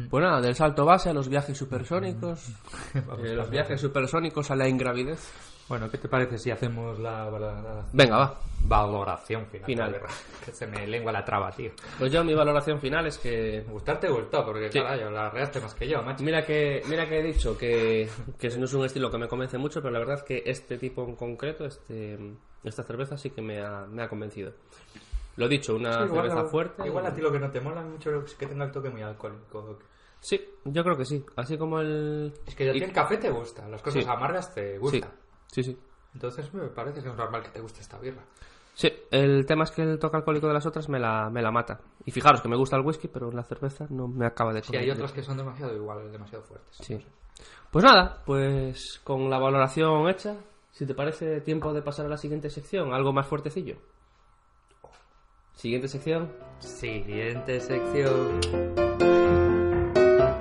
Pues 0.09 0.23
nada, 0.23 0.41
del 0.41 0.55
salto 0.55 0.85
base 0.85 1.09
a 1.09 1.13
los 1.13 1.27
viajes 1.29 1.57
supersónicos. 1.57 2.49
A 2.95 3.15
los 3.17 3.49
viajes 3.49 3.79
supersónicos 3.79 4.49
a 4.51 4.55
la 4.55 4.67
ingravidez. 4.67 5.31
Bueno, 5.67 5.89
¿qué 5.89 5.97
te 5.97 6.07
parece 6.07 6.37
si 6.37 6.51
hacemos 6.51 6.99
la, 6.99 7.29
la- 7.31 7.39
la 7.61 7.85
Venga, 7.91 8.17
va. 8.17 8.39
valoración 8.61 9.45
final? 9.47 9.99
Que 10.45 10.51
se 10.51 10.67
me 10.67 10.85
lengua 10.85 11.11
la 11.11 11.25
traba, 11.25 11.51
tío. 11.51 11.71
Pues 11.97 12.11
yo 12.11 12.23
mi 12.23 12.33
valoración 12.35 12.79
final 12.79 13.07
es 13.07 13.17
que 13.17 13.65
Gustarte 13.67 14.07
gustó, 14.09 14.45
porque 14.45 14.71
Sí. 14.71 14.79
carajo, 14.79 15.09
la 15.09 15.29
reaste 15.31 15.59
más 15.59 15.73
que 15.73 15.87
yo, 15.87 16.01
macho. 16.03 16.23
Mira 16.23 16.45
que, 16.45 16.83
mira 16.87 17.07
que 17.09 17.19
he 17.19 17.23
dicho 17.23 17.57
que, 17.57 18.07
que 18.37 18.49
no 18.57 18.65
es 18.65 18.73
un 18.73 18.85
estilo 18.85 19.09
que 19.09 19.17
me 19.17 19.27
convence 19.27 19.57
mucho, 19.57 19.81
pero 19.81 19.91
la 19.91 19.99
verdad 19.99 20.17
es 20.17 20.23
que 20.23 20.43
este 20.45 20.77
tipo 20.77 21.03
en 21.03 21.15
concreto, 21.15 21.65
este, 21.65 22.17
esta 22.63 22.83
cerveza 22.83 23.17
sí 23.17 23.31
que 23.31 23.41
me 23.41 23.59
ha, 23.63 23.85
me 23.89 24.03
ha 24.03 24.07
convencido. 24.07 24.51
Lo 25.37 25.47
dicho, 25.47 25.75
una 25.75 26.07
Sí, 26.07 26.13
cerveza 26.13 26.45
fuerte. 26.45 26.85
Igual 26.87 27.05
a 27.05 27.13
ti 27.13 27.21
lo 27.21 27.31
que 27.31 27.39
no 27.39 27.51
te 27.51 27.59
mola 27.61 27.81
mucho 27.81 28.09
es 28.23 28.35
que 28.35 28.47
tenga 28.47 28.65
el 28.65 28.71
toque 28.71 28.89
muy 28.89 29.01
alcohólico. 29.01 29.79
Sí, 30.19 30.39
yo 30.63 30.83
creo 30.83 30.97
que 30.97 31.05
sí. 31.05 31.23
Así 31.35 31.57
como 31.57 31.79
el... 31.81 32.33
Es 32.47 32.55
que 32.55 32.69
a 32.69 32.73
ti 32.73 32.79
y- 32.79 32.83
el 32.83 32.93
café 32.93 33.17
te 33.17 33.29
gusta, 33.29 33.67
las 33.67 33.81
cosas 33.81 34.03
Sí. 34.03 34.09
amargas 34.09 34.53
te 34.53 34.73
Sí, 34.73 34.77
gustan. 34.79 35.11
sí, 35.51 35.63
sí. 35.63 35.77
Entonces 36.13 36.53
me 36.53 36.67
parece 36.69 37.01
que 37.03 37.09
es 37.09 37.15
normal 37.15 37.43
que 37.43 37.49
te 37.49 37.59
guste 37.59 37.81
esta 37.81 37.97
birra. 37.99 38.23
Sí, 38.73 38.91
el 39.11 39.45
tema 39.45 39.63
es 39.65 39.71
que 39.71 39.83
el 39.83 39.99
toque 39.99 40.17
alcohólico 40.17 40.47
de 40.47 40.53
las 40.53 40.65
otras 40.65 40.89
me 40.89 40.99
la, 40.99 41.29
me 41.29 41.41
la 41.41 41.51
mata. 41.51 41.79
Y 42.05 42.11
fijaros 42.11 42.41
que 42.41 42.47
me 42.49 42.55
gusta 42.57 42.75
el 42.77 42.85
whisky, 42.85 43.07
pero 43.07 43.31
la 43.31 43.43
cerveza 43.43 43.85
no 43.89 44.07
me 44.07 44.25
acaba 44.25 44.51
de 44.53 44.61
Si 44.63 44.75
hay 44.75 44.79
convencer. 44.83 44.95
otras 45.03 45.11
que 45.13 45.23
son 45.23 45.37
demasiado 45.37 45.75
igual, 45.75 46.11
demasiado 46.11 46.43
fuertes. 46.43 46.77
Sí. 46.81 46.97
Pues 47.71 47.83
nada, 47.85 48.21
pues 48.25 48.99
con 49.03 49.29
la 49.29 49.37
valoración 49.37 50.09
hecha, 50.09 50.35
si 50.71 50.85
te 50.85 50.93
parece 50.95 51.41
tiempo 51.41 51.73
de 51.73 51.81
pasar 51.81 52.05
a 52.05 52.09
la 52.09 52.17
siguiente 52.17 52.49
sección, 52.49 52.93
algo 52.93 53.13
más 53.13 53.27
fuertecillo. 53.27 53.75
Siguiente 55.55 55.87
sección. 55.87 56.31
Siguiente 56.59 57.59
sección. 57.61 58.41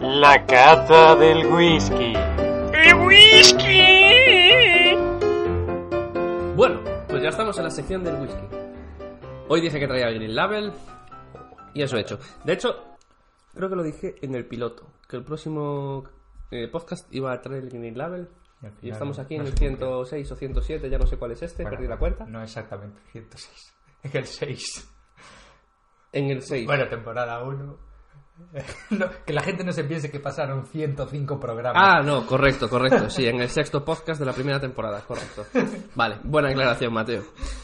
La 0.00 0.44
cata 0.44 1.14
del 1.14 1.46
whisky. 1.46 2.14
Bueno, 6.56 6.80
pues 7.08 7.22
ya 7.22 7.28
estamos 7.28 7.56
en 7.58 7.64
la 7.64 7.70
sección 7.70 8.02
del 8.02 8.16
whisky. 8.20 8.44
Hoy 9.48 9.60
dije 9.60 9.78
que 9.78 9.86
traía 9.86 10.08
el 10.08 10.16
Green 10.16 10.34
Label 10.34 10.72
y 11.74 11.82
eso 11.82 11.96
he 11.96 12.00
hecho. 12.00 12.18
De 12.44 12.54
hecho, 12.54 12.96
creo 13.54 13.68
que 13.68 13.76
lo 13.76 13.84
dije 13.84 14.16
en 14.20 14.34
el 14.34 14.46
piloto, 14.46 14.84
que 15.08 15.16
el 15.16 15.24
próximo 15.24 16.04
eh, 16.50 16.66
podcast 16.66 17.06
iba 17.14 17.32
a 17.32 17.40
traer 17.40 17.62
el 17.62 17.70
Green 17.70 17.96
Label. 17.96 18.28
Y 18.82 18.90
estamos 18.90 19.18
aquí 19.18 19.36
no 19.36 19.42
en 19.42 19.48
el 19.48 19.52
cumplió. 19.54 20.04
106 20.04 20.32
o 20.32 20.36
107, 20.36 20.90
ya 20.90 20.98
no 20.98 21.06
sé 21.06 21.18
cuál 21.18 21.32
es 21.32 21.42
este, 21.42 21.62
Bueno, 21.62 21.76
perdí 21.76 21.88
la 21.88 21.98
cuenta. 21.98 22.24
No 22.24 22.42
exactamente, 22.42 23.00
106. 23.12 23.70
Es 24.02 24.14
el 24.14 24.26
6. 24.26 24.93
En 26.14 26.30
el 26.30 26.42
6. 26.42 26.66
Bueno, 26.66 26.86
temporada 26.88 27.42
1. 27.42 27.76
que 29.26 29.32
la 29.32 29.42
gente 29.42 29.62
no 29.62 29.72
se 29.72 29.84
piense 29.84 30.10
que 30.10 30.18
pasaron 30.18 30.66
105 30.66 31.38
programas. 31.38 31.80
Ah, 31.84 32.02
no, 32.02 32.26
correcto, 32.26 32.68
correcto. 32.68 33.08
Sí, 33.10 33.26
en 33.26 33.40
el 33.40 33.48
sexto 33.48 33.84
podcast 33.84 34.18
de 34.18 34.26
la 34.26 34.32
primera 34.32 34.58
temporada, 34.60 35.00
correcto. 35.02 35.44
Vale, 35.94 36.18
buena 36.24 36.48
aclaración, 36.50 36.92
Mateo. 36.92 37.22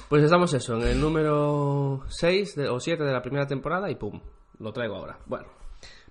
Pues 0.09 0.23
estamos 0.23 0.53
eso, 0.55 0.75
en 0.77 0.83
el 0.83 1.01
número 1.01 2.03
6 2.09 2.55
de- 2.55 2.69
o 2.69 2.79
7 2.79 3.03
de 3.03 3.13
la 3.13 3.21
primera 3.23 3.47
temporada 3.47 3.91
y 3.91 3.97
pum, 3.97 4.21
lo 4.59 4.73
traigo 4.73 4.97
ahora. 4.97 5.19
Bueno, 5.27 5.47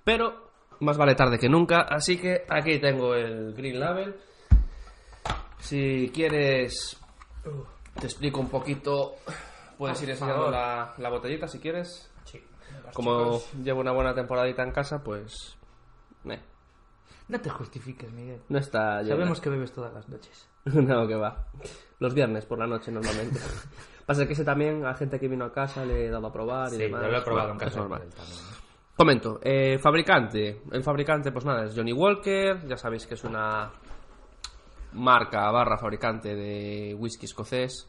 pero 0.03 0.49
más 0.81 0.97
vale 0.97 1.15
tarde 1.15 1.39
que 1.39 1.47
nunca, 1.49 1.81
así 1.89 2.17
que 2.17 2.43
aquí 2.49 2.79
tengo 2.79 3.15
el 3.15 3.53
Green 3.53 3.79
Label. 3.79 4.15
Si 5.59 6.09
quieres, 6.13 6.97
te 7.99 8.05
explico 8.05 8.39
un 8.39 8.49
poquito. 8.49 9.15
Puedes 9.77 10.01
ir 10.01 10.07
Por 10.07 10.13
enseñando 10.13 10.51
la, 10.51 10.93
la 10.97 11.09
botellita 11.09 11.47
si 11.47 11.59
quieres. 11.59 12.08
Sí. 12.89 12.95
Como 12.95 13.37
Chicos, 13.39 13.53
llevo 13.63 13.79
una 13.81 13.91
buena 13.91 14.13
temporadita 14.13 14.63
en 14.63 14.71
casa, 14.71 15.03
pues... 15.03 15.57
eh, 16.25 16.39
No 17.27 17.39
te 17.39 17.49
justifiques, 17.49 18.11
Miguel. 18.11 18.41
no 18.49 18.57
está... 18.59 19.01
llena. 19.01 19.15
Sabemos 19.15 19.39
que 19.41 19.49
bebes 19.49 19.71
todas 19.71 19.93
las 19.93 20.07
noches. 20.09 20.47
No, 20.65 21.07
que 21.07 21.15
va. 21.15 21.45
Los 21.99 22.13
viernes 22.13 22.45
por 22.45 22.59
la 22.59 22.67
noche 22.67 22.91
normalmente. 22.91 23.39
Pasa 24.05 24.25
que 24.25 24.33
ese 24.33 24.43
también 24.43 24.85
a 24.85 24.93
gente 24.95 25.19
que 25.19 25.27
vino 25.27 25.45
a 25.45 25.51
casa 25.53 25.85
le 25.85 26.07
he 26.07 26.09
dado 26.09 26.27
a 26.27 26.31
probar 26.33 26.67
y 26.69 26.71
Sí, 26.77 26.77
demás. 26.83 27.01
yo 27.03 27.07
lo 27.09 27.17
he 27.17 27.21
probado 27.21 27.47
Bueno, 27.49 27.61
en 27.61 27.67
casa. 27.67 27.79
normal. 27.79 27.99
también, 28.09 28.37
¿eh? 28.37 28.55
Comento, 28.95 29.39
eh, 29.41 29.77
fabricante. 29.79 30.61
El 30.71 30.83
fabricante, 30.83 31.31
pues 31.31 31.45
nada, 31.45 31.63
es 31.65 31.73
Johnny 31.75 31.93
Walker. 31.93 32.67
Ya 32.67 32.75
sabéis 32.75 33.07
que 33.07 33.13
es 33.13 33.23
una 33.23 33.71
marca 34.93 35.49
barra 35.51 35.77
fabricante 35.77 36.35
de 36.35 36.95
whisky 36.95 37.25
escocés. 37.25 37.87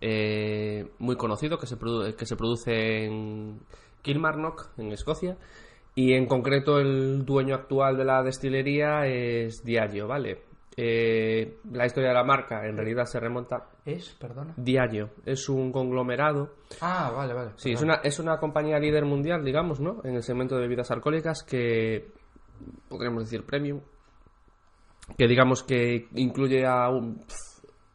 Eh, 0.00 0.90
muy 0.98 1.16
conocido 1.16 1.58
que 1.58 1.66
se, 1.66 1.76
produ- 1.78 2.14
que 2.14 2.26
se 2.26 2.36
produce 2.36 3.04
en 3.04 3.60
Kilmarnock, 4.02 4.70
en 4.78 4.92
Escocia. 4.92 5.36
Y 5.94 6.12
en 6.12 6.26
concreto 6.26 6.78
el 6.78 7.24
dueño 7.24 7.54
actual 7.56 7.96
de 7.96 8.04
la 8.04 8.22
destilería 8.22 9.06
es 9.06 9.64
Diageo, 9.64 10.06
¿vale? 10.06 10.42
Eh, 10.76 11.58
la 11.72 11.86
historia 11.86 12.10
de 12.10 12.14
la 12.14 12.22
marca 12.22 12.64
en 12.64 12.76
realidad 12.76 13.04
se 13.06 13.18
remonta... 13.18 13.66
¿Es? 13.84 14.10
Perdona. 14.20 14.54
Diageo 14.56 15.10
es 15.26 15.48
un 15.48 15.72
conglomerado 15.72 16.54
Ah, 16.80 17.10
vale, 17.16 17.34
vale. 17.34 17.50
Sí, 17.56 17.72
es 17.72 17.82
una, 17.82 17.94
es 17.96 18.20
una 18.20 18.38
compañía 18.38 18.78
líder 18.78 19.04
mundial, 19.04 19.44
digamos, 19.44 19.80
¿no? 19.80 20.00
En 20.04 20.14
el 20.14 20.22
segmento 20.22 20.54
de 20.54 20.60
bebidas 20.60 20.92
alcohólicas 20.92 21.42
que 21.42 22.12
podríamos 22.88 23.24
decir 23.24 23.44
premium, 23.44 23.80
que 25.16 25.26
digamos 25.26 25.64
que 25.64 26.06
incluye 26.14 26.64
a 26.64 26.88
un- 26.90 27.24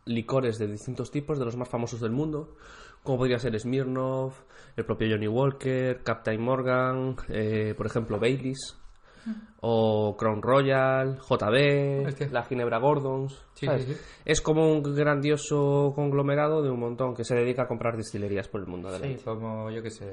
licores 0.06 0.58
de 0.58 0.68
distintos 0.68 1.12
tipos, 1.12 1.40
de 1.40 1.46
los 1.46 1.56
más 1.58 1.70
famosos 1.70 2.00
del 2.02 2.12
mundo, 2.12 2.56
como 3.04 3.18
podría 3.20 3.40
ser 3.40 3.58
Smirnoff, 3.60 4.42
el 4.76 4.86
propio 4.86 5.08
Johnny 5.12 5.28
Walker, 5.28 6.02
Captain 6.04 6.42
Morgan, 6.42 7.16
eh, 7.30 7.74
por 7.76 7.86
ejemplo 7.86 8.20
Baileys, 8.20 8.78
o 9.62 10.16
Crown 10.18 10.42
Royal, 10.42 11.18
JB, 11.20 12.32
la 12.32 12.44
Ginebra 12.44 12.78
Gordons. 12.80 13.46
Sí, 13.54 13.66
¿sabes? 13.66 13.86
sí, 13.86 13.94
sí. 13.94 14.00
Es 14.26 14.42
como 14.42 14.70
un 14.70 14.84
grandioso 14.84 15.94
conglomerado 15.96 16.62
de 16.62 16.70
un 16.70 16.80
montón 16.82 17.14
que 17.16 17.24
se 17.24 17.36
dedica 17.36 17.64
a 17.64 17.68
comprar 17.68 17.96
distillerías 17.96 18.50
por 18.50 18.60
el 18.62 18.68
mundo. 18.68 18.90
de 18.92 19.00
la 19.00 19.06
Sí, 19.06 19.12
leche. 19.14 19.24
como 19.24 19.70
yo 19.72 19.82
que 19.82 19.90
sé. 19.92 20.12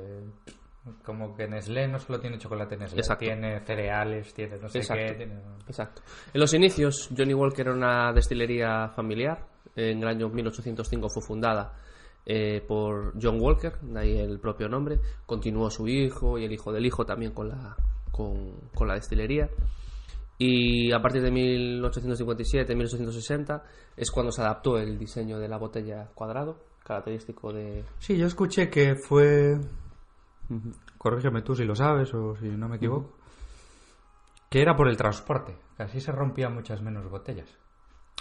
Como 1.05 1.35
que 1.37 1.47
Nestlé 1.47 1.89
no 1.89 1.99
solo 1.99 2.21
tiene 2.21 2.39
chocolate 2.39 2.77
Nestlé, 2.77 3.01
Exacto. 3.01 3.25
tiene 3.25 3.61
cereales, 3.61 4.33
tiene 4.33 4.57
no 4.59 4.69
sé 4.69 4.79
Exacto. 4.79 5.05
qué. 5.09 5.15
Tiene... 5.15 5.41
Exacto. 5.67 6.03
En 6.33 6.41
los 6.41 6.55
inicios, 6.55 7.11
Johnny 7.17 7.35
Walker 7.35 7.67
era 7.67 7.75
una 7.77 8.13
destilería 8.13 8.89
familiar. 8.89 9.47
En 9.77 10.03
el 10.03 10.09
año 10.09 10.29
1805 10.29 11.09
fue 11.09 11.23
fundada 11.23 11.75
eh, 12.27 12.63
por 12.67 13.15
John 13.21 13.41
Walker, 13.41 13.79
de 13.81 14.01
ahí 14.01 14.19
el 14.19 14.41
propio 14.41 14.69
nombre. 14.69 15.01
Continuó 15.27 15.71
su 15.71 15.89
hijo 15.89 16.39
y 16.39 16.45
el 16.45 16.53
hijo 16.53 16.73
del 16.73 16.87
hijo 16.87 17.05
también 17.05 17.33
con 17.33 17.49
la, 17.49 17.77
con, 18.11 18.53
con 18.75 18.89
la 18.89 18.95
destilería. 18.95 19.49
Y 20.43 20.91
a 20.93 21.03
partir 21.03 21.21
de 21.23 21.31
1857-1860 21.31 23.63
es 23.95 24.11
cuando 24.11 24.33
se 24.33 24.41
adaptó 24.41 24.79
el 24.79 24.99
diseño 24.99 25.39
de 25.39 25.49
la 25.49 25.59
botella 25.59 26.09
cuadrado, 26.15 26.65
característico 26.83 27.53
de... 27.53 27.85
Sí, 27.99 28.17
yo 28.17 28.27
escuché 28.27 28.71
que 28.71 28.95
fue. 28.97 29.61
Corrígeme 30.97 31.43
tú 31.43 31.55
si 31.55 31.65
lo 31.65 31.75
sabes 31.75 32.15
o 32.15 32.37
si 32.37 32.49
no 32.49 32.71
me 32.71 32.77
equivoco. 32.77 33.19
Que 34.49 34.63
era 34.63 34.75
por 34.75 34.89
el 34.89 34.97
transporte, 34.97 35.59
que 35.77 35.83
así 35.83 36.01
se 36.01 36.11
rompían 36.11 36.55
muchas 36.55 36.81
menos 36.81 37.07
botellas. 37.11 37.55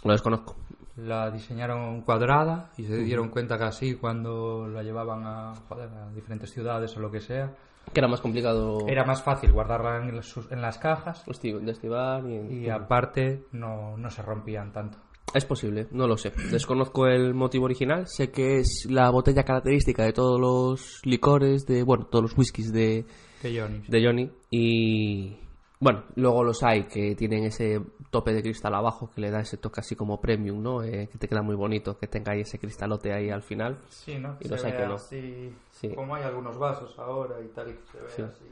Lo 0.03 0.11
desconozco. 0.11 0.57
La 1.05 1.29
diseñaron 1.31 2.01
cuadrada 2.01 2.71
y 2.77 2.83
se 2.83 2.97
dieron 2.97 3.29
cuenta 3.29 3.57
que 3.57 3.63
así 3.65 3.95
cuando 3.95 4.67
la 4.67 4.83
llevaban 4.83 5.23
a, 5.25 5.53
joder, 5.67 5.89
a 5.89 6.09
diferentes 6.13 6.51
ciudades 6.51 6.95
o 6.97 6.99
lo 6.99 7.09
que 7.11 7.21
sea, 7.21 7.53
Que 7.93 7.99
era 8.01 8.07
más 8.07 8.21
complicado 8.21 8.79
era 8.87 9.03
más 9.05 9.21
fácil 9.23 9.51
guardarla 9.51 9.97
en, 10.03 10.15
los- 10.15 10.51
en 10.51 10.61
las 10.61 10.77
cajas 10.77 11.25
esti- 11.27 11.59
de 11.59 11.71
estivar 11.71 12.23
y... 12.25 12.65
y 12.65 12.69
aparte 12.69 13.45
no, 13.51 13.95
no 13.97 14.09
se 14.09 14.21
rompían 14.21 14.71
tanto. 14.71 14.97
Es 15.33 15.45
posible, 15.45 15.87
no 15.91 16.07
lo 16.07 16.17
sé. 16.17 16.31
Desconozco 16.51 17.05
el 17.05 17.35
motivo 17.35 17.65
original. 17.65 18.07
Sé 18.07 18.31
que 18.31 18.57
es 18.59 18.87
la 18.89 19.11
botella 19.11 19.43
característica 19.43 20.03
de 20.03 20.11
todos 20.11 20.39
los 20.39 21.01
licores, 21.05 21.67
de 21.67 21.83
bueno, 21.83 22.05
todos 22.07 22.23
los 22.23 22.37
whiskies 22.37 22.73
de, 22.73 23.05
Que 23.39 23.59
Johnny. 23.61 23.83
de 23.87 24.03
Johnny. 24.05 24.31
Y, 24.49 25.37
Bueno, 25.81 26.03
luego 26.15 26.43
los 26.43 26.61
hay 26.63 26.87
que 26.87 27.15
tienen 27.15 27.45
ese 27.45 27.79
tope 28.11 28.33
de 28.33 28.41
cristal 28.41 28.75
abajo 28.75 29.09
que 29.15 29.21
le 29.21 29.31
da 29.31 29.39
ese 29.39 29.55
toque 29.57 29.79
así 29.79 29.95
como 29.95 30.19
premium, 30.19 30.61
¿no? 30.61 30.83
Eh, 30.83 31.07
que 31.09 31.17
te 31.17 31.27
queda 31.29 31.41
muy 31.41 31.55
bonito, 31.55 31.97
que 31.97 32.07
tenga 32.07 32.33
ahí 32.33 32.41
ese 32.41 32.59
cristalote 32.59 33.13
ahí 33.13 33.29
al 33.29 33.43
final. 33.43 33.77
Sí, 33.87 34.17
¿no? 34.19 34.35
Y 34.41 34.49
los 34.49 34.61
hay 34.65 34.73
que 34.73 34.85
no. 34.85 34.95
así, 34.95 35.55
Sí. 35.71 35.89
como 35.95 36.15
hay 36.15 36.23
algunos 36.23 36.57
vasos 36.57 36.93
ahora 36.99 37.35
y 37.41 37.47
tal, 37.53 37.69
y 37.69 37.73
que 37.75 37.85
se 37.91 37.97
ve 38.01 38.09
Sí. 38.09 38.21
así. 38.23 38.45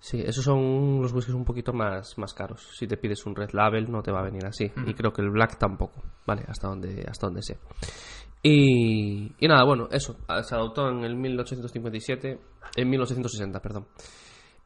Sí, 0.00 0.20
esos 0.24 0.44
son 0.44 1.00
los 1.00 1.12
whiskies 1.12 1.34
un 1.36 1.44
poquito 1.44 1.72
más, 1.72 2.16
más 2.18 2.34
caros. 2.34 2.68
Si 2.76 2.86
te 2.88 2.96
pides 2.96 3.24
un 3.26 3.36
Red 3.36 3.50
Label 3.52 3.90
no 3.90 4.02
te 4.02 4.10
va 4.12 4.20
a 4.20 4.24
venir 4.24 4.44
así. 4.46 4.70
Y 4.86 4.94
creo 4.94 5.12
que 5.12 5.22
el 5.22 5.30
Black 5.30 5.58
tampoco, 5.58 6.02
¿vale? 6.26 6.42
Hasta 6.48 6.68
donde, 6.68 7.04
hasta 7.08 7.26
donde 7.26 7.42
sé. 7.42 7.56
Y, 8.42 9.32
y 9.38 9.48
nada, 9.48 9.64
bueno, 9.64 9.88
eso. 9.90 10.16
Se 10.42 10.54
adoptó 10.54 10.88
en 10.88 11.04
el 11.04 11.16
1857, 11.16 12.38
en 12.76 12.88
1860, 12.90 13.60
perdón. 13.60 13.86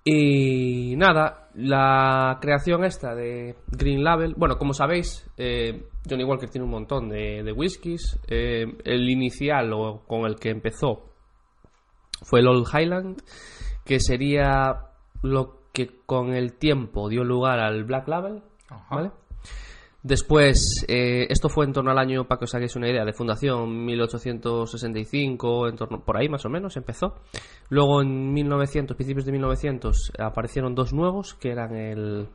Y 0.05 0.97
nada, 0.97 1.49
la 1.55 2.39
creación 2.41 2.85
esta 2.85 3.15
de 3.15 3.57
Green 3.69 4.03
Label, 4.03 4.35
bueno, 4.37 4.59
como 4.59 4.75
sabéis, 4.75 5.31
eh, 5.37 5.87
Johnny 6.09 6.25
Walker 6.25 6.51
tiene 6.51 6.65
un 6.65 6.73
montón 6.73 7.09
de, 7.09 7.43
de 7.45 7.53
whiskies. 7.53 8.19
Eh, 8.27 8.67
el 8.85 9.09
inicial 9.09 9.73
o 9.73 10.03
con 10.07 10.27
el 10.27 10.37
que 10.37 10.51
empezó 10.51 11.13
fue 12.23 12.41
el 12.41 12.49
Old 12.49 12.67
Highland, 12.73 13.23
que 13.85 14.01
sería 14.01 14.89
lo 15.23 15.63
que 15.73 16.01
con 16.05 16.35
el 16.35 16.55
tiempo 16.55 17.09
dio 17.09 17.23
lugar 17.25 17.61
al 17.61 17.85
Black 17.85 18.09
Label, 18.09 18.43
Ajá. 18.69 18.97
¿vale? 18.97 19.11
Después, 20.03 20.85
eh, 20.89 21.27
esto 21.31 21.49
fue 21.49 21.65
en 21.65 21.73
torno 21.73 21.93
al 21.93 21.99
año, 21.99 22.27
para 22.27 22.41
que 22.41 22.47
os 22.47 22.55
hagáis 22.55 22.75
una 22.75 22.89
idea, 22.89 23.05
de 23.05 23.13
fundación 23.13 23.85
1865, 23.85 25.69
en 25.69 25.77
torno, 25.77 26.05
por 26.05 26.17
ahí 26.17 26.29
más 26.29 26.45
o 26.45 26.49
menos 26.49 26.77
empezó. 26.77 27.15
Luego 27.69 28.03
en 28.03 28.33
1900, 28.33 28.97
principios 28.97 29.27
de 29.27 29.33
1900, 29.33 30.13
aparecieron 30.19 30.75
dos 30.75 30.93
nuevos, 30.93 31.35
que 31.35 31.53
eran 31.53 31.77
el 31.77 32.29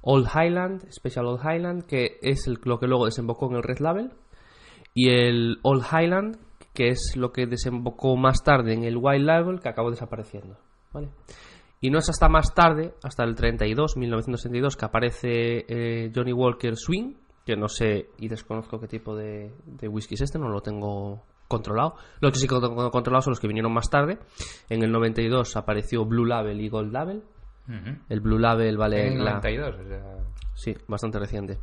Old 0.00 0.28
Highland, 0.34 0.90
Special 0.90 1.26
Old 1.26 1.40
Highland, 1.44 1.84
que 1.84 2.18
es 2.22 2.48
lo 2.64 2.78
que 2.78 2.86
luego 2.86 3.04
desembocó 3.04 3.50
en 3.50 3.56
el 3.56 3.62
Red 3.62 3.80
Label, 3.80 4.12
y 4.94 5.10
el 5.10 5.58
Old 5.62 5.84
Highland, 5.84 6.38
que 6.72 6.88
es 6.88 7.16
lo 7.16 7.32
que 7.32 7.46
desembocó 7.46 8.16
más 8.16 8.42
tarde 8.42 8.72
en 8.72 8.84
el 8.84 8.96
White 8.96 9.24
Label, 9.24 9.60
que 9.60 9.68
acabó 9.68 9.90
desapareciendo. 9.90 10.56
¿vale? 10.92 11.08
Y 11.82 11.90
no 11.90 11.98
es 11.98 12.08
hasta 12.08 12.28
más 12.30 12.54
tarde, 12.54 12.94
hasta 13.02 13.24
el 13.24 13.34
32, 13.34 13.96
1962, 13.98 14.76
que 14.76 14.84
aparece 14.86 15.64
eh, 15.68 16.10
Johnny 16.14 16.32
Walker 16.32 16.76
Swing, 16.76 17.14
que 17.44 17.56
no 17.56 17.68
sé 17.68 18.08
y 18.18 18.28
desconozco 18.28 18.78
qué 18.80 18.86
tipo 18.88 19.14
de, 19.14 19.52
de 19.66 19.88
whisky 19.88 20.14
es 20.14 20.20
este, 20.22 20.38
no 20.38 20.48
lo 20.48 20.60
tengo 20.62 21.24
controlado. 21.48 21.96
Lo 22.20 22.30
que 22.30 22.38
sí 22.38 22.46
que 22.48 22.54
tengo 22.54 22.90
controlado 22.90 23.20
son 23.22 23.32
los 23.32 23.40
que 23.40 23.48
vinieron 23.48 23.72
más 23.74 23.90
tarde. 23.90 24.18
En 24.70 24.82
el 24.82 24.90
92 24.92 25.56
apareció 25.56 26.04
Blue 26.06 26.24
Label 26.24 26.60
y 26.60 26.68
Gold 26.70 26.92
Label. 26.92 27.22
El 28.08 28.20
Blue 28.20 28.38
Label 28.38 28.76
vale 28.76 29.06
En 29.08 29.12
el 29.18 29.24
la- 29.24 29.34
92, 29.34 29.74
o 29.74 29.84
sea... 29.88 30.16
Sí, 30.54 30.74
bastante 30.86 31.18
reciente. 31.18 31.58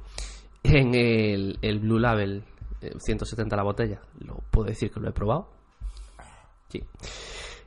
En 0.63 0.93
el, 0.95 1.57
el 1.61 1.80
Blue 1.80 1.97
Label, 1.99 2.43
eh, 2.82 2.91
170 2.99 3.55
la 3.55 3.63
botella, 3.63 4.01
lo 4.20 4.36
puedo 4.51 4.67
decir 4.67 4.91
que 4.91 4.99
lo 4.99 5.07
he 5.09 5.13
probado. 5.13 5.49
Sí. 6.67 6.84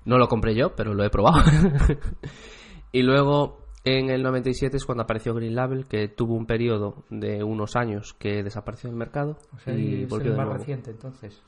No 0.05 0.19
lo 0.19 0.29
compré 0.29 0.55
yo, 0.55 0.75
pero 0.75 0.95
lo 0.95 1.05
he 1.05 1.11
probado. 1.11 1.43
y 2.93 3.03
luego, 3.03 3.67
en 3.85 4.11
el 4.11 4.23
97 4.23 4.77
es 4.77 4.85
cuando 4.85 5.05
apareció 5.05 5.35
Green 5.35 5.55
Label, 5.55 5.87
que 5.87 6.09
tuvo 6.09 6.35
un 6.35 6.47
periodo 6.47 7.05
de 7.11 7.43
unos 7.43 7.77
años 7.77 8.15
que 8.19 8.43
desapareció 8.43 8.91
del 8.91 8.99
mercado 8.99 9.39
O 9.55 9.59
sea, 9.59 9.75
y 9.75 10.03
es 10.03 10.09
volvió 10.09 10.29
el 10.29 10.33
de 10.33 10.37
más 10.39 10.47
nuevo. 10.47 10.59
reciente, 10.59 10.91
entonces, 10.91 11.43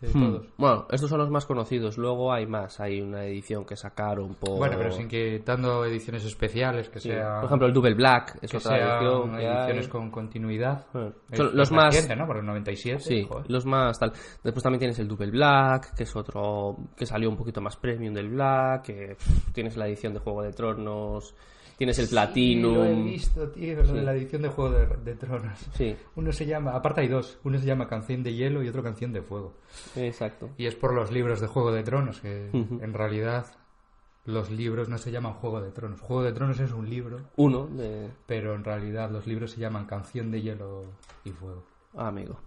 de 0.00 0.08
Hmm. 0.08 0.32
todos. 0.32 0.46
Bueno, 0.56 0.86
estos 0.90 1.10
son 1.10 1.18
los 1.18 1.30
más 1.30 1.46
conocidos. 1.46 1.98
Luego 1.98 2.32
hay 2.32 2.46
más. 2.46 2.80
Hay 2.80 3.00
una 3.00 3.24
edición 3.24 3.64
que 3.64 3.76
sacaron 3.76 4.34
por... 4.34 4.56
Bueno, 4.58 4.76
pero 4.78 4.90
sin 4.92 5.08
que 5.08 5.42
dando 5.44 5.84
ediciones 5.84 6.24
especiales, 6.24 6.88
que 6.88 7.00
Sí. 7.00 7.10
sea... 7.10 7.36
Por 7.36 7.44
ejemplo, 7.46 7.66
el 7.68 7.72
Double 7.74 7.94
Black 7.94 8.38
es 8.42 8.50
que 8.50 8.56
otra 8.56 8.76
sean 8.76 8.90
edición. 9.02 9.36
que 9.36 9.46
ediciones 9.46 9.84
hay. 9.86 9.90
con 9.90 10.10
continuidad. 10.10 10.86
Es- 11.30 11.38
son 11.38 11.56
los 11.56 11.70
más 11.72 11.86
reciente, 11.94 12.16
¿no? 12.16 12.26
Porque 12.26 12.40
el 12.40 12.46
97, 12.46 13.00
Sí, 13.00 13.24
joder. 13.28 13.50
los 13.50 13.66
más 13.66 13.98
tal. 13.98 14.12
Después 14.42 14.62
también 14.62 14.78
tienes 14.80 14.98
el 14.98 15.08
Double 15.08 15.30
Black, 15.30 15.94
que 15.94 16.04
es 16.04 16.16
otro 16.16 16.76
que 16.96 17.06
salió 17.06 17.28
un 17.28 17.36
poquito 17.36 17.60
más 17.60 17.76
premium 17.76 18.14
del 18.14 18.30
Black, 18.30 18.82
que 18.86 19.16
pff, 19.16 19.52
tienes 19.52 19.76
la 19.76 19.86
edición 19.86 20.12
de 20.14 20.20
Juego 20.20 20.42
de 20.42 20.52
Tronos, 20.52 21.34
tienes 21.80 21.98
el. 21.98 22.06
Sí, 22.08 22.54
lo 22.56 22.84
he 22.84 22.94
visto, 23.02 23.48
tío, 23.48 23.76
lo 23.76 23.86
Sí. 23.86 23.92
de 23.94 24.02
la 24.02 24.12
edición 24.14 24.42
de 24.42 24.48
Juego 24.50 24.70
de, 24.70 24.86
de 24.98 25.14
Tronos. 25.14 25.58
Sí, 25.74 25.96
Uno 26.14 26.30
se 26.30 26.44
llama, 26.44 26.76
aparte 26.76 27.00
hay 27.00 27.08
dos, 27.08 27.38
uno 27.42 27.58
se 27.58 27.64
llama 27.64 27.88
Canción 27.88 28.22
de 28.22 28.34
Hielo 28.34 28.62
y 28.62 28.68
otro 28.68 28.82
Canción 28.82 29.12
de 29.14 29.22
Fuego. 29.22 29.54
exacto. 29.96 30.50
Y 30.58 30.66
es 30.66 30.74
por 30.74 30.92
los 30.92 31.10
libros 31.10 31.40
de 31.40 31.46
Juego 31.46 31.72
de 31.72 31.82
Tronos, 31.82 32.20
que 32.20 32.50
en 32.52 32.92
realidad 32.92 33.46
los 34.26 34.50
libros 34.50 34.90
no 34.90 34.98
se 34.98 35.10
llaman 35.10 35.32
Juego 35.32 35.62
de 35.62 35.70
Tronos. 35.70 36.00
Juego 36.02 36.22
de 36.22 36.32
Tronos 36.32 36.60
es 36.60 36.72
un 36.72 36.88
libro, 36.90 37.18
Uno 37.36 37.66
de... 37.66 38.10
pero 38.26 38.54
en 38.54 38.62
realidad 38.62 39.10
los 39.10 39.26
libros 39.26 39.52
se 39.52 39.60
llaman 39.60 39.86
Canción 39.86 40.30
de 40.30 40.42
Hielo 40.42 40.84
y 41.24 41.30
Fuego. 41.30 41.64
Ah, 41.96 42.08
amigo. 42.08 42.38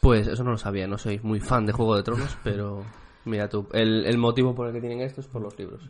Pues 0.00 0.26
eso 0.26 0.44
no 0.44 0.50
lo 0.50 0.58
sabía, 0.58 0.86
no 0.86 0.98
soy 0.98 1.18
muy 1.22 1.40
fan 1.40 1.64
de 1.64 1.72
Juego 1.72 1.96
de 1.96 2.02
Tronos, 2.02 2.36
pero 2.44 2.84
mira 3.24 3.48
tú, 3.48 3.66
el, 3.72 4.04
el 4.04 4.18
motivo 4.18 4.54
por 4.54 4.66
el 4.66 4.74
que 4.74 4.80
tienen 4.80 5.00
esto 5.00 5.20
es 5.22 5.26
por 5.28 5.40
los 5.40 5.58
libros. 5.58 5.80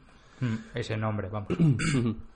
Ese 0.74 0.96
nombre, 0.96 1.28
vamos. 1.28 1.48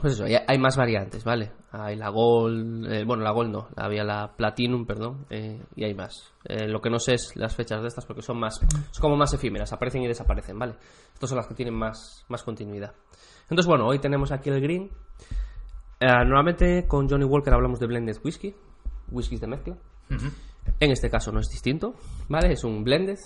Pues 0.00 0.12
eso, 0.12 0.24
hay, 0.24 0.58
más 0.58 0.76
variantes, 0.76 1.24
¿vale? 1.24 1.50
Hay 1.72 1.96
la 1.96 2.08
Gold, 2.08 2.86
eh, 2.92 3.04
bueno, 3.04 3.24
la 3.24 3.32
Gold 3.32 3.50
no, 3.50 3.68
había 3.76 4.04
la 4.04 4.36
Platinum, 4.36 4.86
perdón, 4.86 5.26
eh, 5.28 5.60
y 5.74 5.84
hay 5.84 5.94
más. 5.94 6.32
Eh, 6.44 6.68
lo 6.68 6.80
que 6.80 6.88
no 6.88 7.00
sé 7.00 7.14
es 7.14 7.34
las 7.34 7.56
fechas 7.56 7.82
de 7.82 7.88
estas 7.88 8.06
porque 8.06 8.22
son 8.22 8.38
más, 8.38 8.60
son 8.60 9.00
como 9.00 9.16
más 9.16 9.34
efímeras, 9.34 9.72
aparecen 9.72 10.02
y 10.02 10.06
desaparecen, 10.06 10.56
¿vale? 10.56 10.76
Estas 11.12 11.30
son 11.30 11.36
las 11.36 11.48
que 11.48 11.54
tienen 11.54 11.74
más, 11.74 12.24
más 12.28 12.44
continuidad. 12.44 12.94
Entonces, 13.50 13.66
bueno, 13.66 13.86
hoy 13.88 13.98
tenemos 13.98 14.30
aquí 14.30 14.50
el 14.50 14.60
Green. 14.60 14.90
Normalmente 16.00 16.86
con 16.86 17.08
Johnny 17.08 17.24
Walker 17.24 17.52
hablamos 17.52 17.80
de 17.80 17.88
blended 17.88 18.18
whisky, 18.22 18.54
whiskies 19.10 19.40
de 19.40 19.48
mezcla. 19.48 19.76
En 20.78 20.92
este 20.92 21.10
caso 21.10 21.32
no 21.32 21.40
es 21.40 21.48
distinto, 21.48 21.94
¿vale? 22.28 22.52
Es 22.52 22.62
un 22.62 22.84
blended, 22.84 23.18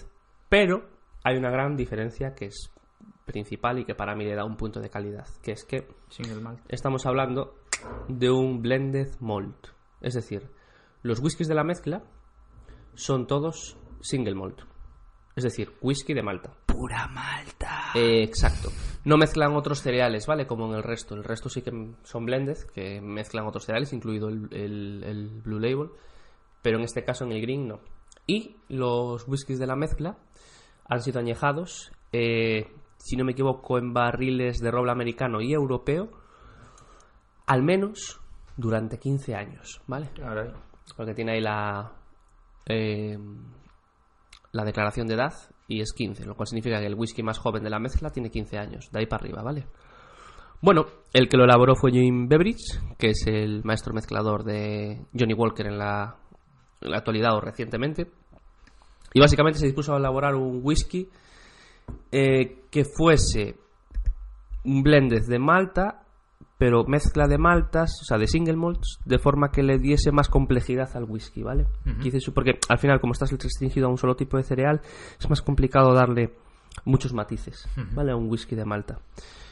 pero 0.49 0.89
hay 1.23 1.37
una 1.37 1.51
gran 1.51 1.77
diferencia 1.77 2.35
que 2.35 2.47
es 2.47 2.73
principal 3.25 3.79
y 3.79 3.85
que 3.85 3.95
para 3.95 4.15
mí 4.15 4.25
le 4.25 4.35
da 4.35 4.45
un 4.45 4.57
punto 4.57 4.81
de 4.81 4.91
calidad, 4.91 5.27
que 5.43 5.53
es 5.53 5.65
que 5.65 5.89
Single 6.09 6.41
malt. 6.41 6.61
estamos 6.69 7.07
hablando 7.07 7.55
de 8.09 8.31
un 8.31 8.61
blended 8.63 9.09
malt. 9.21 9.69
Es 10.01 10.15
decir, 10.15 10.49
los 11.03 11.21
whiskies 11.21 11.49
de 11.49 11.55
la 11.55 11.65
mezcla 11.65 12.03
son 12.95 13.27
todos 13.27 13.77
single 14.01 14.35
malt. 14.35 14.61
Es 15.35 15.45
decir, 15.45 15.73
whisky 15.81 16.13
de 16.13 16.23
malta. 16.23 16.53
Pura 16.67 17.09
malta. 17.09 17.93
Eh, 17.95 18.23
exacto. 18.23 18.71
No 19.05 19.17
mezclan 19.17 19.55
otros 19.57 19.81
cereales, 19.81 20.27
¿vale? 20.27 20.47
Como 20.47 20.67
en 20.67 20.75
el 20.75 20.83
resto. 20.83 21.15
El 21.15 21.25
resto 21.25 21.49
sí 21.49 21.63
que 21.63 21.71
son 22.03 22.27
blended, 22.27 22.59
que 22.75 23.01
mezclan 23.01 23.47
otros 23.47 23.65
cereales, 23.65 23.93
incluido 23.95 24.29
el, 24.29 24.49
el- 24.53 25.03
el 25.05 25.41
Blue 25.43 25.59
Label. 25.59 25.89
Pero 26.61 26.77
en 26.79 26.85
este 26.85 27.03
caso, 27.03 27.25
en 27.25 27.33
el 27.33 27.41
Green, 27.41 27.67
no. 27.67 27.81
Y 28.27 28.57
los 28.69 29.27
whiskies 29.27 29.59
de 29.59 29.67
la 29.67 29.75
mezcla 29.75 30.19
han 30.87 31.01
sido 31.01 31.19
añejados, 31.21 31.91
eh, 32.13 32.71
si 33.03 33.17
no 33.17 33.25
me 33.25 33.33
equivoco, 33.33 33.79
en 33.79 33.93
barriles 33.93 34.61
de 34.61 34.71
roble 34.71 34.93
americano 34.93 35.41
y 35.41 35.53
europeo, 35.53 36.11
al 37.47 37.63
menos 37.63 38.21
durante 38.57 38.99
15 38.99 39.35
años, 39.35 39.83
¿vale? 39.87 40.11
Porque 40.97 41.15
tiene 41.15 41.33
ahí 41.33 41.41
la. 41.41 41.93
eh, 42.67 43.19
la 44.53 44.65
declaración 44.65 45.07
de 45.09 45.15
edad 45.15 45.33
y 45.67 45.81
es 45.81 45.93
15, 45.93 46.27
lo 46.27 46.37
cual 46.37 46.47
significa 46.47 46.79
que 46.79 46.87
el 46.87 46.95
whisky 46.95 47.23
más 47.23 47.39
joven 47.39 47.65
de 47.65 47.71
la 47.71 47.79
mezcla 47.79 48.11
tiene 48.11 48.31
15 48.31 48.59
años, 48.59 48.91
de 48.93 49.01
ahí 49.01 49.07
para 49.07 49.25
arriba, 49.25 49.43
¿vale? 49.43 49.67
Bueno, 50.61 50.85
el 51.13 51.29
que 51.29 51.37
lo 51.37 51.45
elaboró 51.45 51.75
fue 51.75 51.91
Jim 51.91 52.29
Beveridge, 52.29 52.81
que 52.99 53.11
es 53.11 53.27
el 53.27 53.65
maestro 53.65 53.93
mezclador 53.95 54.45
de 54.45 55.07
Johnny 55.19 55.35
Walker 55.35 55.67
en 55.67 55.79
la, 55.79 56.17
en 56.81 56.91
la 56.91 56.99
actualidad 56.99 57.35
o 57.35 57.41
recientemente. 57.41 58.13
Y 59.15 59.21
básicamente 59.21 59.59
se 59.59 59.67
dispuso 59.67 59.95
a 59.95 59.99
elaborar 59.99 60.35
un 60.35 60.61
whisky 60.63 61.09
eh, 62.11 62.65
que 62.71 62.85
fuese 62.85 63.57
un 64.65 64.83
blended 64.83 65.27
de 65.27 65.39
malta 65.39 65.99
pero 66.59 66.85
mezcla 66.85 67.27
de 67.27 67.39
maltas, 67.39 67.99
o 68.03 68.05
sea, 68.05 68.19
de 68.19 68.29
single 68.29 68.55
malts, 68.55 69.01
de 69.05 69.19
forma 69.19 69.51
que 69.51 69.65
le 69.65 69.79
diese 69.81 70.13
más 70.13 70.29
complejidad 70.29 70.89
al 70.97 71.03
whisky, 71.05 71.43
¿vale? 71.43 71.67
Su- 72.21 72.33
Porque 72.33 72.53
al 72.69 72.79
final, 72.79 73.01
como 73.01 73.15
estás 73.15 73.33
restringido 73.33 73.89
a 73.89 73.91
un 73.91 73.99
solo 73.99 74.15
tipo 74.15 74.37
de 74.37 74.45
cereal, 74.45 74.81
es 75.19 75.29
más 75.29 75.43
complicado 75.43 75.93
darle 75.93 76.35
muchos 76.85 77.13
matices, 77.15 77.67
¿vale? 77.97 78.13
A 78.13 78.17
un 78.17 78.31
whisky 78.31 78.55
de 78.55 78.65
malta. 78.65 79.01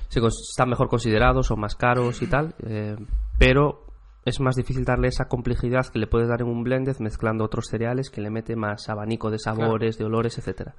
Se 0.08 0.20
están 0.20 0.68
mejor 0.68 0.88
considerados, 0.88 1.48
son 1.48 1.58
más 1.58 1.74
caros 1.74 2.22
y 2.22 2.28
tal, 2.28 2.54
eh, 2.64 2.94
pero 3.40 3.86
es 4.30 4.40
más 4.40 4.56
difícil 4.56 4.84
darle 4.84 5.08
esa 5.08 5.26
complejidad 5.26 5.86
que 5.86 5.98
le 5.98 6.06
puedes 6.06 6.28
dar 6.28 6.40
en 6.40 6.48
un 6.48 6.64
blended 6.64 6.96
mezclando 6.98 7.44
otros 7.44 7.66
cereales 7.66 8.10
que 8.10 8.20
le 8.20 8.30
mete 8.30 8.56
más 8.56 8.88
abanico 8.88 9.30
de 9.30 9.38
sabores, 9.38 9.98
de 9.98 10.04
olores, 10.04 10.38
etcétera. 10.38 10.74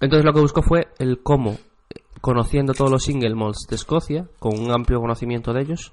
Entonces 0.00 0.24
lo 0.24 0.32
que 0.32 0.40
buscó 0.40 0.62
fue 0.62 0.88
el 0.98 1.22
cómo, 1.22 1.58
conociendo 2.20 2.72
todos 2.72 2.90
los 2.90 3.02
single 3.02 3.34
malts 3.34 3.66
de 3.68 3.76
Escocia, 3.76 4.28
con 4.38 4.58
un 4.58 4.70
amplio 4.70 5.00
conocimiento 5.00 5.52
de 5.52 5.62
ellos, 5.62 5.92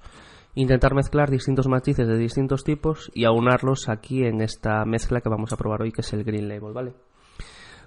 intentar 0.55 0.93
mezclar 0.93 1.29
distintos 1.29 1.67
matices 1.67 2.07
de 2.07 2.17
distintos 2.17 2.63
tipos 2.63 3.11
y 3.13 3.25
aunarlos 3.25 3.89
aquí 3.89 4.23
en 4.23 4.41
esta 4.41 4.85
mezcla 4.85 5.21
que 5.21 5.29
vamos 5.29 5.53
a 5.53 5.57
probar 5.57 5.81
hoy, 5.81 5.91
que 5.91 6.01
es 6.01 6.13
el 6.13 6.23
Green 6.23 6.47
Label, 6.47 6.73
¿vale? 6.73 6.93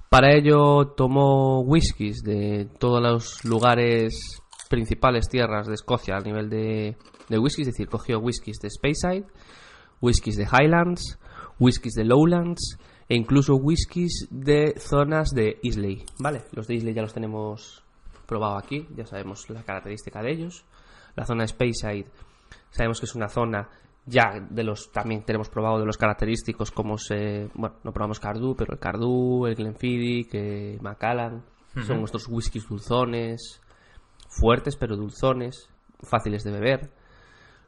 Para 0.08 0.34
ello 0.34 0.88
tomó 0.96 1.60
whiskies 1.60 2.22
de 2.22 2.68
todos 2.78 3.00
los 3.00 3.44
lugares 3.44 4.42
principales 4.68 5.28
tierras 5.28 5.66
de 5.66 5.74
Escocia 5.74 6.16
a 6.16 6.20
nivel 6.20 6.48
de, 6.48 6.96
de 7.30 7.38
whisky, 7.38 7.62
es 7.62 7.68
decir, 7.68 7.88
cogió 7.88 8.18
whiskies 8.18 8.58
de 8.60 8.68
Speyside, 8.68 9.24
whiskies 10.00 10.36
de 10.36 10.46
Highlands, 10.46 11.18
whiskies 11.58 11.94
de 11.94 12.04
Lowlands 12.04 12.78
e 13.08 13.14
incluso 13.16 13.54
whiskies 13.54 14.28
de 14.30 14.74
zonas 14.78 15.30
de 15.30 15.58
Islay, 15.62 16.04
¿vale? 16.18 16.42
Los 16.52 16.66
de 16.66 16.74
Islay 16.74 16.92
ya 16.92 17.02
los 17.02 17.14
tenemos 17.14 17.82
probado 18.26 18.58
aquí, 18.58 18.86
ya 18.94 19.06
sabemos 19.06 19.48
la 19.48 19.62
característica 19.62 20.22
de 20.22 20.32
ellos. 20.32 20.64
La 21.16 21.24
zona 21.24 21.42
de 21.44 21.48
Speyside 21.48 22.06
sabemos 22.70 23.00
que 23.00 23.06
es 23.06 23.14
una 23.14 23.28
zona 23.28 23.68
ya 24.06 24.40
de 24.48 24.64
los 24.64 24.90
también 24.92 25.24
tenemos 25.24 25.48
probado 25.48 25.78
de 25.78 25.86
los 25.86 25.96
característicos 25.98 26.70
como 26.70 26.98
se 26.98 27.48
bueno 27.54 27.76
no 27.84 27.92
probamos 27.92 28.18
Cardu 28.18 28.56
pero 28.56 28.72
el 28.72 28.78
Cardu 28.78 29.46
el 29.46 29.54
Glenfiddich 29.54 30.30
que 30.30 30.78
Macallan 30.80 31.44
son 31.86 31.98
nuestros 31.98 32.26
whiskies 32.28 32.68
dulzones 32.68 33.60
fuertes 34.28 34.76
pero 34.76 34.96
dulzones 34.96 35.68
fáciles 36.02 36.44
de 36.44 36.50
beber 36.50 36.90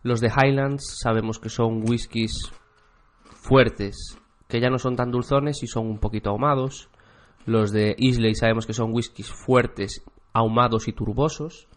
los 0.03 0.21
de 0.21 0.29
Highlands 0.29 0.99
sabemos 1.01 1.39
que 1.39 1.49
son 1.49 1.83
whiskies 1.89 2.53
fuertes 3.25 4.19
que 4.53 4.61
ya 4.61 4.69
no 4.69 4.79
son 4.79 4.97
tan 4.97 5.11
dulzones 5.11 5.63
y 5.63 5.67
son 5.67 5.87
un 5.87 5.99
poquito 5.99 6.29
ahumados. 6.29 6.91
Los 7.47 7.73
de 7.73 7.95
Islay 7.97 8.35
sabemos 8.35 8.67
que 8.67 8.75
son 8.75 8.93
whiskies 8.93 9.31
fuertes 9.31 10.05
ahumados 10.35 10.89
y 10.89 10.93
turbosos. 10.93 11.69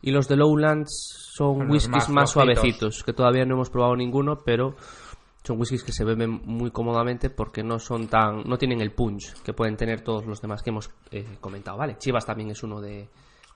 Y 0.00 0.10
los 0.10 0.26
de 0.26 0.36
Lowlands 0.36 0.90
son 1.34 1.58
los 1.58 1.68
whiskies 1.68 2.08
más 2.08 2.08
más, 2.08 2.30
suavecitos, 2.30 3.04
que 3.04 3.12
todavía 3.12 3.44
no 3.44 3.56
hemos 3.56 3.68
probado 3.68 3.96
ninguno, 3.96 4.38
pero 4.46 4.76
son 5.44 5.58
whiskies 5.58 5.84
que 5.84 5.92
se 5.92 6.06
beben 6.06 6.40
muy 6.46 6.70
cómodamente 6.70 7.28
porque 7.28 7.62
no 7.62 7.78
son 7.78 8.08
tan 8.08 8.44
no 8.44 8.56
tienen 8.56 8.80
el 8.80 8.92
punch 8.92 9.34
que 9.42 9.52
pueden 9.52 9.76
tener 9.76 10.00
todos 10.00 10.24
los 10.24 10.40
demás 10.40 10.62
que 10.62 10.70
hemos 10.70 10.90
eh, 11.10 11.36
comentado, 11.38 11.76
¿vale? 11.76 11.98
Chivas 11.98 12.24
también 12.24 12.50
es 12.50 12.62
uno 12.62 12.80
de, 12.80 13.10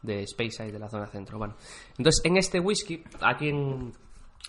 de 0.05 0.27
Speyside, 0.27 0.73
de 0.73 0.79
la 0.79 0.89
zona 0.89 1.07
centro, 1.07 1.39
bueno. 1.39 1.57
Entonces, 1.99 2.23
en 2.25 2.37
este 2.37 2.61
whisky, 2.61 3.03
aquí 3.21 3.49
en, 3.49 3.93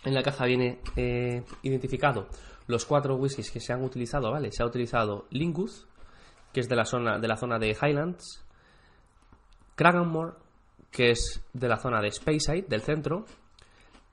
en 0.04 0.14
la 0.14 0.22
caja 0.22 0.46
viene 0.46 0.80
eh, 0.96 1.44
identificado 1.64 2.28
los 2.68 2.86
cuatro 2.86 3.16
whiskies 3.16 3.52
que 3.52 3.60
se 3.60 3.74
han 3.74 3.84
utilizado, 3.84 4.32
¿vale? 4.32 4.52
Se 4.52 4.64
ha 4.64 4.66
utilizado 4.66 5.28
Lingus, 5.30 5.88
que 6.52 6.62
es 6.62 6.70
de 6.70 6.76
la 6.76 6.86
zona 6.86 7.20
de 7.20 7.28
la 7.28 7.38
zona 7.38 7.60
de 7.60 7.72
Highlands, 7.72 8.44
Craganmore, 9.76 10.34
que 10.92 11.12
es 11.12 11.44
de 11.54 11.68
la 11.68 11.78
zona 11.78 12.02
de 12.02 12.12
Speyside, 12.12 12.66
del 12.68 12.82
centro, 12.82 13.26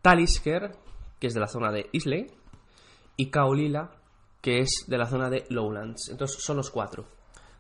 Talisker, 0.03 0.73
que 1.19 1.29
es 1.29 1.35
de 1.35 1.41
la 1.41 1.47
zona 1.47 1.71
de 1.71 1.89
Islay, 1.93 2.27
y 3.17 3.31
Kaolila, 3.31 3.93
que 4.41 4.59
es 4.59 4.85
de 4.89 4.99
la 4.99 5.07
zona 5.07 5.31
de 5.31 5.45
Lowlands. 5.49 6.09
Entonces 6.11 6.43
son 6.43 6.57
los 6.57 6.71
cuatro. 6.71 7.07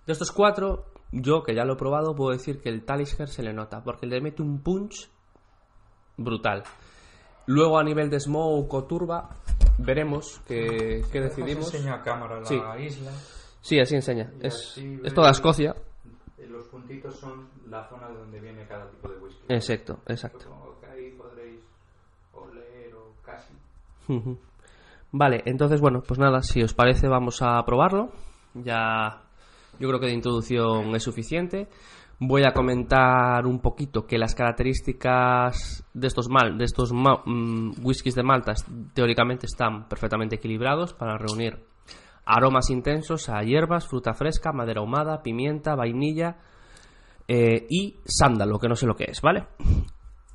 De 0.06 0.12
estos 0.12 0.32
cuatro, 0.32 0.91
yo 1.12 1.42
que 1.42 1.54
ya 1.54 1.64
lo 1.64 1.74
he 1.74 1.76
probado, 1.76 2.14
puedo 2.14 2.30
decir 2.32 2.60
que 2.60 2.68
el 2.68 2.84
Talisker 2.84 3.28
se 3.28 3.42
le 3.42 3.52
nota, 3.52 3.82
porque 3.84 4.06
le 4.06 4.20
mete 4.20 4.42
un 4.42 4.60
punch 4.62 5.08
brutal. 6.16 6.62
Luego 7.46 7.78
a 7.78 7.84
nivel 7.84 8.08
de 8.10 8.20
smoke 8.20 8.72
o 8.74 8.84
turba, 8.84 9.30
veremos 9.78 10.40
qué, 10.46 11.02
qué 11.10 11.20
decidimos. 11.20 11.72
enseña 11.74 11.94
a 11.96 12.02
cámara 12.02 12.40
la 12.40 12.46
Sí. 12.46 12.60
isla. 12.80 13.10
Sí, 13.60 13.78
así 13.78 13.94
enseña. 13.94 14.32
Y 14.42 14.46
Es, 14.46 14.54
así 14.72 15.00
es 15.04 15.14
toda 15.14 15.30
Escocia. 15.30 15.74
Los 16.48 16.66
puntitos 16.68 17.16
son 17.18 17.48
la 17.68 17.88
zona 17.88 18.08
de 18.08 18.14
donde 18.18 18.40
viene 18.40 18.66
cada 18.66 18.88
tipo 18.90 19.08
de 19.08 19.16
whisky. 19.18 19.42
Exacto, 19.48 19.98
exacto. 20.06 20.78
Que 20.80 20.86
ahí 20.86 21.10
podréis 21.12 21.60
oler 22.32 22.94
o 22.94 23.12
casi. 23.24 23.54
Vale, 25.12 25.42
entonces 25.46 25.80
bueno, 25.80 26.02
pues 26.06 26.18
nada, 26.18 26.42
si 26.42 26.62
os 26.62 26.74
parece 26.74 27.08
vamos 27.08 27.42
a 27.42 27.62
probarlo. 27.64 28.10
Ya 28.54 29.22
yo 29.78 29.88
creo 29.88 30.00
que 30.00 30.06
de 30.06 30.14
introducción 30.14 30.94
es 30.94 31.02
suficiente. 31.02 31.68
Voy 32.18 32.44
a 32.44 32.52
comentar 32.52 33.46
un 33.46 33.60
poquito 33.60 34.06
que 34.06 34.18
las 34.18 34.34
características 34.34 35.84
de 35.92 36.06
estos 36.06 36.28
mal, 36.28 36.56
de 36.56 36.64
estos 36.64 36.92
mm, 36.92 37.84
whiskies 37.84 38.14
de 38.14 38.22
Malta 38.22 38.54
teóricamente 38.94 39.46
están 39.46 39.88
perfectamente 39.88 40.36
equilibrados 40.36 40.94
para 40.94 41.18
reunir 41.18 41.64
aromas 42.24 42.70
intensos 42.70 43.28
a 43.28 43.42
hierbas, 43.42 43.88
fruta 43.88 44.14
fresca, 44.14 44.52
madera 44.52 44.80
ahumada, 44.80 45.22
pimienta, 45.22 45.74
vainilla 45.74 46.36
eh, 47.26 47.66
y 47.68 47.96
sándalo, 48.04 48.58
que 48.58 48.68
no 48.68 48.76
sé 48.76 48.86
lo 48.86 48.94
que 48.94 49.06
es, 49.08 49.20
¿vale? 49.20 49.46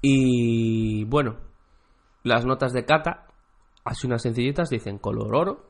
Y 0.01 1.05
bueno, 1.05 1.37
las 2.23 2.45
notas 2.45 2.73
de 2.73 2.85
cata, 2.85 3.27
así 3.83 4.07
unas 4.07 4.21
sencillitas, 4.21 4.69
dicen 4.69 4.97
color 4.97 5.35
oro. 5.35 5.67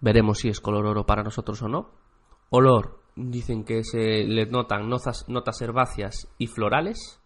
Veremos 0.00 0.38
si 0.38 0.48
es 0.48 0.60
color 0.60 0.86
oro 0.86 1.06
para 1.06 1.22
nosotros 1.22 1.62
o 1.62 1.68
no. 1.68 1.90
Olor, 2.50 3.00
dicen 3.16 3.64
que 3.64 3.84
se 3.84 4.24
le 4.24 4.46
notan 4.46 4.88
notas, 4.88 5.28
notas 5.28 5.60
herbáceas 5.60 6.28
y 6.38 6.46
florales. 6.46 7.20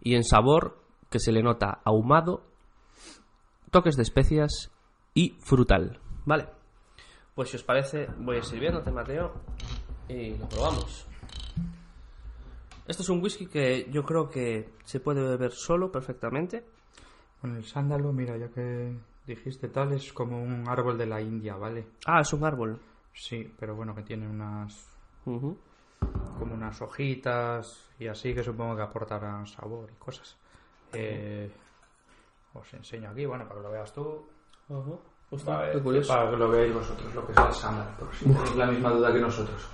Y 0.00 0.14
en 0.14 0.24
sabor, 0.24 0.82
que 1.10 1.20
se 1.20 1.32
le 1.32 1.42
nota 1.42 1.80
ahumado, 1.84 2.42
toques 3.70 3.96
de 3.96 4.02
especias 4.02 4.70
y 5.14 5.36
frutal. 5.40 6.00
Vale. 6.24 6.48
Pues 7.34 7.50
si 7.50 7.56
os 7.56 7.62
parece, 7.62 8.08
voy 8.18 8.36
a 8.36 8.38
ir 8.38 8.44
sirviéndote, 8.44 8.90
Mateo, 8.90 9.32
y 10.08 10.36
lo 10.36 10.48
probamos. 10.48 11.06
Esto 12.86 13.02
es 13.02 13.08
un 13.08 13.22
whisky 13.22 13.46
que 13.46 13.88
yo 13.90 14.04
creo 14.04 14.28
que 14.28 14.68
se 14.84 15.00
puede 15.00 15.22
beber 15.22 15.52
solo 15.52 15.90
perfectamente. 15.90 16.64
Con 17.40 17.56
el 17.56 17.64
sándalo, 17.64 18.12
mira, 18.12 18.36
ya 18.36 18.48
que 18.48 18.94
dijiste 19.26 19.68
tal, 19.68 19.92
es 19.92 20.12
como 20.12 20.42
un 20.42 20.68
árbol 20.68 20.98
de 20.98 21.06
la 21.06 21.20
India, 21.20 21.56
¿vale? 21.56 21.86
Ah, 22.06 22.20
es 22.20 22.32
un 22.32 22.44
árbol. 22.44 22.78
Sí, 23.14 23.52
pero 23.58 23.74
bueno, 23.74 23.94
que 23.94 24.02
tiene 24.02 24.26
unas 24.28 24.88
como 25.24 26.54
unas 26.54 26.80
hojitas 26.82 27.88
y 27.98 28.08
así 28.08 28.34
que 28.34 28.42
supongo 28.42 28.76
que 28.76 28.82
aportarán 28.82 29.46
sabor 29.46 29.90
y 29.92 29.98
cosas. 29.98 30.36
Eh, 30.92 31.50
os 32.54 32.74
enseño 32.74 33.10
aquí, 33.10 33.24
bueno, 33.24 33.44
para 33.44 33.60
que 33.60 33.62
lo 33.62 33.70
veas 33.70 33.92
tú. 33.92 34.26
Qué 35.30 35.80
curioso. 35.80 36.12
para 36.12 36.30
que 36.30 36.36
lo 36.36 36.50
veáis 36.50 36.74
vosotros, 36.74 37.14
lo 37.14 37.26
que 37.26 37.32
es 37.32 37.38
el 37.38 37.52
sándalo, 37.52 37.90
por 37.98 38.14
si 38.14 38.24
tenéis 38.24 38.56
la 38.56 38.66
misma 38.66 38.90
duda 38.90 39.12
que 39.12 39.20
nosotros. 39.20 39.68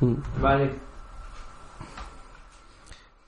Mm. 0.00 0.14
Vale. 0.40 0.70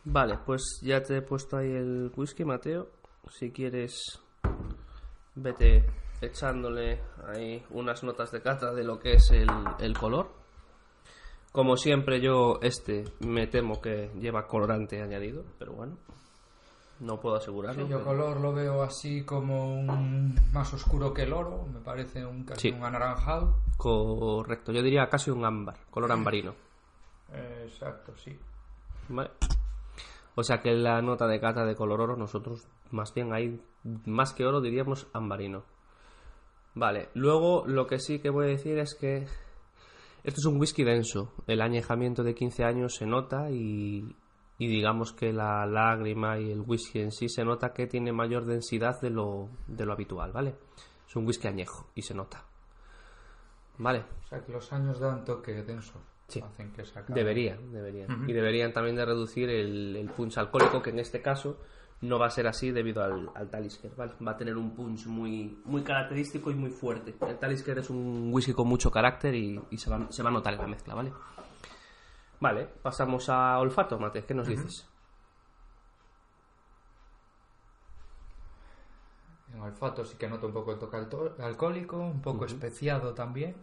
Vale, 0.05 0.39
pues 0.47 0.81
ya 0.83 1.03
te 1.03 1.17
he 1.17 1.23
puesto 1.23 1.57
ahí 1.57 1.73
el 1.73 2.13
whisky, 2.15 2.45
Mateo. 2.45 2.89
Si 3.29 3.51
quieres, 3.51 4.21
vete 5.35 5.85
echándole 6.21 7.01
ahí 7.27 7.65
unas 7.71 8.03
notas 8.03 8.31
de 8.33 8.41
cata 8.43 8.73
de 8.73 8.85
lo 8.85 8.99
que 8.99 9.15
es 9.15 9.31
el, 9.31 9.49
el 9.79 9.97
color. 9.99 10.29
Como 11.53 11.77
siempre, 11.77 12.21
yo 12.21 12.59
este 12.63 13.05
me 13.21 13.47
temo 13.47 13.81
que 13.81 14.11
lleva 14.21 14.47
colorante 14.47 15.01
añadido, 15.03 15.45
pero 15.59 15.73
bueno, 15.73 15.97
no 17.01 17.19
puedo 17.21 17.37
asegurarlo. 17.37 17.87
yo 17.89 17.99
pero- 17.99 18.05
color 18.05 18.41
lo 18.41 18.53
veo 18.53 18.83
así 18.83 19.23
como 19.25 19.75
un 19.75 20.35
más 20.53 20.73
oscuro 20.75 21.15
que 21.15 21.23
el 21.23 21.33
oro, 21.33 21.65
me 21.73 21.81
parece 21.81 22.25
un 22.27 22.45
casi 22.45 22.69
Sí. 22.71 22.75
un 22.75 22.85
anaranjado. 22.85 23.57
Correcto, 23.79 24.73
yo 24.73 24.83
diría 24.83 25.09
casi 25.09 25.31
un 25.31 25.45
ámbar, 25.45 25.77
color 25.91 26.13
ambarino. 26.13 26.55
Exacto, 27.65 28.13
sí. 28.17 28.39
Vale. 29.09 29.31
O 30.35 30.43
sea 30.43 30.61
que 30.61 30.73
la 30.75 31.01
nota 31.01 31.27
de 31.27 31.41
cata 31.41 31.65
de 31.65 31.75
color 31.75 32.01
oro, 32.03 32.17
nosotros 32.17 32.67
más 32.91 33.15
bien 33.15 33.33
ahí, 33.33 33.59
más 34.05 34.35
que 34.35 34.45
oro, 34.45 34.61
diríamos 34.61 35.07
ambarino. 35.15 35.63
Vale, 36.77 37.09
luego 37.15 37.65
lo 37.67 37.87
que 37.87 37.99
sí 37.99 38.19
que 38.19 38.29
voy 38.29 38.45
a 38.45 38.49
decir 38.51 38.79
es 38.79 38.95
que 38.95 39.27
esto 40.23 40.41
es 40.41 40.45
un 40.45 40.61
whisky 40.61 40.85
denso. 40.85 41.33
El 41.47 41.63
añejamiento 41.63 42.23
de 42.23 42.35
15 42.35 42.65
años 42.65 42.97
se 42.97 43.07
nota 43.07 43.51
y, 43.51 44.15
y 44.59 44.67
digamos 44.69 45.15
que 45.15 45.33
la 45.33 45.65
lágrima 45.65 46.39
y 46.39 46.53
el 46.53 46.61
whisky 46.61 47.01
en 47.01 47.13
sí 47.13 47.31
se 47.31 47.47
nota 47.47 47.73
que 47.73 47.87
tiene 47.87 48.13
mayor 48.13 48.45
densidad 48.45 49.01
de 49.01 49.09
lo, 49.09 49.49
de 49.67 49.87
lo 49.87 49.95
habitual, 49.95 50.33
¿vale? 50.33 50.55
Es 51.09 51.17
un 51.17 51.27
whisky 51.27 51.49
añejo 51.49 51.89
y 51.95 52.03
se 52.03 52.13
nota. 52.13 52.45
Vale. 53.79 54.05
O 54.25 54.27
sea 54.29 54.45
que 54.45 54.53
los 54.53 54.71
años 54.71 55.01
dan 55.01 55.25
toque 55.25 55.63
denso. 55.63 55.99
Sí. 56.29 56.43
Hacen 56.43 56.75
que 56.75 56.85
se 56.85 56.99
acabe. 56.99 57.19
Deberían, 57.19 57.73
deberían. 57.73 58.29
Y 58.29 58.35
deberían 58.35 58.75
también 58.75 58.97
de 58.97 59.07
reducir 59.07 59.49
el, 59.49 59.97
el 59.97 60.11
punch 60.11 60.37
alcohólico, 60.37 60.83
que 60.83 60.91
en 60.91 60.99
este 60.99 61.23
caso 61.23 61.59
no 62.03 62.19
va 62.19 62.27
a 62.27 62.31
ser 62.31 62.47
así 62.47 62.71
debido 62.73 63.03
al, 63.03 63.31
al 63.35 63.49
Talisker, 63.49 63.95
¿vale? 63.97 64.13
Va 64.27 64.33
a 64.33 64.37
tener 64.37 64.57
un 64.57 64.75
punch 64.75 65.07
muy, 65.07 65.61
muy 65.65 65.83
característico 65.83 66.51
y 66.51 66.55
muy 66.55 66.71
fuerte. 66.71 67.17
El 67.27 67.39
Talisker 67.39 67.79
es 67.79 67.91
un 67.91 68.31
whisky 68.33 68.53
con 68.53 68.69
mucho 68.69 68.91
carácter 68.91 69.35
y, 69.35 69.61
y 69.71 69.79
se, 69.79 69.91
va, 69.91 70.11
se 70.11 70.23
va 70.23 70.29
a 70.29 70.33
notar 70.33 70.55
en 70.55 70.61
la 70.61 70.67
mezcla, 70.67 70.95
¿vale? 70.95 71.13
Vale, 72.39 72.67
pasamos 72.67 73.29
a 73.31 73.59
olfato, 73.59 73.99
Mate, 73.99 74.25
¿qué 74.25 74.35
nos 74.35 74.47
dices? 74.47 74.87
En 79.55 79.61
olfato 79.61 80.05
sí 80.05 80.19
que 80.19 80.29
noto 80.29 80.49
un 80.49 80.53
poco 80.53 80.75
de 80.75 80.81
toque 80.81 80.99
alcohólico, 81.39 81.97
un 81.97 82.21
poco 82.21 82.45
especiado 82.45 83.15
también. 83.15 83.57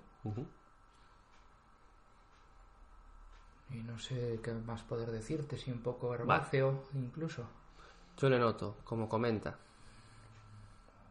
Y 3.69 3.77
no 3.83 3.99
sé 3.99 4.39
qué 4.43 4.53
más 4.53 4.81
poder 4.83 5.11
decirte, 5.11 5.57
si 5.57 5.71
un 5.71 5.83
poco 5.83 6.15
herbáceo 6.15 6.83
incluso. 6.93 7.47
Yo 8.17 8.29
le 8.29 8.39
noto, 8.39 8.77
como 8.83 9.09
comenta, 9.09 9.57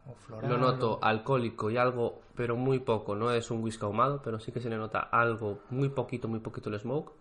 O 0.09 0.15
floral. 0.15 0.49
lo 0.49 0.57
noto 0.57 0.99
alcohólico 1.01 1.69
y 1.69 1.77
algo, 1.77 2.21
pero 2.35 2.55
muy 2.55 2.79
poco. 2.79 3.15
No 3.15 3.31
es 3.31 3.49
un 3.51 3.61
whisky 3.63 3.85
ahumado, 3.85 4.21
pero 4.23 4.39
sí 4.39 4.51
que 4.51 4.59
se 4.61 4.69
le 4.69 4.77
nota 4.77 4.99
algo, 5.11 5.59
muy 5.69 5.89
poquito, 5.89 6.27
muy 6.27 6.39
poquito 6.39 6.69
el 6.69 6.79
smoke. 6.79 7.11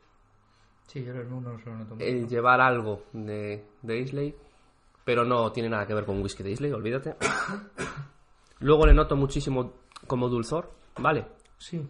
Sí, 0.87 1.05
yo 1.05 1.13
el 1.13 1.29
no 1.31 1.59
se 1.59 1.67
lo 1.71 1.77
noto 1.77 1.95
mucho. 1.95 2.05
el 2.07 2.29
llevar 2.29 2.61
algo 2.61 3.03
de, 3.13 3.67
de 3.83 3.99
Islay, 3.99 4.35
pero 5.05 5.25
no 5.25 5.51
tiene 5.53 5.69
nada 5.69 5.87
que 5.87 5.95
ver 5.95 6.05
con 6.05 6.21
whisky 6.23 6.43
de 6.43 6.51
Islay, 6.53 6.73
olvídate. 6.73 7.17
Luego 8.61 8.87
le 8.87 8.95
noto 8.95 9.17
muchísimo 9.17 9.73
como 10.07 10.29
dulzor, 10.29 10.71
¿vale? 11.01 11.27
Sí. 11.59 11.85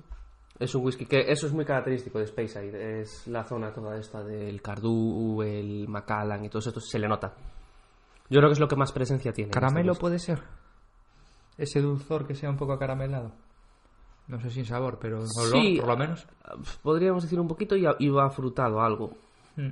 Es 0.59 0.75
un 0.75 0.85
whisky 0.85 1.07
que 1.07 1.21
eso 1.31 1.47
es 1.47 1.53
muy 1.53 1.65
característico 1.65 2.19
de 2.19 2.27
Speyside, 2.27 3.01
es 3.01 3.27
la 3.27 3.45
zona 3.45 3.73
toda 3.73 3.97
esta 3.99 4.23
del 4.23 4.61
Cardu, 4.63 5.43
el 5.43 5.89
Macallan 5.89 6.45
y 6.45 6.49
todo 6.49 6.61
esto 6.61 6.79
se 6.81 6.99
le 6.99 7.09
nota. 7.09 7.35
Yo 8.33 8.39
creo 8.41 8.49
que 8.49 8.55
es 8.55 8.61
lo 8.61 8.69
que 8.69 8.77
más 8.77 8.93
presencia 8.93 9.33
tiene. 9.33 9.47
en 9.47 9.51
este 9.51 9.61
¿Caramelo 9.61 9.95
puede 9.95 10.19
ser? 10.19 10.43
Ese 11.59 11.81
dulzor 11.81 12.27
que 12.27 12.35
sea 12.35 12.51
un 12.51 12.57
poco 12.57 12.73
acaramelado. 12.73 13.33
No 14.29 14.41
sé 14.41 14.51
sin 14.51 14.65
sabor, 14.65 14.99
pero 15.01 15.19
olor, 15.19 15.29
Sí. 15.53 15.77
por 15.79 15.89
lo 15.89 15.97
menos. 15.97 16.27
Podríamos 16.83 17.23
decir 17.25 17.39
un 17.39 17.49
poquito 17.49 17.77
y, 17.77 17.85
y 17.99 18.09
va 18.09 18.31
frutado 18.31 18.81
algo. 18.81 19.11
Mm. 19.57 19.69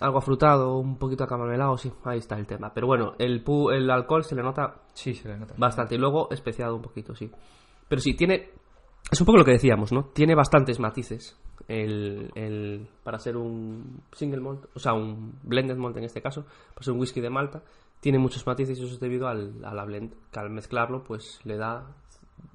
Algo 0.00 0.18
afrutado, 0.18 0.76
un 0.78 0.96
poquito 0.96 1.24
acaramelado, 1.24 1.76
sí, 1.76 1.92
ahí 2.04 2.18
está 2.18 2.38
el 2.38 2.46
tema. 2.46 2.72
Pero 2.72 2.86
bueno, 2.86 3.14
el, 3.18 3.44
pu- 3.44 3.74
el 3.74 3.90
alcohol 3.90 4.22
se 4.24 4.36
le 4.36 4.42
nota 4.42 4.82
Sí, 4.94 5.12
se 5.14 5.26
le 5.28 5.36
nota. 5.36 5.54
Bastante. 5.58 5.96
Y 5.96 5.98
luego 5.98 6.30
especiado 6.30 6.76
un 6.76 6.82
poquito, 6.82 7.14
sí. 7.16 7.30
Pero 7.88 8.00
sí, 8.00 8.14
tiene... 8.14 8.50
Es 9.10 9.20
un 9.20 9.26
poco 9.26 9.38
lo 9.38 9.44
que 9.44 9.52
decíamos, 9.52 9.90
¿no? 9.90 10.04
Tiene 10.12 10.34
bastantes 10.36 10.78
matices 10.78 11.36
el, 11.66 12.30
el- 12.36 12.88
para 13.02 13.18
ser 13.18 13.36
un 13.36 14.02
single 14.12 14.40
malt, 14.40 14.66
o 14.74 14.78
sea, 14.78 14.92
un 14.92 15.38
blended 15.42 15.76
malt 15.76 15.96
en 15.96 16.04
este 16.04 16.20
caso, 16.22 16.44
para 16.74 16.84
ser 16.84 16.92
un 16.94 17.00
whisky 17.00 17.20
de 17.20 17.30
Malta, 17.30 17.62
tiene 18.00 18.18
muchos 18.18 18.46
matices 18.46 18.78
y 18.78 18.84
eso 18.84 18.94
es 18.94 19.00
debido 19.00 19.28
al, 19.28 19.64
a 19.64 19.74
la 19.74 19.84
blend, 19.84 20.14
que 20.30 20.40
al 20.40 20.50
mezclarlo 20.50 21.02
pues 21.02 21.40
le 21.44 21.56
da 21.56 21.86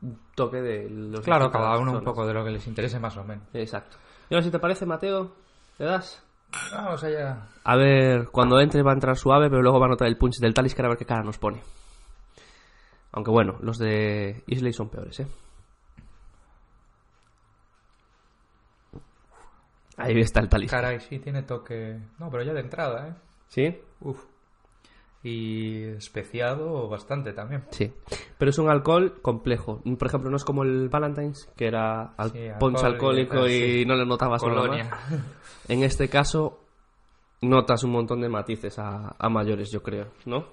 un 0.01 0.19
toque 0.35 0.61
de 0.61 0.89
los 0.89 1.21
Claro, 1.21 1.51
cada 1.51 1.77
uno 1.77 1.93
un 1.93 2.03
poco 2.03 2.25
de 2.25 2.33
lo 2.33 2.43
que 2.43 2.51
les 2.51 2.67
interese 2.67 2.99
más 2.99 3.17
o 3.17 3.23
menos. 3.23 3.45
Exacto. 3.53 3.97
Y 4.29 4.33
ahora 4.33 4.43
si 4.43 4.51
te 4.51 4.59
parece, 4.59 4.85
Mateo, 4.85 5.33
¿le 5.77 5.85
das? 5.85 6.23
Vamos 6.71 7.03
allá. 7.03 7.47
A 7.63 7.75
ver, 7.75 8.29
cuando 8.29 8.59
entre 8.59 8.83
va 8.83 8.91
a 8.91 8.95
entrar 8.95 9.17
suave, 9.17 9.49
pero 9.49 9.61
luego 9.61 9.79
va 9.79 9.87
a 9.87 9.89
notar 9.89 10.07
el 10.07 10.17
punch 10.17 10.39
del 10.39 10.53
Talisker 10.53 10.85
a 10.85 10.89
ver 10.89 10.97
qué 10.97 11.05
cara 11.05 11.23
nos 11.23 11.37
pone. 11.37 11.61
Aunque 13.11 13.31
bueno, 13.31 13.57
los 13.61 13.77
de 13.77 14.43
Islay 14.47 14.73
son 14.73 14.89
peores, 14.89 15.19
¿eh? 15.19 15.27
Ahí 19.97 20.19
está 20.19 20.39
el 20.41 20.49
Talisker. 20.49 20.79
Caray, 20.79 20.99
sí, 20.99 21.19
tiene 21.19 21.43
toque... 21.43 21.99
No, 22.17 22.29
pero 22.31 22.43
ya 22.43 22.53
de 22.53 22.61
entrada, 22.61 23.09
¿eh? 23.09 23.13
¿Sí? 23.47 23.81
Uf. 24.01 24.25
Y 25.23 25.83
especiado 25.83 26.89
bastante 26.89 27.31
también. 27.31 27.63
Sí. 27.69 27.93
Pero 28.37 28.49
es 28.51 28.57
un 28.57 28.69
alcohol 28.69 29.21
complejo. 29.21 29.81
Por 29.97 30.07
ejemplo, 30.07 30.29
no 30.29 30.35
es 30.35 30.43
como 30.43 30.63
el 30.63 30.89
Valentine's, 30.89 31.49
que 31.55 31.67
era 31.67 32.13
al- 32.17 32.31
Sí, 32.31 32.39
y 32.39 32.85
alcohólico 32.85 33.47
y, 33.47 33.85
no 33.85 33.95
le 33.95 34.05
notabas. 34.05 34.43
En 35.69 35.81
este 35.83 36.09
caso, 36.09 36.59
notas 37.41 37.85
un 37.85 37.91
montón 37.91 38.19
de 38.19 38.27
matices 38.27 38.77
a, 38.79 39.15
a 39.17 39.29
mayores, 39.29 39.71
yo 39.71 39.81
creo, 39.81 40.07
¿no? 40.25 40.45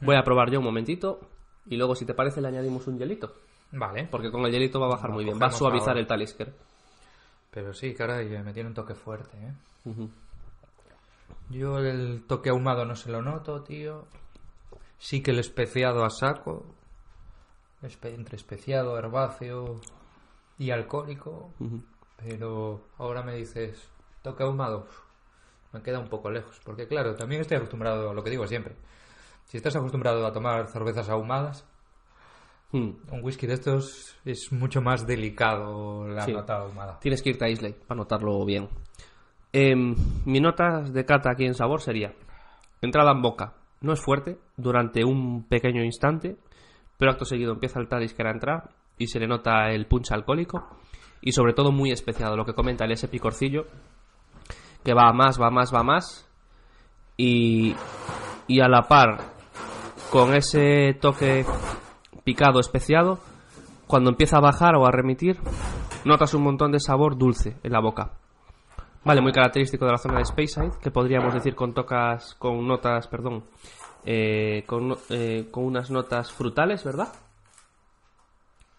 Voy 0.00 0.16
a 0.16 0.22
probar 0.22 0.50
yo 0.50 0.58
un 0.58 0.64
momentito 0.64 1.20
y 1.66 1.76
luego, 1.76 1.94
si 1.94 2.06
te 2.06 2.14
parece, 2.14 2.40
le 2.40 2.48
añadimos 2.48 2.86
un 2.86 2.98
hielito. 2.98 3.34
Vale. 3.72 4.08
Porque 4.10 4.30
con 4.30 4.42
el 4.46 4.52
hielito 4.52 4.80
va 4.80 4.86
a 4.86 4.90
bajar 4.90 5.10
muy 5.10 5.24
bien, 5.24 5.38
va 5.40 5.48
a 5.48 5.50
suavizar 5.50 5.88
ahora. 5.90 6.00
el 6.00 6.06
Talisker. 6.06 6.50
Pero 7.50 7.74
sí, 7.74 7.92
caray, 7.92 8.26
me 8.42 8.54
tiene 8.54 8.70
un 8.70 8.74
toque 8.74 8.94
fuerte, 8.94 9.36
¿eh? 9.36 9.92
Yo 11.50 11.78
el 11.78 12.24
toque 12.26 12.50
ahumado 12.50 12.84
no 12.84 12.96
se 12.96 13.10
lo 13.10 13.22
noto, 13.22 13.62
tío. 13.62 14.06
Sí 14.98 15.22
que 15.22 15.30
el 15.32 15.38
especiado 15.38 16.04
a 16.04 16.10
saco. 16.10 16.64
espe- 17.82 18.14
entre 18.14 18.36
especiado, 18.36 18.96
herbáceo 18.98 19.78
y 20.58 20.70
alcohólico. 20.70 21.52
Pero 22.16 22.80
ahora 22.96 23.22
me 23.22 23.34
dices, 23.34 23.90
toque 24.22 24.42
ahumado. 24.42 24.86
Me 25.72 25.82
queda 25.82 25.98
un 25.98 26.08
poco 26.08 26.30
lejos. 26.30 26.58
Porque 26.64 26.88
claro, 26.88 27.14
también 27.14 27.42
estoy 27.42 27.58
acostumbrado 27.58 28.08
a 28.10 28.14
lo 28.14 28.22
que 28.24 28.30
digo 28.30 28.46
siempre. 28.46 28.74
Si 29.44 29.58
estás 29.58 29.76
acostumbrado 29.76 30.26
a 30.26 30.32
tomar 30.32 30.66
cervezas 30.68 31.08
ahumadas, 31.10 31.66
Hmm. 32.72 32.92
un 33.12 33.22
whisky 33.22 33.46
de 33.46 33.54
estos 33.54 34.16
es 34.24 34.50
mucho 34.50 34.80
más 34.80 35.06
delicado 35.06 36.08
la 36.08 36.24
Sí. 36.24 36.32
nota 36.32 36.56
ahumada. 36.56 36.98
Tienes 37.00 37.22
que 37.22 37.30
irte 37.30 37.44
a 37.44 37.48
Islay 37.50 37.74
para 37.74 37.98
notarlo 37.98 38.44
bien. 38.46 38.68
Em, 39.56 39.94
mi 40.24 40.40
nota 40.40 40.80
de 40.80 41.04
cata 41.04 41.30
aquí 41.30 41.44
en 41.44 41.54
sabor 41.54 41.80
sería 41.80 42.12
entrada 42.82 43.12
en 43.12 43.22
boca. 43.22 43.54
No 43.82 43.92
es 43.92 44.00
fuerte 44.00 44.36
durante 44.56 45.04
un 45.04 45.44
pequeño 45.44 45.84
instante, 45.84 46.36
pero 46.98 47.12
acto 47.12 47.24
seguido 47.24 47.52
empieza 47.52 47.78
el 47.78 47.86
Talisker 47.86 48.26
a 48.26 48.32
entrar 48.32 48.70
y 48.98 49.06
se 49.06 49.20
le 49.20 49.28
nota 49.28 49.70
el 49.70 49.86
punch 49.86 50.10
alcohólico 50.10 50.66
y 51.20 51.30
sobre 51.30 51.52
todo 51.52 51.70
muy 51.70 51.92
especiado, 51.92 52.36
lo 52.36 52.44
que 52.44 52.54
comenta 52.54 52.84
el 52.84 52.90
ese 52.90 53.06
picorcillo 53.06 53.66
que 54.82 54.92
va 54.92 55.08
a 55.08 55.12
más, 55.12 55.40
va 55.40 55.46
a 55.46 55.52
más, 55.52 55.72
va 55.72 55.80
a 55.80 55.84
más 55.84 56.28
y, 57.16 57.76
y 58.48 58.58
a 58.58 58.66
la 58.66 58.82
par 58.88 59.20
con 60.10 60.34
ese 60.34 60.98
toque 61.00 61.46
picado 62.24 62.58
especiado 62.58 63.20
cuando 63.86 64.10
empieza 64.10 64.38
a 64.38 64.40
bajar 64.40 64.74
o 64.74 64.84
a 64.84 64.90
remitir 64.90 65.38
notas 66.04 66.34
un 66.34 66.42
montón 66.42 66.72
de 66.72 66.80
sabor 66.80 67.16
dulce 67.16 67.56
en 67.62 67.70
la 67.70 67.80
boca 67.80 68.14
Vale, 69.04 69.20
muy 69.20 69.32
característico 69.32 69.84
de 69.84 69.92
la 69.92 69.98
zona 69.98 70.18
de 70.18 70.24
Speyside, 70.24 70.78
que 70.82 70.90
podríamos 70.90 71.34
decir 71.34 71.54
con 71.54 71.74
tocas, 71.74 72.34
con 72.36 72.66
notas, 72.66 73.06
perdón, 73.08 73.44
eh, 74.04 74.64
con, 74.66 74.96
eh, 75.10 75.48
con 75.50 75.64
unas 75.64 75.90
notas 75.90 76.32
frutales, 76.32 76.82
¿verdad? 76.84 77.08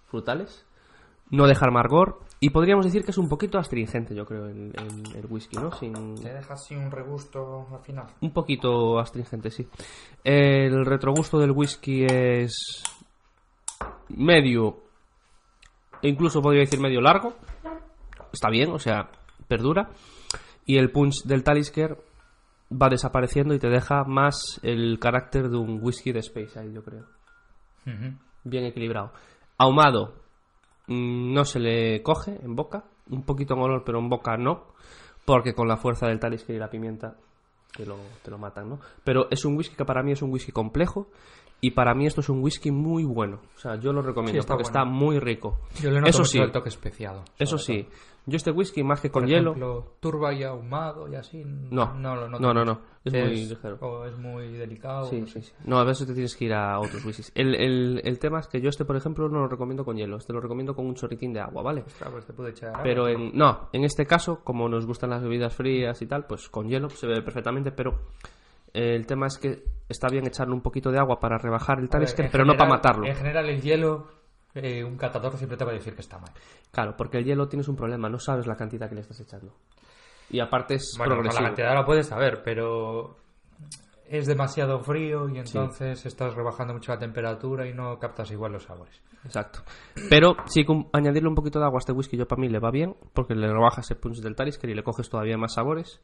Frutales. 0.08 0.66
No 1.30 1.46
deja 1.48 1.68
amargor. 1.68 2.20
Y 2.40 2.50
podríamos 2.50 2.86
decir 2.86 3.04
que 3.06 3.12
es 3.12 3.18
un 3.18 3.30
poquito 3.30 3.58
astringente, 3.58 4.14
yo 4.14 4.26
creo, 4.26 4.46
el, 4.48 4.72
el- 4.76 5.16
el 5.16 5.26
whisky, 5.30 5.58
¿no? 5.58 5.72
Sin, 5.72 6.16
Te 6.16 6.34
deja 6.34 6.54
así 6.54 6.76
un 6.76 6.92
regusto 6.92 7.68
al 7.72 7.80
final. 7.82 8.06
un 8.22 8.32
poquito 8.32 9.00
astringente, 9.00 9.50
sí. 9.50 9.68
El 10.24 10.86
retrogusto 10.86 11.40
del 11.40 11.52
whisky 11.52 12.06
es 12.06 12.84
medio, 14.10 14.78
e 16.02 16.10
incluso 16.10 16.42
podría 16.42 16.62
decir 16.62 16.80
medio 16.80 17.00
largo. 17.02 17.34
Está 18.32 18.50
bien, 18.50 18.72
o 18.72 18.80
sea, 18.80 19.10
perdura. 19.48 19.90
Y 20.66 20.78
el 20.78 20.92
punch 20.92 21.24
del 21.24 21.44
Talisker 21.44 21.98
va 22.72 22.90
desapareciendo 22.90 23.54
y 23.54 23.60
te 23.60 23.70
deja 23.70 24.04
más 24.04 24.60
el 24.64 25.00
carácter 25.00 25.50
de 25.50 25.58
un 25.58 25.80
whisky 25.82 26.12
de 26.12 26.24
Speyside, 26.24 26.74
yo 26.74 26.84
creo. 26.84 27.06
Bien 28.44 28.66
equilibrado. 28.66 29.12
Ahumado, 29.58 30.16
mm, 30.88 31.34
no 31.34 31.46
se 31.46 31.60
le 31.60 32.02
coge 32.02 32.40
en 32.44 32.56
boca. 32.56 32.86
Un 33.10 33.24
poquito 33.24 33.54
en 33.54 33.62
olor, 33.62 33.84
pero 33.86 34.00
en 34.00 34.10
boca 34.10 34.36
no. 34.38 34.68
Porque 35.26 35.54
con 35.54 35.68
la 35.68 35.78
fuerza 35.78 36.08
del 36.08 36.20
Talisker 36.20 36.56
y 36.56 36.60
la 36.60 36.70
pimienta 36.70 37.16
te 37.76 37.86
lo, 37.86 37.98
te 38.24 38.32
lo 38.32 38.38
matan, 38.38 38.70
¿no? 38.70 38.80
Pero 39.04 39.28
es 39.30 39.46
un 39.46 39.56
whisky 39.58 39.76
que 39.76 39.86
para 39.86 40.02
mí 40.02 40.12
es 40.12 40.22
un 40.22 40.32
whisky 40.32 40.52
complejo. 40.52 41.08
Y 41.66 41.72
para 41.72 41.96
mí 41.96 42.06
esto 42.06 42.22
es 42.22 42.30
un 42.30 42.44
whisky 42.44 42.70
muy 42.70 43.04
bueno. 43.06 43.40
O 43.56 43.60
sea, 43.60 43.76
yo 43.76 43.92
lo 43.92 44.02
recomiendo 44.04 44.34
Sí, 44.34 44.40
está 44.40 44.54
porque 44.54 44.70
bueno. 44.70 44.80
está 44.80 44.86
muy 44.86 45.20
rico. 45.20 45.58
Yo 45.82 45.90
le 45.90 45.98
noto 46.00 46.10
Eso 46.10 46.20
mucho 46.20 46.30
sí, 46.32 46.38
el 46.40 46.52
toque 46.52 46.70
especiado. 46.70 47.24
eso 47.40 47.58
sí. 47.58 47.84
todo. 47.84 47.96
Yo 48.28 48.38
este 48.38 48.50
whisky, 48.52 48.84
más 48.84 49.02
que 49.02 49.12
con 49.12 49.24
Por 49.24 49.30
hielo... 49.30 49.52
ejemplo, 49.52 49.94
turba 50.00 50.34
y 50.34 50.44
ahumado 50.44 51.08
y 51.08 51.16
así. 51.16 51.44
No, 51.46 51.94
no 51.94 52.16
lo 52.16 52.28
no, 52.28 52.54
no, 52.54 52.66
no. 52.66 52.80
Es 53.04 53.14
muy 53.14 53.46
ligero. 53.48 53.78
O 53.82 54.06
es 54.06 54.18
muy 54.18 54.48
delicado. 54.54 55.06
Sí, 55.06 55.22
no 55.22 55.28
sí, 55.28 55.34
sé. 55.34 55.42
sí. 55.44 55.54
No, 55.66 55.78
a 55.78 55.84
veces 55.84 56.08
te 56.08 56.14
tienes 56.14 56.36
que 56.36 56.46
ir 56.46 56.54
a 56.54 56.80
otros 56.80 57.06
whiskies. 57.06 57.32
El, 57.36 57.54
el, 57.56 58.02
el 58.04 58.18
tema 58.20 58.40
es 58.40 58.48
que 58.48 58.60
yo 58.62 58.70
este, 58.70 58.84
por 58.86 58.96
ejemplo, 58.96 59.30
no 59.30 59.40
lo 59.40 59.48
recomiendo 59.48 59.86
con 59.86 59.96
hielo. 59.96 60.18
Este 60.18 60.34
lo 60.34 60.42
recomiendo 60.42 60.76
con 60.76 60.86
un 60.88 60.96
chorritín 60.96 61.34
de 61.34 61.40
agua, 61.40 61.62
¿vale? 61.62 61.84
Claro, 61.98 62.14
pues 62.14 62.26
te 62.26 62.34
puede 62.34 62.50
echar. 62.52 62.70
agua. 62.70 62.82
Pero 62.84 63.08
en, 63.08 63.32
no, 63.38 63.70
en 63.74 63.84
este 63.84 64.06
caso, 64.08 64.42
como 64.44 64.68
nos 64.70 64.86
gustan 64.88 65.12
las 65.12 65.22
bebidas 65.24 65.54
frías 65.56 66.02
y 66.02 66.08
tal, 66.08 66.26
pues 66.26 66.50
con 66.50 66.68
hielo 66.68 66.90
se 66.90 67.06
bebe 67.08 67.22
perfectamente, 67.22 67.72
pero 67.72 67.94
el 68.76 69.06
tema 69.06 69.28
es 69.28 69.38
que 69.38 69.64
está 69.90 70.08
bien 70.10 70.26
echarle 70.28 70.54
un 70.54 70.62
poquito 70.62 70.92
de 70.92 71.00
agua 71.00 71.20
para 71.20 71.38
rebajar 71.38 71.80
el 71.80 71.90
Talisker, 71.90 72.30
pero 72.32 72.46
no 72.46 72.56
para 72.56 72.70
matarlo. 72.70 73.06
En 73.06 73.16
general, 73.16 73.48
el 73.50 73.62
hielo, 73.62 74.08
eh, 74.54 74.84
un 74.84 74.98
catador 74.98 75.38
siempre 75.38 75.58
te 75.58 75.64
va 75.66 75.72
a 75.72 75.76
decir 75.76 75.94
que 75.96 76.02
está 76.02 76.18
mal. 76.18 76.32
Claro, 76.72 76.96
porque 76.98 77.18
el 77.18 77.26
hielo 77.26 77.48
tienes 77.48 77.68
un 77.68 77.76
problema, 77.76 78.10
no 78.10 78.20
sabes 78.20 78.48
la 78.48 78.56
cantidad 78.56 78.90
que 78.90 78.96
le 78.96 79.02
estás 79.02 79.20
echando. 79.20 79.54
Y 80.30 80.40
aparte 80.40 80.76
es 80.76 80.96
Bueno, 80.98 81.16
con 81.16 81.26
la 81.26 81.30
progresivo. 81.30 81.48
cantidad 81.48 81.74
la 81.76 81.86
puedes 81.86 82.08
saber, 82.08 82.42
pero 82.44 83.18
es 84.08 84.26
demasiado 84.28 84.80
frío 84.80 85.30
y 85.30 85.38
entonces 85.40 86.06
estás 86.06 86.36
rebajando 86.36 86.74
mucho 86.74 86.92
la 86.92 87.00
temperatura 87.00 87.68
y 87.68 87.74
no 87.74 87.98
captas 88.00 88.32
igual 88.32 88.54
los 88.54 88.64
sabores. 88.64 89.02
Exacto. 89.24 89.60
Pero 90.10 90.36
sí, 90.46 90.64
con 90.66 90.88
añadirle 90.94 91.30
un 91.30 91.36
poquito 91.36 91.60
de 91.60 91.66
agua 91.66 91.78
a 91.78 91.80
este 91.80 91.92
whisky 91.92 92.18
yo 92.18 92.28
para 92.28 92.40
mí 92.40 92.50
le 92.50 92.60
va 92.60 92.70
bien, 92.72 92.96
porque 93.14 93.34
le 93.34 93.48
rebajas 93.48 93.90
el 93.92 93.98
punch 93.98 94.22
del 94.22 94.36
Talisker 94.36 94.70
y 94.70 94.76
le 94.76 94.84
coges 94.84 95.10
todavía 95.10 95.38
más 95.38 95.54
sabores. 95.54 96.02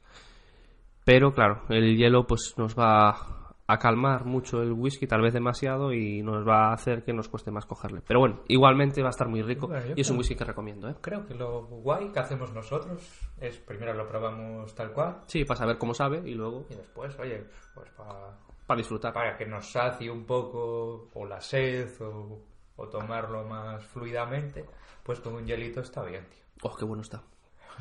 Pero 1.05 1.33
claro, 1.33 1.63
el 1.69 1.97
hielo 1.97 2.25
pues 2.27 2.53
nos 2.57 2.77
va 2.77 3.39
a 3.67 3.77
calmar 3.79 4.25
mucho 4.25 4.61
el 4.61 4.73
whisky, 4.73 5.07
tal 5.07 5.21
vez 5.21 5.33
demasiado, 5.33 5.93
y 5.93 6.21
nos 6.21 6.45
va 6.45 6.69
a 6.69 6.73
hacer 6.73 7.03
que 7.03 7.13
nos 7.13 7.29
cueste 7.29 7.51
más 7.51 7.65
cogerle. 7.65 8.01
Pero 8.05 8.19
bueno, 8.19 8.41
igualmente 8.49 9.01
va 9.01 9.07
a 9.07 9.11
estar 9.11 9.29
muy 9.29 9.41
rico 9.41 9.67
Bueno, 9.67 9.93
y 9.95 10.01
es 10.01 10.09
un 10.09 10.17
whisky 10.17 10.35
que 10.35 10.43
recomiendo, 10.43 10.89
¿eh? 10.89 10.95
Creo 10.99 11.25
que 11.25 11.33
lo 11.33 11.63
guay 11.63 12.09
que 12.11 12.19
hacemos 12.19 12.53
nosotros 12.53 13.01
es 13.39 13.57
primero 13.59 13.93
lo 13.93 14.07
probamos 14.07 14.75
tal 14.75 14.91
cual 14.91 15.21
Sí, 15.27 15.45
para 15.45 15.57
saber 15.57 15.77
cómo 15.77 15.93
sabe 15.93 16.21
y 16.29 16.33
luego 16.33 16.65
y 16.69 16.75
después, 16.75 17.17
oye, 17.17 17.45
pues 17.73 17.89
para, 17.91 18.37
para 18.67 18.77
disfrutar. 18.77 19.13
para 19.13 19.37
que 19.37 19.45
nos 19.45 19.71
sacie 19.71 20.11
un 20.11 20.25
poco 20.25 21.07
o 21.13 21.25
la 21.25 21.39
sed 21.39 21.89
o, 22.01 22.41
o 22.75 22.87
tomarlo 22.89 23.45
más 23.45 23.85
fluidamente, 23.85 24.65
pues 25.03 25.21
con 25.21 25.35
un 25.35 25.45
hielito 25.45 25.79
está 25.79 26.03
bien, 26.03 26.25
tío. 26.25 26.43
Oh, 26.63 26.75
qué 26.75 26.83
bueno 26.83 27.01
está. 27.03 27.23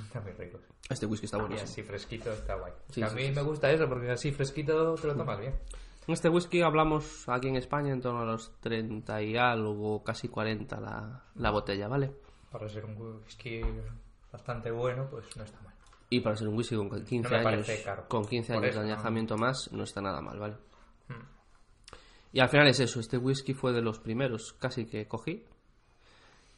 Está 0.06 0.20
muy 0.20 0.32
rico. 0.32 0.58
Este 0.88 1.06
whisky 1.06 1.26
está 1.26 1.36
Y 1.38 1.40
buenísimo. 1.40 1.70
así 1.70 1.82
fresquito 1.82 2.32
está 2.32 2.54
guay. 2.56 2.72
Sí, 2.90 3.02
a 3.02 3.08
sí, 3.08 3.14
mí 3.16 3.26
sí, 3.26 3.32
me 3.32 3.42
gusta 3.42 3.70
eso 3.70 3.88
porque 3.88 4.10
así 4.10 4.32
fresquito 4.32 4.94
te 4.94 5.06
lo 5.06 5.14
tomas 5.16 5.38
bien. 5.38 5.54
Este 6.08 6.28
whisky 6.28 6.62
hablamos 6.62 7.28
aquí 7.28 7.48
en 7.48 7.56
España 7.56 7.92
en 7.92 8.00
torno 8.00 8.20
a 8.22 8.24
los 8.24 8.52
30 8.60 9.22
y 9.22 9.36
algo, 9.36 10.02
casi 10.02 10.28
40 10.28 10.80
la, 10.80 11.24
la 11.36 11.50
botella, 11.50 11.86
¿vale? 11.88 12.12
Para 12.50 12.68
ser 12.68 12.84
un 12.84 12.96
whisky 13.22 13.60
bastante 14.32 14.70
bueno, 14.72 15.06
pues 15.10 15.24
no 15.36 15.44
está 15.44 15.60
mal. 15.60 15.74
Y 16.08 16.18
para 16.20 16.34
ser 16.34 16.48
un 16.48 16.56
whisky 16.56 16.74
con 16.74 16.88
15 17.04 17.28
me 17.30 17.36
años, 17.36 17.68
caro. 17.84 18.08
con 18.08 18.24
15 18.26 18.54
Por 18.54 18.62
años 18.64 18.74
eso 18.74 18.80
de 18.82 18.88
no. 18.88 18.92
añejamiento 18.94 19.36
más, 19.36 19.68
no 19.72 19.84
está 19.84 20.00
nada 20.00 20.20
mal, 20.20 20.38
¿vale? 20.40 20.54
Hmm. 21.08 21.22
Y 22.32 22.40
al 22.40 22.48
final 22.48 22.66
es 22.66 22.80
eso, 22.80 22.98
este 22.98 23.16
whisky 23.18 23.54
fue 23.54 23.72
de 23.72 23.82
los 23.82 24.00
primeros 24.00 24.52
casi 24.54 24.86
que 24.86 25.06
cogí. 25.06 25.44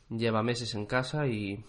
Lleva 0.08 0.42
meses 0.42 0.74
en 0.74 0.86
casa 0.86 1.26
y 1.26 1.62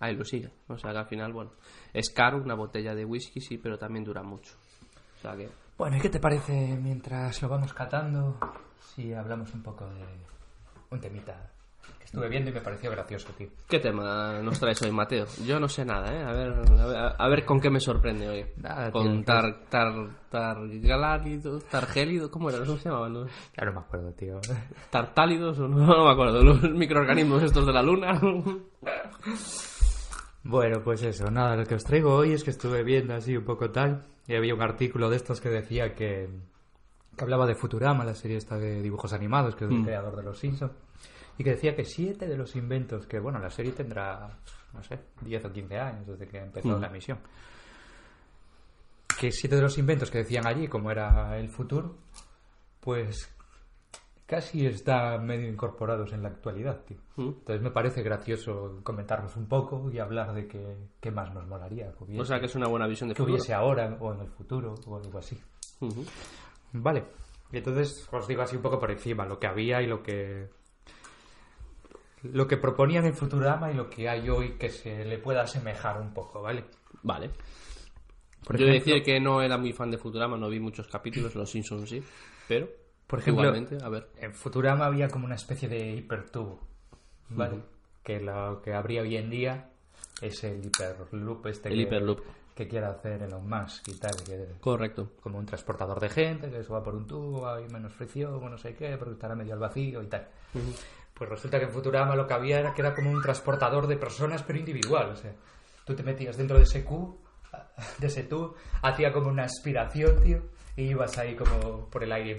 ahí 0.00 0.14
lo 0.14 0.24
sigue. 0.24 0.50
O 0.68 0.78
sea 0.78 0.92
que 0.92 0.98
al 0.98 1.06
final, 1.06 1.32
bueno, 1.32 1.52
es 1.92 2.10
caro 2.10 2.38
una 2.38 2.54
botella 2.54 2.94
de 2.94 3.04
whisky, 3.04 3.40
sí, 3.40 3.58
pero 3.58 3.78
también 3.78 4.04
dura 4.04 4.22
mucho. 4.22 4.54
O 5.18 5.22
sea 5.22 5.36
que... 5.36 5.48
Bueno, 5.78 5.96
¿y 5.96 6.00
qué 6.00 6.08
te 6.08 6.20
parece 6.20 6.76
mientras 6.80 7.42
lo 7.42 7.48
vamos 7.48 7.74
catando 7.74 8.38
si 8.94 9.12
hablamos 9.12 9.52
un 9.52 9.62
poco 9.62 9.84
de 9.86 10.04
un 10.90 11.00
temita 11.00 11.50
que 11.98 12.04
estuve 12.04 12.28
viendo 12.30 12.50
y 12.50 12.54
me 12.54 12.62
pareció 12.62 12.90
gracioso, 12.90 13.28
tío? 13.36 13.48
¿Qué 13.68 13.78
tema 13.78 14.40
nos 14.42 14.58
traes 14.58 14.80
hoy, 14.80 14.90
Mateo? 14.90 15.26
Yo 15.44 15.60
no 15.60 15.68
sé 15.68 15.84
nada, 15.84 16.14
¿eh? 16.14 16.24
A 16.24 16.32
ver, 16.32 16.52
a 16.52 16.86
ver, 16.86 17.14
a 17.18 17.28
ver 17.28 17.44
con 17.44 17.60
qué 17.60 17.68
me 17.68 17.78
sorprende 17.78 18.26
hoy. 18.26 18.46
Nada, 18.56 18.90
con 18.90 19.16
tío, 19.16 19.24
tar, 19.24 19.64
tar, 19.68 19.92
targalálido, 20.30 21.60
targélido, 21.60 22.30
¿cómo 22.30 22.48
era? 22.48 22.60
¿Cómo 22.60 22.78
se 22.78 22.88
llamaban? 22.88 23.12
los? 23.12 23.30
Ya 23.54 23.66
no 23.66 23.72
me 23.72 23.80
acuerdo, 23.80 24.12
tío. 24.12 24.40
¿Tartálidos 24.90 25.58
o 25.58 25.68
no? 25.68 25.86
No 25.86 26.04
me 26.06 26.12
acuerdo. 26.12 26.42
Los 26.42 26.62
microorganismos 26.62 27.42
estos 27.42 27.66
de 27.66 27.72
la 27.72 27.82
luna. 27.82 28.18
Bueno, 30.48 30.80
pues 30.80 31.02
eso, 31.02 31.28
nada, 31.28 31.56
lo 31.56 31.66
que 31.66 31.74
os 31.74 31.82
traigo 31.82 32.14
hoy 32.14 32.32
es 32.32 32.44
que 32.44 32.50
estuve 32.50 32.84
viendo 32.84 33.14
así 33.14 33.36
un 33.36 33.44
poco 33.44 33.70
tal 33.70 34.06
y 34.28 34.36
había 34.36 34.54
un 34.54 34.62
artículo 34.62 35.10
de 35.10 35.16
estos 35.16 35.40
que 35.40 35.48
decía 35.48 35.92
que, 35.92 36.28
que 37.16 37.24
hablaba 37.24 37.46
de 37.46 37.56
Futurama, 37.56 38.04
la 38.04 38.14
serie 38.14 38.36
esta 38.36 38.56
de 38.56 38.80
dibujos 38.80 39.12
animados, 39.12 39.56
que 39.56 39.64
es 39.64 39.70
el 39.72 39.82
creador 39.82 40.14
de 40.14 40.22
Los 40.22 40.38
Simpsons, 40.38 40.72
y 41.36 41.42
que 41.42 41.50
decía 41.50 41.74
que 41.74 41.84
siete 41.84 42.28
de 42.28 42.36
los 42.36 42.54
inventos, 42.54 43.08
que 43.08 43.18
bueno, 43.18 43.40
la 43.40 43.50
serie 43.50 43.72
tendrá, 43.72 44.38
no 44.72 44.84
sé, 44.84 45.00
10 45.22 45.46
o 45.46 45.52
15 45.52 45.78
años 45.78 46.06
desde 46.06 46.28
que 46.28 46.38
empezó 46.38 46.78
la 46.78 46.86
emisión, 46.86 47.18
que 49.18 49.32
siete 49.32 49.56
de 49.56 49.62
los 49.62 49.76
inventos 49.78 50.12
que 50.12 50.18
decían 50.18 50.46
allí, 50.46 50.68
como 50.68 50.92
era 50.92 51.36
el 51.38 51.48
futuro, 51.48 51.96
pues 52.80 53.35
casi 54.26 54.66
están 54.66 55.24
medio 55.24 55.48
incorporados 55.48 56.12
en 56.12 56.22
la 56.22 56.28
actualidad, 56.30 56.84
tío. 56.84 56.98
Mm. 57.16 57.28
Entonces 57.28 57.62
me 57.62 57.70
parece 57.70 58.02
gracioso 58.02 58.80
comentarlos 58.82 59.36
un 59.36 59.46
poco 59.46 59.90
y 59.92 59.98
hablar 59.98 60.34
de 60.34 60.46
qué, 60.48 60.76
qué 61.00 61.10
más 61.10 61.32
nos 61.32 61.46
molaría 61.46 61.92
que 61.92 62.04
hubiese, 62.04 62.20
O 62.22 62.24
sea 62.24 62.40
que 62.40 62.46
es 62.46 62.54
una 62.56 62.66
buena 62.68 62.86
visión 62.86 63.08
de 63.08 63.14
que 63.14 63.18
futuro. 63.18 63.34
hubiese 63.36 63.54
ahora 63.54 63.96
o 64.00 64.12
en 64.12 64.20
el 64.20 64.28
futuro 64.28 64.74
o 64.86 64.96
algo 64.96 65.18
así. 65.18 65.38
Vale. 66.72 67.04
Y 67.52 67.58
entonces 67.58 68.08
os 68.10 68.26
digo 68.26 68.42
así 68.42 68.56
un 68.56 68.62
poco 68.62 68.78
por 68.80 68.90
encima 68.90 69.24
lo 69.24 69.38
que 69.38 69.46
había 69.46 69.80
y 69.80 69.86
lo 69.86 70.02
que 70.02 70.48
lo 72.24 72.48
que 72.48 72.56
proponían 72.56 73.04
en 73.04 73.14
Futurama 73.14 73.70
y 73.70 73.74
lo 73.74 73.88
que 73.88 74.08
hay 74.08 74.28
hoy 74.28 74.56
que 74.58 74.68
se 74.70 75.04
le 75.04 75.18
pueda 75.18 75.42
asemejar 75.42 76.00
un 76.00 76.12
poco, 76.12 76.42
¿vale? 76.42 76.64
Vale. 77.04 77.30
Por 78.44 78.56
Yo 78.58 78.66
ejemplo- 78.66 78.94
decir 78.94 79.02
que 79.04 79.20
no 79.20 79.42
era 79.42 79.56
muy 79.58 79.72
fan 79.72 79.90
de 79.92 79.98
Futurama, 79.98 80.36
no 80.36 80.48
vi 80.48 80.58
muchos 80.58 80.88
capítulos, 80.88 81.34
los 81.36 81.48
Simpsons 81.48 81.88
sí, 81.88 82.02
pero 82.48 82.68
Por 83.06 83.20
ejemplo, 83.20 83.48
a 83.48 83.88
ver. 83.88 84.08
En 84.18 84.34
Futurama 84.34 84.86
había 84.86 85.08
como 85.08 85.26
una 85.26 85.36
especie 85.36 85.68
de 85.68 85.94
hipertubo, 85.94 86.60
¿vale? 87.28 87.60
Que 88.02 88.20
lo 88.20 88.60
que 88.62 88.74
habría 88.74 89.02
hoy 89.02 89.16
en 89.16 89.30
día 89.30 89.70
es 90.20 90.42
el 90.44 90.64
hiperloop 90.64 91.46
este 91.46 91.68
El 91.68 91.76
que, 91.76 91.82
hiperloop. 91.82 92.20
que 92.54 92.66
quiere 92.68 92.86
hacer 92.86 93.22
Elon 93.22 93.48
Musk 93.48 93.88
y 93.88 93.94
tal, 93.94 94.16
que 94.24 94.46
Correcto. 94.60 95.12
como 95.20 95.38
un 95.38 95.46
transportador 95.46 96.00
de 96.00 96.08
gente, 96.08 96.50
que 96.50 96.58
eso 96.58 96.72
va 96.74 96.82
por 96.82 96.94
un 96.94 97.06
tubo, 97.06 97.48
hay 97.48 97.68
menos 97.68 97.92
fricción 97.92 98.34
o 98.34 98.48
no 98.48 98.58
sé 98.58 98.74
qué, 98.74 98.96
porque 98.96 99.14
estará 99.14 99.34
medio 99.34 99.52
al 99.54 99.60
vacío 99.60 100.02
y 100.02 100.06
tal. 100.06 100.28
Pues 101.14 101.30
resulta 101.30 101.58
que 101.58 101.66
en 101.66 101.70
Futurama 101.70 102.16
lo 102.16 102.26
que 102.26 102.34
había 102.34 102.58
era 102.60 102.74
que 102.74 102.82
era 102.82 102.94
como 102.94 103.10
un 103.10 103.22
transportador 103.22 103.86
de 103.86 103.96
personas 103.96 104.42
pero 104.42 104.58
individual, 104.58 105.10
o 105.10 105.16
sea, 105.16 105.32
tú 105.84 105.94
te 105.94 106.02
metías 106.02 106.36
dentro 106.36 106.56
de 106.56 106.64
ese 106.64 106.84
cubo, 106.84 107.18
de 107.98 108.06
ese 108.08 108.24
tubo, 108.24 108.54
hacía 108.82 109.12
como 109.12 109.28
una 109.28 109.44
aspiración, 109.44 110.20
tío, 110.22 110.42
y 110.76 110.82
ibas 110.90 111.16
ahí 111.18 111.34
como 111.34 111.86
por 111.90 112.02
el 112.04 112.12
aire. 112.12 112.36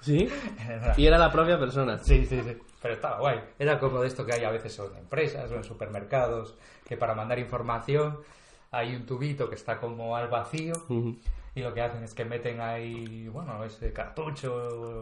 ¿Sí? 0.00 0.28
Y 0.96 1.06
era 1.06 1.18
la 1.18 1.30
propia 1.32 1.58
persona. 1.58 1.98
Sí, 1.98 2.26
sí, 2.26 2.40
sí. 2.42 2.56
Pero 2.82 2.94
estaba 2.94 3.18
guay. 3.20 3.40
Era 3.58 3.78
como 3.78 4.00
de 4.00 4.08
esto 4.08 4.26
que 4.26 4.34
hay 4.34 4.44
a 4.44 4.50
veces 4.50 4.78
en 4.78 4.96
empresas 4.98 5.50
o 5.50 5.54
en 5.56 5.64
supermercados, 5.64 6.56
que 6.86 6.96
para 6.98 7.14
mandar 7.14 7.38
información 7.38 8.20
hay 8.70 8.94
un 8.94 9.06
tubito 9.06 9.48
que 9.48 9.54
está 9.54 9.78
como 9.80 10.16
al 10.16 10.28
vacío 10.28 10.74
Ujú. 10.88 11.16
y 11.54 11.60
lo 11.62 11.72
que 11.72 11.80
hacen 11.80 12.02
es 12.02 12.12
que 12.12 12.24
meten 12.24 12.60
ahí, 12.60 13.28
bueno, 13.28 13.64
ese 13.64 13.92
cartucho 13.92 14.52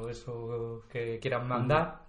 o 0.04 0.08
eso 0.08 0.84
que 0.90 1.18
quieran 1.18 1.48
mandar 1.48 2.02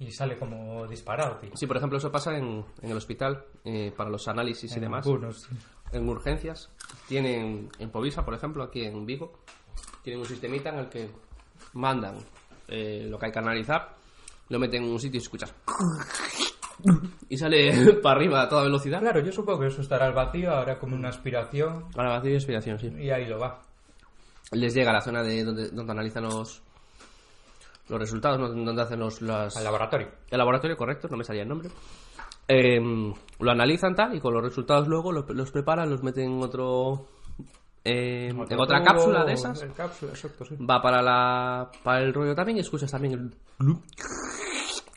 y 0.00 0.10
sale 0.10 0.36
como 0.36 0.86
disparado, 0.86 1.36
tío. 1.36 1.50
Sí, 1.54 1.66
por 1.66 1.76
ejemplo, 1.76 1.98
eso 1.98 2.10
pasa 2.10 2.36
en, 2.36 2.64
en 2.82 2.90
el 2.90 2.96
hospital 2.96 3.44
eh, 3.64 3.92
para 3.96 4.08
los 4.10 4.26
análisis 4.28 4.70
y 4.72 4.74
En 4.76 4.80
demás. 4.80 5.06
algunos. 5.06 5.48
En 5.92 6.08
urgencias. 6.08 6.70
Tienen 7.06 7.70
en 7.78 7.90
Povisa, 7.90 8.24
por 8.24 8.34
ejemplo, 8.34 8.62
aquí 8.62 8.84
en 8.84 9.06
Vigo, 9.06 9.32
tienen 10.02 10.20
un 10.20 10.26
sistemita 10.26 10.70
en 10.70 10.78
el 10.78 10.88
que 10.88 11.10
mandan 11.72 12.16
eh, 12.68 13.06
lo 13.08 13.18
que 13.18 13.26
hay 13.26 13.32
que 13.32 13.38
analizar, 13.38 13.96
lo 14.48 14.58
meten 14.58 14.84
en 14.84 14.90
un 14.90 15.00
sitio 15.00 15.18
y 15.18 15.22
escuchas. 15.22 15.54
Y 17.28 17.36
sale 17.36 17.94
para 18.02 18.16
arriba 18.16 18.42
a 18.42 18.48
toda 18.48 18.62
velocidad. 18.62 19.00
Claro, 19.00 19.20
yo 19.20 19.32
supongo 19.32 19.60
que 19.60 19.66
eso 19.66 19.80
estará 19.80 20.06
al 20.06 20.12
vacío, 20.12 20.50
ahora 20.50 20.78
como 20.78 20.94
una 20.94 21.08
aspiración 21.08 21.90
Para 21.90 22.10
vacío 22.10 22.32
y 22.32 22.36
aspiración, 22.36 22.78
sí. 22.78 22.92
y 22.98 23.10
ahí 23.10 23.26
lo 23.26 23.38
va. 23.38 23.60
Les 24.52 24.74
llega 24.74 24.90
a 24.90 24.94
la 24.94 25.00
zona 25.00 25.22
de 25.22 25.44
donde, 25.44 25.68
donde 25.70 25.92
analizan 25.92 26.24
los, 26.24 26.62
los 27.88 27.98
resultados, 27.98 28.38
¿no? 28.38 28.48
donde 28.48 28.82
hacen 28.82 29.00
los, 29.00 29.20
las, 29.20 29.56
Al 29.56 29.64
laboratorio. 29.64 30.08
El 30.30 30.38
laboratorio, 30.38 30.76
correcto, 30.76 31.08
no 31.10 31.16
me 31.16 31.24
salía 31.24 31.42
el 31.42 31.48
nombre. 31.48 31.68
Eh, 32.48 32.80
lo 33.40 33.50
analizan 33.50 33.94
tal 33.94 34.16
y 34.16 34.20
con 34.20 34.32
los 34.34 34.42
resultados 34.42 34.88
luego 34.88 35.12
lo- 35.12 35.26
los 35.28 35.50
preparan, 35.52 35.90
los 35.90 36.02
meten 36.02 36.32
en 36.32 36.42
otro. 36.42 37.06
eh, 37.84 38.28
en 38.28 38.58
otra 38.60 38.82
cápsula 38.82 39.24
de 39.24 39.32
esas. 39.34 39.64
cápsula, 39.76 40.12
exacto, 40.12 40.44
sí. 40.44 40.56
Va 40.56 40.80
para 40.82 41.00
la 41.02 41.70
para 41.82 42.00
el 42.02 42.12
rollo 42.14 42.34
también 42.34 42.56
y 42.58 42.60
escuchas 42.60 42.90
también 42.90 43.12
el. 43.14 43.34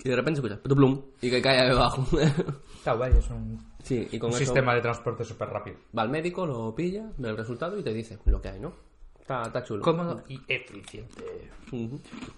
Y 0.04 0.10
de 0.10 0.16
repente 0.16 0.39
escuchas. 0.39 0.60
Plum, 0.60 1.02
y 1.22 1.30
que 1.30 1.41
cae 1.41 1.68
debajo. 1.68 2.04
Está 2.76 2.93
guay, 2.93 3.14
es 3.16 3.30
un, 3.30 3.60
sí, 3.84 4.08
y 4.12 4.18
con 4.18 4.30
un 4.32 4.36
eso 4.36 4.45
sistema 4.45 4.74
de 4.74 4.82
transporte 4.82 5.24
súper 5.24 5.49
rápido. 5.49 5.78
va 5.95 6.02
al 6.02 6.10
médico, 6.10 6.45
lo 6.47 6.74
pilla, 6.74 7.12
ve 7.18 7.30
el 7.30 7.38
resultado 7.38 7.78
y 7.78 7.84
te 7.84 7.93
dice 7.93 8.18
lo 8.26 8.41
que 8.41 8.49
hay, 8.49 8.60
¿no? 8.60 8.74
Está, 9.20 9.43
está 9.43 9.64
chulo. 9.64 9.84
Cómodo 9.84 10.24
y 10.28 10.41
eficiente. 10.47 11.52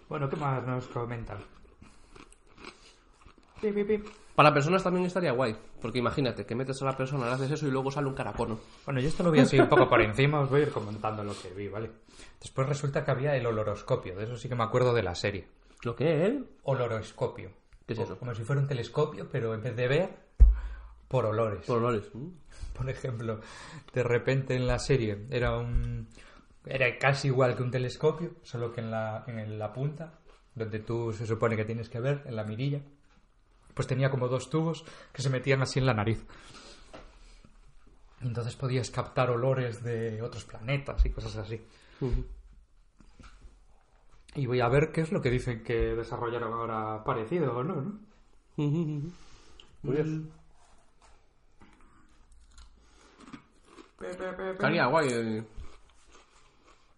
Bueno, 0.09 0.29
¿qué 0.29 0.35
más 0.35 0.67
nos 0.67 0.85
comentan? 0.87 1.37
Pi, 3.61 3.71
pi, 3.71 3.83
pi. 3.85 4.03
Para 4.35 4.53
personas 4.53 4.83
también 4.83 5.05
estaría 5.05 5.31
guay, 5.31 5.55
porque 5.79 5.99
imagínate 5.99 6.45
que 6.45 6.55
metes 6.55 6.81
a 6.81 6.85
la 6.85 6.97
persona, 6.97 7.27
le 7.27 7.33
haces 7.33 7.51
eso 7.51 7.67
y 7.67 7.71
luego 7.71 7.91
sale 7.91 8.07
un 8.07 8.15
caracono. 8.15 8.59
Bueno, 8.85 8.99
yo 8.99 9.07
esto 9.07 9.23
lo 9.23 9.31
vi 9.31 9.39
así 9.39 9.59
un 9.59 9.69
poco 9.69 9.87
por 9.87 10.01
encima, 10.01 10.39
os 10.39 10.49
voy 10.49 10.61
a 10.61 10.63
ir 10.63 10.71
comentando 10.71 11.23
lo 11.23 11.33
que 11.39 11.49
vi, 11.49 11.67
¿vale? 11.67 11.91
Después 12.39 12.67
resulta 12.67 13.05
que 13.05 13.11
había 13.11 13.35
el 13.35 13.45
oloroscopio, 13.45 14.15
de 14.15 14.23
eso 14.23 14.37
sí 14.37 14.49
que 14.49 14.55
me 14.55 14.63
acuerdo 14.63 14.93
de 14.93 15.03
la 15.03 15.13
serie. 15.13 15.47
¿Lo 15.83 15.95
que 15.95 16.25
es? 16.25 16.33
Oloroscopio. 16.63 17.51
¿Qué 17.85 17.93
es 17.93 17.99
eso? 17.99 18.17
Como 18.17 18.33
si 18.33 18.43
fuera 18.43 18.61
un 18.61 18.67
telescopio, 18.67 19.27
pero 19.31 19.53
en 19.53 19.61
vez 19.61 19.75
de 19.75 19.87
ver, 19.87 20.09
por 21.07 21.25
olores. 21.25 21.65
Por 21.65 21.77
olores. 21.77 22.09
Por 22.73 22.89
ejemplo, 22.89 23.39
de 23.93 24.03
repente 24.03 24.55
en 24.55 24.65
la 24.65 24.79
serie 24.79 25.27
era 25.29 25.57
un 25.57 26.07
era 26.65 26.97
casi 26.97 27.27
igual 27.27 27.55
que 27.55 27.63
un 27.63 27.71
telescopio, 27.71 28.31
solo 28.41 28.71
que 28.71 28.81
en 28.81 28.89
la, 28.89 29.25
en 29.27 29.59
la 29.59 29.73
punta, 29.73 30.19
donde 30.55 30.79
tú 30.79 31.11
se 31.11 31.25
supone 31.25 31.55
que 31.55 31.65
tienes 31.65 31.89
que 31.89 31.99
ver, 31.99 32.23
en 32.25 32.35
la 32.35 32.43
mirilla, 32.43 32.81
pues 33.73 33.87
tenía 33.87 34.09
como 34.09 34.27
dos 34.27 34.49
tubos 34.49 34.85
que 35.11 35.21
se 35.21 35.29
metían 35.29 35.61
así 35.61 35.79
en 35.79 35.85
la 35.85 35.93
nariz. 35.93 36.25
Y 38.21 38.27
entonces 38.27 38.55
podías 38.55 38.89
captar 38.89 39.29
olores 39.29 39.83
de 39.83 40.21
otros 40.21 40.45
planetas 40.45 41.05
y 41.05 41.09
cosas 41.09 41.35
así. 41.37 41.61
Y 44.35 44.45
voy 44.45 44.61
a 44.61 44.67
ver 44.69 44.91
qué 44.91 45.01
es 45.01 45.11
lo 45.11 45.21
que 45.21 45.29
dicen 45.29 45.63
que 45.63 45.95
desarrollaron 45.95 46.53
ahora 46.53 47.03
parecido 47.03 47.55
o 47.57 47.63
no, 47.63 47.75
¿no? 47.75 47.99
Ujú. 48.57 49.11
Curioso. 49.83 50.21
Estaría 54.01 54.85
guay. 54.87 55.07
eh. 55.11 55.43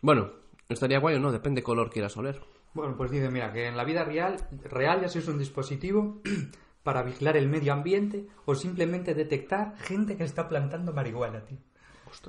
Bueno, 0.02 0.32
estaría 0.70 1.00
guay 1.00 1.16
o 1.16 1.20
no, 1.20 1.32
depende 1.32 1.60
de 1.62 1.64
color 1.64 1.90
quieras 1.92 2.16
oler. 2.18 2.42
Bueno, 2.74 2.96
pues 2.98 3.12
dice, 3.12 3.30
mira, 3.30 3.52
que 3.54 3.68
en 3.68 3.78
la 3.78 3.84
vida 3.86 4.04
real, 4.04 4.36
real 4.66 5.02
ya 5.02 5.08
se 5.10 5.20
usa 5.20 5.34
un 5.34 5.40
dispositivo 5.40 6.22
para 6.86 7.02
vigilar 7.02 7.36
el 7.36 7.50
medio 7.50 7.74
ambiente 7.74 8.28
o 8.46 8.54
simplemente 8.54 9.16
detectar 9.16 9.76
gente 9.80 10.16
que 10.16 10.24
está 10.24 10.48
plantando 10.48 10.94
marihuana, 10.94 11.44
tío. 11.44 11.58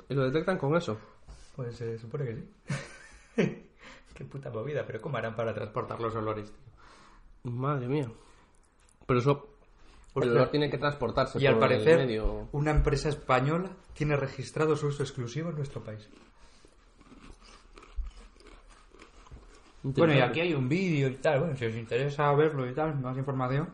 ¿Y 0.09 0.15
lo 0.15 0.23
detectan 0.23 0.57
con 0.57 0.75
eso? 0.75 0.97
Pues 1.55 1.75
se 1.75 1.95
supone 1.99 2.25
que 2.25 2.35
sí. 2.35 3.63
Qué 4.15 4.25
puta 4.25 4.49
movida, 4.49 4.83
pero 4.83 4.99
¿cómo 4.99 5.15
harán 5.17 5.35
para 5.35 5.53
transportar 5.53 6.01
los 6.01 6.15
olores, 6.15 6.51
tío? 6.51 7.51
Madre 7.51 7.87
mía. 7.87 8.09
Pero 9.05 9.19
eso 9.19 9.47
El 10.15 10.31
olor 10.31 10.49
tiene 10.49 10.71
que 10.71 10.79
transportarse 10.79 11.39
Y 11.39 11.45
al 11.45 11.59
parecer, 11.59 11.99
el 11.99 12.07
medio. 12.07 12.49
una 12.51 12.71
empresa 12.71 13.09
española 13.09 13.69
tiene 13.93 14.15
registrado 14.15 14.75
su 14.75 14.87
uso 14.87 15.03
exclusivo 15.03 15.51
en 15.51 15.55
nuestro 15.57 15.83
país. 15.83 16.09
Bueno, 19.83 20.15
y 20.15 20.19
aquí 20.19 20.39
hay 20.39 20.55
un 20.55 20.67
vídeo 20.67 21.09
y 21.09 21.15
tal. 21.17 21.41
Bueno, 21.41 21.55
si 21.55 21.65
os 21.65 21.75
interesa 21.75 22.33
verlo 22.33 22.67
y 22.67 22.73
tal, 22.73 22.99
más 22.99 23.15
información, 23.15 23.69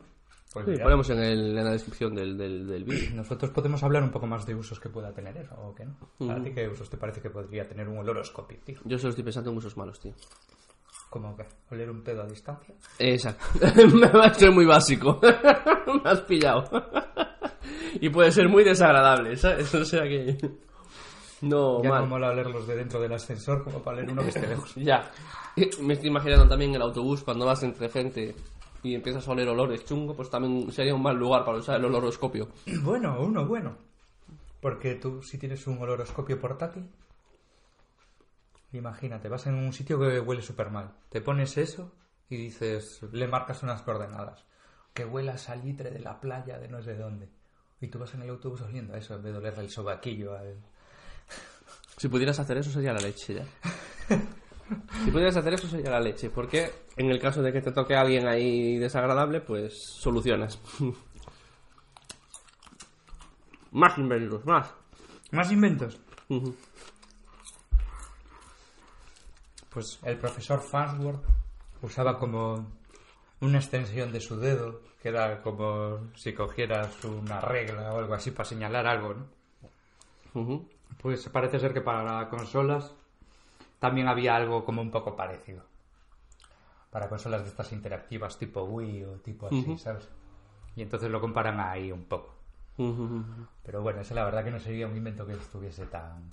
pues 0.53 0.65
Sí, 0.67 0.83
ponemos 0.83 1.09
en, 1.09 1.19
el- 1.19 1.57
en 1.57 1.65
la 1.65 1.71
descripción 1.71 2.13
del, 2.15 2.37
del, 2.37 2.67
del 2.67 2.83
vídeo. 2.83 3.09
Nosotros 3.15 3.51
podemos 3.51 3.81
hablar 3.83 4.03
un 4.03 4.11
poco 4.11 4.27
más 4.27 4.45
de 4.45 4.53
usos 4.55 4.79
que 4.79 4.89
pueda 4.89 5.11
tener 5.13 5.35
eso, 5.37 5.55
¿o 5.57 5.73
qué 5.73 5.85
no? 5.85 5.97
¿A 6.31 6.35
Ujú. 6.35 6.43
ti 6.43 6.51
qué 6.53 6.67
usos 6.67 6.89
te 6.89 6.97
parece 6.97 7.21
que 7.21 7.29
podría 7.29 7.67
tener 7.67 7.87
un 7.89 7.97
oloroscopio, 7.97 8.59
tío? 8.63 8.79
Yo 8.85 8.97
solo 8.97 9.09
estoy 9.09 9.23
pensando 9.23 9.51
en 9.51 9.57
usos 9.57 9.75
malos, 9.75 9.99
tío. 9.99 10.13
¿Cómo 11.09 11.35
que? 11.35 11.45
¿Oler 11.71 11.89
un 11.91 12.01
pedo 12.01 12.23
a 12.23 12.27
distancia? 12.27 12.73
Exacto. 12.99 13.43
Me 13.93 14.07
va 14.07 14.25
a 14.25 14.33
ser 14.33 14.51
muy 14.51 14.65
básico. 14.65 15.19
Me 16.03 16.09
has 16.09 16.21
pillado. 16.21 16.63
y 18.01 18.09
puede 18.09 18.31
ser 18.31 18.49
muy 18.49 18.63
desagradable, 18.63 19.35
¿sabes? 19.37 19.73
O 19.75 19.85
sea 19.85 20.03
que. 20.03 20.37
No, 21.41 21.83
ya 21.83 21.89
mal. 21.89 22.01
no 22.03 22.07
mola 22.07 22.29
olerlos 22.29 22.65
de 22.65 22.75
dentro 22.77 22.99
del 23.01 23.13
ascensor 23.13 23.63
como 23.63 23.83
para 23.83 23.97
oler 23.97 24.11
uno 24.11 24.21
que 24.23 24.29
esté 24.29 24.47
lejos. 24.47 24.73
Ya. 24.77 25.11
Me 25.81 25.93
estoy 25.93 26.09
imaginando 26.09 26.47
también 26.47 26.73
el 26.73 26.81
autobús 26.81 27.23
cuando 27.23 27.45
vas 27.45 27.61
entre 27.63 27.89
gente 27.89 28.33
y 28.83 28.93
empiezas 28.93 29.27
a 29.27 29.31
oler 29.31 29.47
olores 29.47 29.85
chungo, 29.85 30.13
pues 30.13 30.29
también 30.29 30.71
sería 30.71 30.93
un 30.93 31.01
mal 31.01 31.15
lugar 31.15 31.45
para 31.45 31.57
usar 31.57 31.79
el 31.79 31.85
oloroscopio. 31.85 32.49
Bueno, 32.83 33.17
uno 33.21 33.45
bueno. 33.47 33.77
Porque 34.59 34.95
tú, 34.95 35.21
si 35.23 35.37
tienes 35.37 35.65
un 35.67 35.77
oloroscopio 35.79 36.39
portátil, 36.39 36.89
imagínate, 38.73 39.29
vas 39.29 39.47
en 39.47 39.55
un 39.55 39.73
sitio 39.73 39.99
que 39.99 40.19
huele 40.19 40.41
súper 40.41 40.69
mal. 40.69 40.93
Te 41.09 41.21
pones 41.21 41.57
eso 41.57 41.91
y 42.29 42.37
dices, 42.37 43.01
le 43.11 43.27
marcas 43.27 43.63
unas 43.63 43.81
coordenadas. 43.81 44.45
Que 44.93 45.05
huela 45.05 45.33
a 45.33 45.37
salitre 45.37 45.91
de 45.91 45.99
la 45.99 46.19
playa 46.19 46.59
de 46.59 46.67
no 46.67 46.81
sé 46.81 46.95
dónde. 46.95 47.29
Y 47.81 47.87
tú 47.87 47.99
vas 47.99 48.13
en 48.13 48.21
el 48.21 48.29
autobús 48.29 48.61
oliendo 48.61 48.93
a 48.93 48.97
eso 48.97 49.15
en 49.15 49.23
vez 49.23 49.33
de 49.33 49.39
olerle 49.39 49.63
el 49.63 49.69
sobaquillo 49.69 50.37
al... 50.37 50.57
Si 51.97 52.07
pudieras 52.07 52.39
hacer 52.39 52.57
eso 52.57 52.71
sería 52.71 52.93
la 52.93 53.01
leche 53.01 53.33
ya. 53.33 53.45
Si 55.03 55.11
pudieras 55.11 55.35
hacer 55.35 55.53
eso 55.53 55.67
sería 55.67 55.91
la 55.91 55.99
leche, 55.99 56.29
porque 56.29 56.71
en 56.95 57.09
el 57.09 57.19
caso 57.19 57.41
de 57.41 57.51
que 57.51 57.61
te 57.61 57.71
toque 57.71 57.95
a 57.95 58.01
alguien 58.01 58.27
ahí 58.27 58.77
desagradable, 58.77 59.41
pues 59.41 59.73
solucionas. 59.83 60.59
más 63.71 63.97
inventos, 63.97 64.45
más. 64.45 64.73
Más 65.31 65.51
inventos. 65.51 65.99
Pues 69.69 69.99
el 70.03 70.17
profesor 70.17 70.61
Farnsworth 70.61 71.23
usaba 71.81 72.17
como 72.17 72.67
una 73.41 73.57
extensión 73.57 74.11
de 74.11 74.21
su 74.21 74.37
dedo, 74.37 74.81
que 75.01 75.09
era 75.09 75.41
como 75.41 76.11
si 76.15 76.33
cogieras 76.33 77.03
una 77.03 77.41
regla 77.41 77.93
o 77.93 77.99
algo 77.99 78.13
así 78.13 78.31
para 78.31 78.47
señalar 78.47 78.87
algo, 78.87 79.13
¿no? 79.13 80.65
Pues 81.01 81.27
parece 81.29 81.59
ser 81.59 81.73
que 81.73 81.81
para 81.81 82.29
consolas 82.29 82.93
también 83.83 84.07
había 84.07 84.33
algo 84.33 84.63
como 84.63 84.81
un 84.81 84.89
poco 84.89 85.13
parecido. 85.13 85.61
Para 86.89 87.09
consolas 87.09 87.41
de 87.41 87.49
estas 87.49 87.69
interactivas 87.73 88.37
tipo 88.37 88.63
Wii 88.63 89.03
o 89.03 89.11
tipo 89.19 89.47
así. 89.47 89.77
¿sabes? 89.77 90.07
Y 90.77 90.83
entonces 90.83 91.11
lo 91.11 91.19
comparan 91.19 91.59
ahí 91.59 91.91
un 91.91 92.05
poco. 92.05 92.33
Pero 93.61 93.81
bueno, 93.81 93.99
ese 93.99 94.15
la 94.15 94.23
verdad 94.23 94.41
que 94.41 94.51
no 94.51 94.59
sería 94.61 94.87
un 94.87 94.95
invento 94.95 95.27
que 95.27 95.33
estuviese 95.33 95.85
tan... 95.87 96.29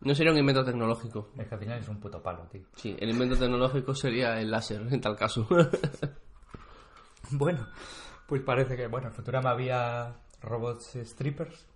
No 0.00 0.14
sería 0.14 0.30
un 0.30 0.38
invento 0.38 0.64
tecnológico. 0.64 1.30
Es 1.36 1.48
que 1.48 1.54
al 1.56 1.60
final 1.60 1.80
es 1.80 1.88
un 1.88 1.98
puto 1.98 2.22
palo, 2.22 2.44
tío. 2.44 2.62
Sí, 2.76 2.96
el 3.00 3.10
invento 3.10 3.36
tecnológico 3.36 3.96
sería 3.96 4.40
el 4.40 4.48
láser, 4.48 4.80
en 4.88 5.00
tal 5.00 5.16
caso. 5.16 5.44
Bueno, 7.30 7.66
pues 8.26 8.42
parece 8.42 8.76
que, 8.76 8.88
bueno, 8.88 9.06
en 9.06 9.14
Futurama 9.14 9.50
había 9.50 10.14
robots 10.42 10.98
strippers. 11.04 11.66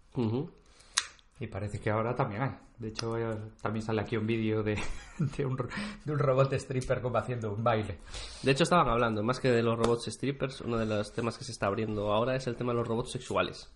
Y 1.39 1.47
parece 1.49 1.78
que 1.80 1.91
ahora 1.91 2.14
también 2.14 2.43
hay. 2.43 2.51
De 2.78 2.89
hecho, 2.89 3.16
eh, 3.18 3.37
también 3.62 3.84
sale 3.84 4.01
aquí 4.03 4.16
un 4.16 4.26
vídeo 4.26 4.62
de, 4.62 4.78
de, 5.18 5.47
un, 5.47 5.57
ro- 5.59 5.68
de 6.05 6.12
un 6.12 6.18
robot 6.18 6.53
stripper 6.55 7.01
como 7.03 7.18
haciendo 7.18 7.53
un 7.53 7.62
baile. 7.64 7.99
De 8.43 8.51
hecho, 8.53 8.64
estaban 8.64 8.89
hablando, 8.89 9.22
más 9.22 9.41
que 9.41 9.51
de 9.51 9.62
los 9.62 9.78
robots 9.78 10.07
strippers, 10.07 10.61
uno 10.62 10.76
de 10.78 10.87
los 10.87 11.12
temas 11.12 11.37
que 11.39 11.45
se 11.45 11.53
está 11.53 11.66
abriendo 11.66 12.12
ahora 12.12 12.37
es 12.37 12.47
el 12.47 12.57
tema 12.57 12.72
de 12.72 12.78
los 12.78 12.89
robots 12.89 13.11
sexuales. 13.12 13.70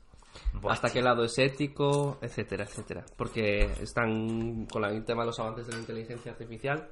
Hasta 0.68 0.90
qué 0.90 1.02
lado 1.02 1.24
es 1.24 1.38
ético, 1.38 2.18
etcétera, 2.22 2.64
etcétera. 2.64 3.04
Porque 3.16 3.62
están 3.82 4.66
con 4.66 4.84
el 4.84 5.04
tema 5.04 5.22
de 5.22 5.26
los 5.26 5.40
avances 5.40 5.66
de 5.66 5.72
la 5.74 5.80
inteligencia 5.80 6.32
artificial, 6.32 6.88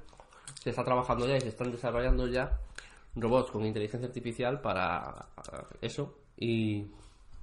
se 0.61 0.71
está 0.71 0.83
trabajando 0.85 1.27
ya 1.27 1.37
y 1.37 1.41
se 1.43 1.49
están 1.49 1.71
desarrollando 1.71 2.27
ya 2.27 2.59
robots 3.17 3.51
con 3.51 3.65
inteligencia 3.65 4.09
artificial 4.09 4.61
para 4.61 4.99
ah, 5.37 5.67
eso 5.81 6.15
y 6.37 6.87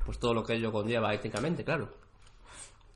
pues 0.06 0.20
todo 0.20 0.34
lo 0.34 0.44
que 0.44 0.54
ello 0.54 0.72
conlleva 0.72 1.14
éticamente, 1.14 1.64
claro. 1.64 1.90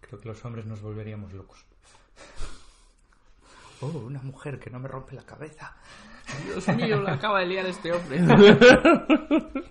Creo 0.09 0.19
que 0.19 0.27
los 0.29 0.43
hombres 0.43 0.65
nos 0.65 0.81
volveríamos 0.81 1.31
locos. 1.33 1.65
Oh, 3.81 3.87
una 3.87 4.21
mujer 4.21 4.59
que 4.59 4.69
no 4.69 4.77
me 4.77 4.89
rompe 4.89 5.15
la 5.15 5.23
cabeza. 5.23 5.73
Dios 6.43 6.67
mío, 6.75 7.01
la 7.01 7.13
acaba 7.13 7.39
de 7.39 7.45
liar 7.45 7.65
este 7.65 7.93
hombre. 7.93 8.19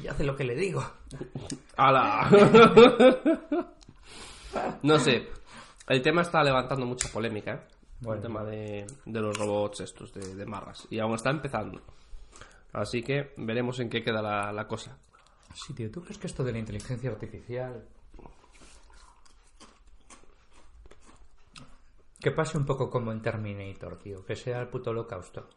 Y 0.00 0.08
hace 0.08 0.24
lo 0.24 0.34
que 0.34 0.44
le 0.44 0.54
digo. 0.54 0.82
¡Hala! 1.76 2.30
no 4.82 4.98
sé. 4.98 5.28
El 5.88 6.00
tema 6.00 6.22
está 6.22 6.42
levantando 6.42 6.86
mucha 6.86 7.10
polémica, 7.10 7.52
¿eh? 7.52 7.60
Bueno. 8.00 8.14
El 8.16 8.22
tema 8.22 8.44
de, 8.44 8.86
de 9.04 9.20
los 9.20 9.36
robots 9.36 9.80
estos, 9.80 10.14
de, 10.14 10.34
de 10.34 10.46
marras. 10.46 10.86
Y 10.88 10.98
aún 10.98 11.14
está 11.14 11.28
empezando. 11.28 11.82
Así 12.72 13.02
que 13.02 13.34
veremos 13.36 13.78
en 13.80 13.90
qué 13.90 14.02
queda 14.02 14.22
la, 14.22 14.52
la 14.52 14.66
cosa. 14.66 14.96
Sí, 15.54 15.74
tío, 15.74 15.90
¿tú 15.90 16.02
crees 16.02 16.16
que 16.16 16.28
esto 16.28 16.44
de 16.44 16.52
la 16.52 16.58
inteligencia 16.60 17.10
artificial... 17.10 17.86
Que 22.20 22.30
pase 22.30 22.56
un 22.56 22.64
poco 22.64 22.90
como 22.90 23.12
en 23.12 23.20
Terminator, 23.20 23.98
tío. 23.98 24.24
Que 24.24 24.36
sea 24.36 24.60
el 24.60 24.68
puto 24.68 24.90
holocausto. 24.90 25.48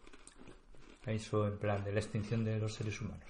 Eso 1.05 1.47
en 1.47 1.57
plan 1.57 1.84
de 1.84 1.93
la 1.93 1.99
extinción 1.99 2.43
de 2.43 2.60
los 2.60 2.74
seres 2.74 2.99
humanos. 3.01 3.30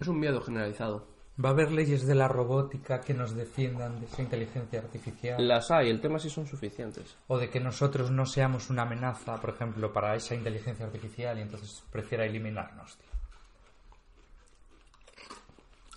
Es 0.00 0.06
un 0.08 0.18
miedo 0.18 0.40
generalizado. 0.40 1.06
¿Va 1.42 1.50
a 1.50 1.52
haber 1.52 1.70
leyes 1.70 2.04
de 2.04 2.16
la 2.16 2.26
robótica 2.26 3.00
que 3.00 3.14
nos 3.14 3.34
defiendan 3.34 4.00
de 4.00 4.06
esa 4.06 4.22
inteligencia 4.22 4.80
artificial? 4.80 5.46
Las 5.46 5.70
hay, 5.70 5.88
el 5.88 6.00
tema 6.00 6.18
sí 6.18 6.28
son 6.28 6.48
suficientes. 6.48 7.16
O 7.28 7.38
de 7.38 7.48
que 7.48 7.60
nosotros 7.60 8.10
no 8.10 8.26
seamos 8.26 8.70
una 8.70 8.82
amenaza, 8.82 9.40
por 9.40 9.50
ejemplo, 9.50 9.92
para 9.92 10.16
esa 10.16 10.34
inteligencia 10.34 10.86
artificial 10.86 11.38
y 11.38 11.42
entonces 11.42 11.84
prefiera 11.92 12.26
eliminarnos, 12.26 12.96
tío. 12.96 13.08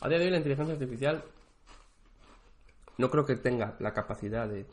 A 0.02 0.10
día 0.10 0.20
de 0.20 0.26
hoy 0.26 0.32
la 0.32 0.38
inteligencia 0.38 0.74
artificial 0.74 1.24
no 2.98 3.10
creo 3.10 3.26
que 3.26 3.36
tenga 3.36 3.76
la 3.80 3.94
capacidad 3.94 4.48
de, 4.48 4.66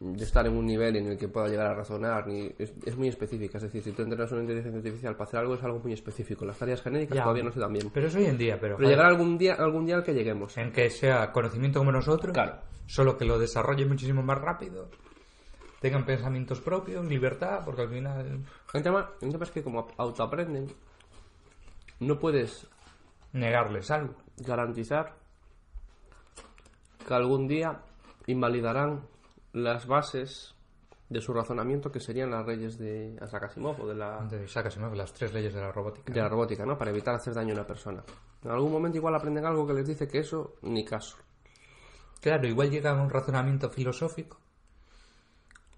de 0.00 0.24
estar 0.24 0.46
en 0.46 0.52
un 0.56 0.66
nivel 0.66 0.96
en 0.96 1.06
el 1.06 1.16
que 1.18 1.28
pueda 1.28 1.48
llegar 1.48 1.66
a 1.68 1.74
razonar. 1.74 2.26
Ni, 2.26 2.52
es, 2.58 2.74
es 2.84 2.96
muy 2.96 3.08
específica, 3.08 3.58
es 3.58 3.62
decir, 3.64 3.82
si 3.82 3.92
tú 3.92 4.02
entrenas 4.02 4.30
una 4.32 4.42
inteligencia 4.42 4.78
artificial 4.78 5.14
para 5.16 5.28
hacer 5.28 5.40
algo 5.40 5.54
es 5.54 5.62
algo 5.62 5.78
muy 5.80 5.92
específico. 5.92 6.44
Las 6.44 6.58
tareas 6.58 6.82
genéricas 6.82 7.16
Ya. 7.16 7.22
todavía 7.22 7.44
no 7.44 7.52
se 7.52 7.60
dan 7.60 7.72
bien. 7.72 7.90
Pero 7.92 8.08
eso 8.08 8.18
hoy 8.18 8.26
en 8.26 8.36
día, 8.38 8.58
pero... 8.60 8.76
Pero 8.76 8.88
llegará 8.88 9.08
algún 9.08 9.38
día, 9.38 9.54
algún 9.54 9.86
día 9.86 9.96
al 9.96 10.04
que 10.04 10.12
lleguemos. 10.14 10.56
En 10.58 10.72
que 10.72 10.90
sea 10.90 11.30
conocimiento 11.32 11.78
como 11.78 11.92
nosotros, 11.92 12.32
Claro. 12.32 12.58
solo 12.86 13.16
que 13.16 13.24
lo 13.24 13.38
desarrolle 13.38 13.86
muchísimo 13.86 14.22
más 14.22 14.38
rápido, 14.40 14.88
tengan 15.80 16.04
pensamientos 16.04 16.60
propios, 16.60 17.04
libertad, 17.06 17.60
porque 17.64 17.82
al 17.82 17.88
final 17.90 18.40
El 18.72 18.82
tema, 18.82 19.10
el 19.20 19.30
tema 19.30 19.44
es 19.44 19.50
que 19.50 19.62
como 19.62 19.86
autoaprenden, 19.96 20.66
no 22.00 22.18
puedes 22.18 22.66
negarles 23.32 23.90
algo. 23.90 24.14
garantizar 24.38 25.14
que 27.06 27.14
algún 27.14 27.46
día 27.46 27.82
invalidarán 28.26 29.06
las 29.52 29.86
bases 29.86 30.54
de 31.08 31.20
su 31.20 31.32
razonamiento 31.32 31.92
que 31.92 32.00
serían 32.00 32.30
las 32.30 32.46
leyes 32.46 32.78
de 32.78 33.16
Isaac 33.22 33.44
Asimov 33.44 33.80
o 33.80 33.86
de 33.86 33.94
la, 33.94 34.24
De 34.24 34.44
Isaac 34.44 34.66
Asimov, 34.66 34.94
las 34.94 35.12
tres 35.12 35.32
leyes 35.32 35.54
de 35.54 35.60
la 35.60 35.70
robótica. 35.70 36.12
de 36.12 36.20
la 36.20 36.28
robótica, 36.28 36.64
¿no? 36.64 36.76
Para 36.78 36.90
evitar 36.90 37.14
hacer 37.14 37.34
daño 37.34 37.50
a 37.50 37.58
una 37.58 37.66
persona. 37.66 38.02
En 38.42 38.50
algún 38.50 38.72
momento 38.72 38.98
igual 38.98 39.14
aprenden 39.14 39.44
algo 39.44 39.66
que 39.66 39.74
les 39.74 39.86
dice 39.86 40.08
que 40.08 40.18
eso 40.18 40.56
ni 40.62 40.84
caso. 40.84 41.16
Claro, 42.20 42.46
igual 42.48 42.70
llega 42.70 42.90
a 42.90 43.02
un 43.02 43.10
razonamiento 43.10 43.68
filosófico 43.68 44.38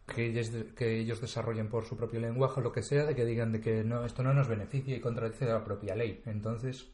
que 0.07 0.27
ellos, 0.27 0.51
que 0.77 1.01
ellos 1.01 1.21
desarrollen 1.21 1.69
por 1.69 1.85
su 1.85 1.97
propio 1.97 2.21
lenguaje 2.21 2.61
o 2.61 2.63
lo 2.63 2.73
que 2.73 2.83
sea, 2.83 3.05
de 3.05 3.15
que 3.15 3.25
digan 3.25 3.53
de 3.53 3.61
que 3.61 3.83
no, 3.83 4.05
esto 4.05 4.23
no 4.23 4.33
nos 4.33 4.49
beneficia 4.49 4.97
y 4.97 5.01
contradice 5.01 5.47
la 5.47 5.65
propia 5.65 5.97
ley. 5.97 6.23
Entonces, 6.27 6.89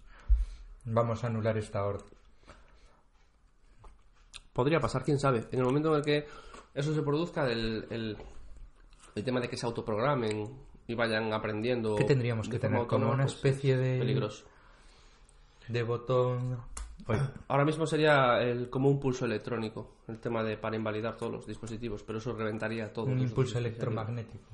vamos 0.85 1.23
a 1.23 1.27
anular 1.27 1.59
esta 1.59 1.85
orden. 1.85 2.22
Podría 4.53 4.81
pasar, 4.81 5.03
quién 5.03 5.19
sabe. 5.19 5.47
En 5.51 5.59
el 5.61 5.65
momento 5.65 5.91
en 5.93 5.97
el 5.97 6.05
que 6.05 6.27
eso 6.75 6.95
se 6.95 7.03
produzca, 7.03 7.51
el, 7.51 7.87
el, 7.91 8.17
el 9.15 9.25
tema 9.25 9.41
de 9.41 9.49
que 9.49 9.57
se 9.57 9.65
autoprogramen 9.67 10.49
y 10.87 10.95
vayan 10.95 11.33
aprendiendo. 11.33 11.97
¿Qué 11.97 12.05
tendríamos 12.05 12.49
que 12.49 12.59
tener? 12.59 12.87
Como 12.87 13.07
una 13.13 13.25
pues, 13.25 13.35
especie 13.35 13.75
es 13.75 13.81
de- 13.81 13.99
Peligroso. 13.99 14.45
De 15.69 15.83
botón... 15.83 16.59
Oye, 17.07 17.21
Ahora 17.49 17.65
mismo 17.65 17.85
sería 17.87 18.41
el, 18.43 18.71
como 18.71 18.89
un 18.89 19.01
pulso 19.01 19.25
electrónico, 19.25 19.97
el 20.07 20.19
tema 20.21 20.45
de 20.45 20.57
para 20.57 20.77
invalidar 20.77 21.17
todos 21.17 21.33
los 21.33 21.47
dispositivos, 21.47 22.03
pero 22.05 22.19
eso 22.19 22.33
reventaría 22.33 22.93
todo. 22.93 23.07
un 23.07 23.19
impulso 23.19 23.59
electromagnético. 23.59 24.45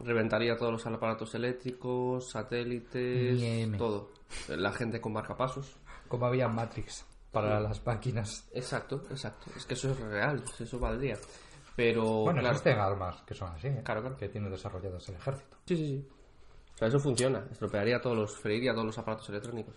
Reventaría 0.00 0.56
todos 0.58 0.72
los 0.72 0.86
aparatos 0.86 1.34
eléctricos, 1.34 2.28
satélites, 2.28 3.78
todo. 3.78 4.10
La 4.48 4.72
gente 4.72 5.00
con 5.00 5.12
marcapasos. 5.14 5.76
Como 6.08 6.26
había 6.26 6.44
en 6.46 6.54
Matrix 6.54 7.06
para 7.34 7.60
las 7.60 7.84
máquinas. 7.84 8.48
Exacto, 8.54 9.02
exacto. 9.10 9.50
Es 9.54 9.66
que 9.66 9.74
eso 9.74 9.90
es 9.90 10.00
real, 10.00 10.42
eso 10.58 10.78
valdría. 10.78 11.18
Pero, 11.76 12.22
Bueno, 12.22 12.40
claro. 12.40 12.56
existen 12.56 12.78
armas 12.78 13.20
que 13.26 13.34
son 13.34 13.50
así, 13.52 13.66
¿eh? 13.66 13.82
Claro, 13.84 14.00
claro. 14.00 14.16
que 14.16 14.28
tiene 14.28 14.48
desarrollados 14.48 15.06
el 15.10 15.16
ejército. 15.16 15.56
Sí, 15.66 15.76
sí, 15.76 15.86
sí. 15.86 16.08
O 16.74 16.78
sea, 16.78 16.88
eso 16.88 16.98
funciona. 17.00 17.44
Estropearía 17.50 18.00
todos 18.00 18.16
los, 18.16 18.36
freiría 18.38 18.72
todos 18.72 18.86
los 18.86 18.98
aparatos 18.98 19.28
electrónicos. 19.28 19.74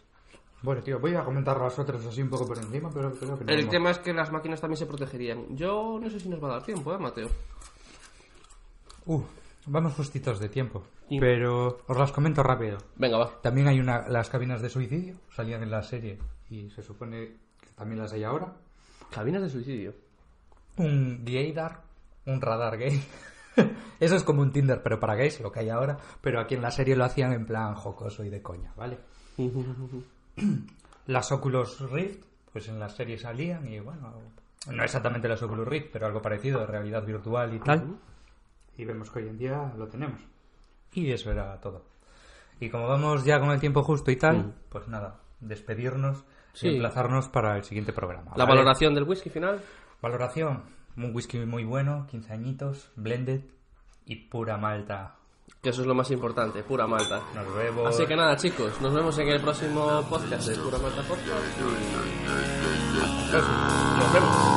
Bueno, 0.61 0.81
tío, 0.81 0.99
voy 0.99 1.13
a 1.15 1.23
comentar 1.23 1.59
las 1.59 1.77
otras 1.77 2.03
así 2.05 2.21
un 2.21 2.29
poco 2.29 2.47
por 2.47 2.57
encima, 2.57 2.89
pero 2.93 3.11
creo 3.11 3.37
que 3.37 3.45
no. 3.45 3.51
El 3.51 3.67
tema 3.69 3.91
es 3.91 3.99
que 3.99 4.13
las 4.13 4.31
máquinas 4.31 4.61
también 4.61 4.77
se 4.77 4.85
protegerían. 4.87 5.55
Yo 5.55 5.99
no 6.01 6.09
sé 6.09 6.19
si 6.19 6.29
nos 6.29 6.41
va 6.43 6.47
a 6.49 6.51
dar 6.53 6.63
tiempo, 6.63 6.93
¿eh, 6.93 6.97
Mateo? 6.97 7.29
Uh, 9.05 9.21
vamos 9.67 9.93
justitos 9.93 10.39
de 10.39 10.49
tiempo. 10.49 10.83
Sí. 11.09 11.17
Pero 11.19 11.79
os 11.87 11.97
las 11.97 12.11
comento 12.11 12.43
rápido. 12.43 12.77
Venga, 12.95 13.17
va. 13.17 13.41
También 13.41 13.67
hay 13.67 13.79
una, 13.79 14.07
las 14.09 14.29
cabinas 14.29 14.61
de 14.61 14.69
suicidio, 14.69 15.15
salían 15.29 15.63
en 15.63 15.71
la 15.71 15.83
serie 15.83 16.17
y 16.49 16.69
se 16.69 16.81
supone 16.81 17.37
también 17.77 18.01
las 18.01 18.11
hay 18.13 18.23
ahora. 18.23 18.53
Cabinas 19.11 19.41
de 19.43 19.49
suicidio. 19.49 19.93
Un 20.77 21.23
gaydar, 21.23 21.81
un 22.25 22.41
radar 22.41 22.77
gay. 22.77 23.01
Eso 23.99 24.15
es 24.15 24.23
como 24.23 24.41
un 24.41 24.51
Tinder, 24.51 24.81
pero 24.83 24.99
para 24.99 25.15
gays, 25.15 25.39
lo 25.39 25.51
que 25.51 25.61
hay 25.61 25.69
ahora. 25.69 25.97
Pero 26.21 26.39
aquí 26.39 26.55
en 26.55 26.61
la 26.61 26.71
serie 26.71 26.95
lo 26.95 27.05
hacían 27.05 27.33
en 27.33 27.45
plan 27.45 27.73
jocoso 27.75 28.23
y 28.23 28.29
de 28.29 28.41
coña, 28.41 28.73
¿vale? 28.75 28.97
Las 31.07 31.31
Oculus 31.31 31.79
Rift, 31.89 32.23
pues 32.51 32.67
en 32.67 32.79
la 32.79 32.89
serie 32.89 33.17
salían 33.17 33.65
y 33.67 33.79
bueno, 33.79 34.13
no 34.69 34.83
exactamente 34.83 35.27
las 35.29 35.41
Oculus 35.41 35.67
Rift, 35.67 35.87
pero 35.93 36.05
algo 36.05 36.21
parecido, 36.21 36.65
realidad 36.65 37.05
virtual 37.05 37.53
y 37.53 37.59
tal. 37.59 37.97
Y 38.77 38.83
vemos 38.85 39.09
que 39.09 39.19
hoy 39.19 39.29
en 39.29 39.37
día 39.37 39.73
lo 39.77 39.87
tenemos. 39.87 40.19
Y 40.93 41.11
eso 41.11 41.31
era 41.31 41.59
todo. 41.61 41.85
Y 42.59 42.69
como 42.69 42.87
vamos 42.87 43.23
ya 43.23 43.39
con 43.39 43.51
el 43.51 43.59
tiempo 43.59 43.83
justo 43.83 44.11
y 44.11 44.17
tal, 44.17 44.37
Mm. 44.37 44.53
pues 44.69 44.87
nada, 44.87 45.19
despedirnos 45.39 46.23
Sí. 46.57 46.69
y 46.69 46.73
emplazarnos 46.73 47.27
para 47.29 47.55
el 47.55 47.63
siguiente 47.63 47.93
programa. 47.93 48.31
La 48.35 48.45
¿vale? 48.45 48.57
valoración 48.57 48.95
del 48.95 49.03
whisky 49.03 49.29
final. 49.29 49.61
Valoración, 50.01 50.63
un 50.97 51.15
whisky 51.15 51.37
muy 51.39 51.63
bueno, 51.63 52.07
15 52.09 52.33
añitos, 52.33 52.89
blended 52.95 53.41
y 54.05 54.15
pura 54.15 54.57
malta. 54.57 55.15
Que 55.61 55.69
eso 55.69 55.81
es 55.81 55.87
lo 55.87 55.93
más 55.93 56.09
importante, 56.09 56.63
pura 56.63 56.87
malta. 56.87 57.21
Nos 57.35 57.55
vemos. 57.55 57.87
Así 57.87 58.07
que 58.07 58.15
nada, 58.15 58.35
chicos, 58.37 58.81
nos 58.81 58.91
vemos 58.93 59.17
en 59.19 59.27
el 59.29 59.39
próximo 59.41 60.03
podcast 60.09 60.47
de 60.47 60.55
Pura 60.55 60.77
Malta 60.79 61.01
Podcast. 61.03 61.61
Nos 63.99 64.13
vemos. 64.13 64.56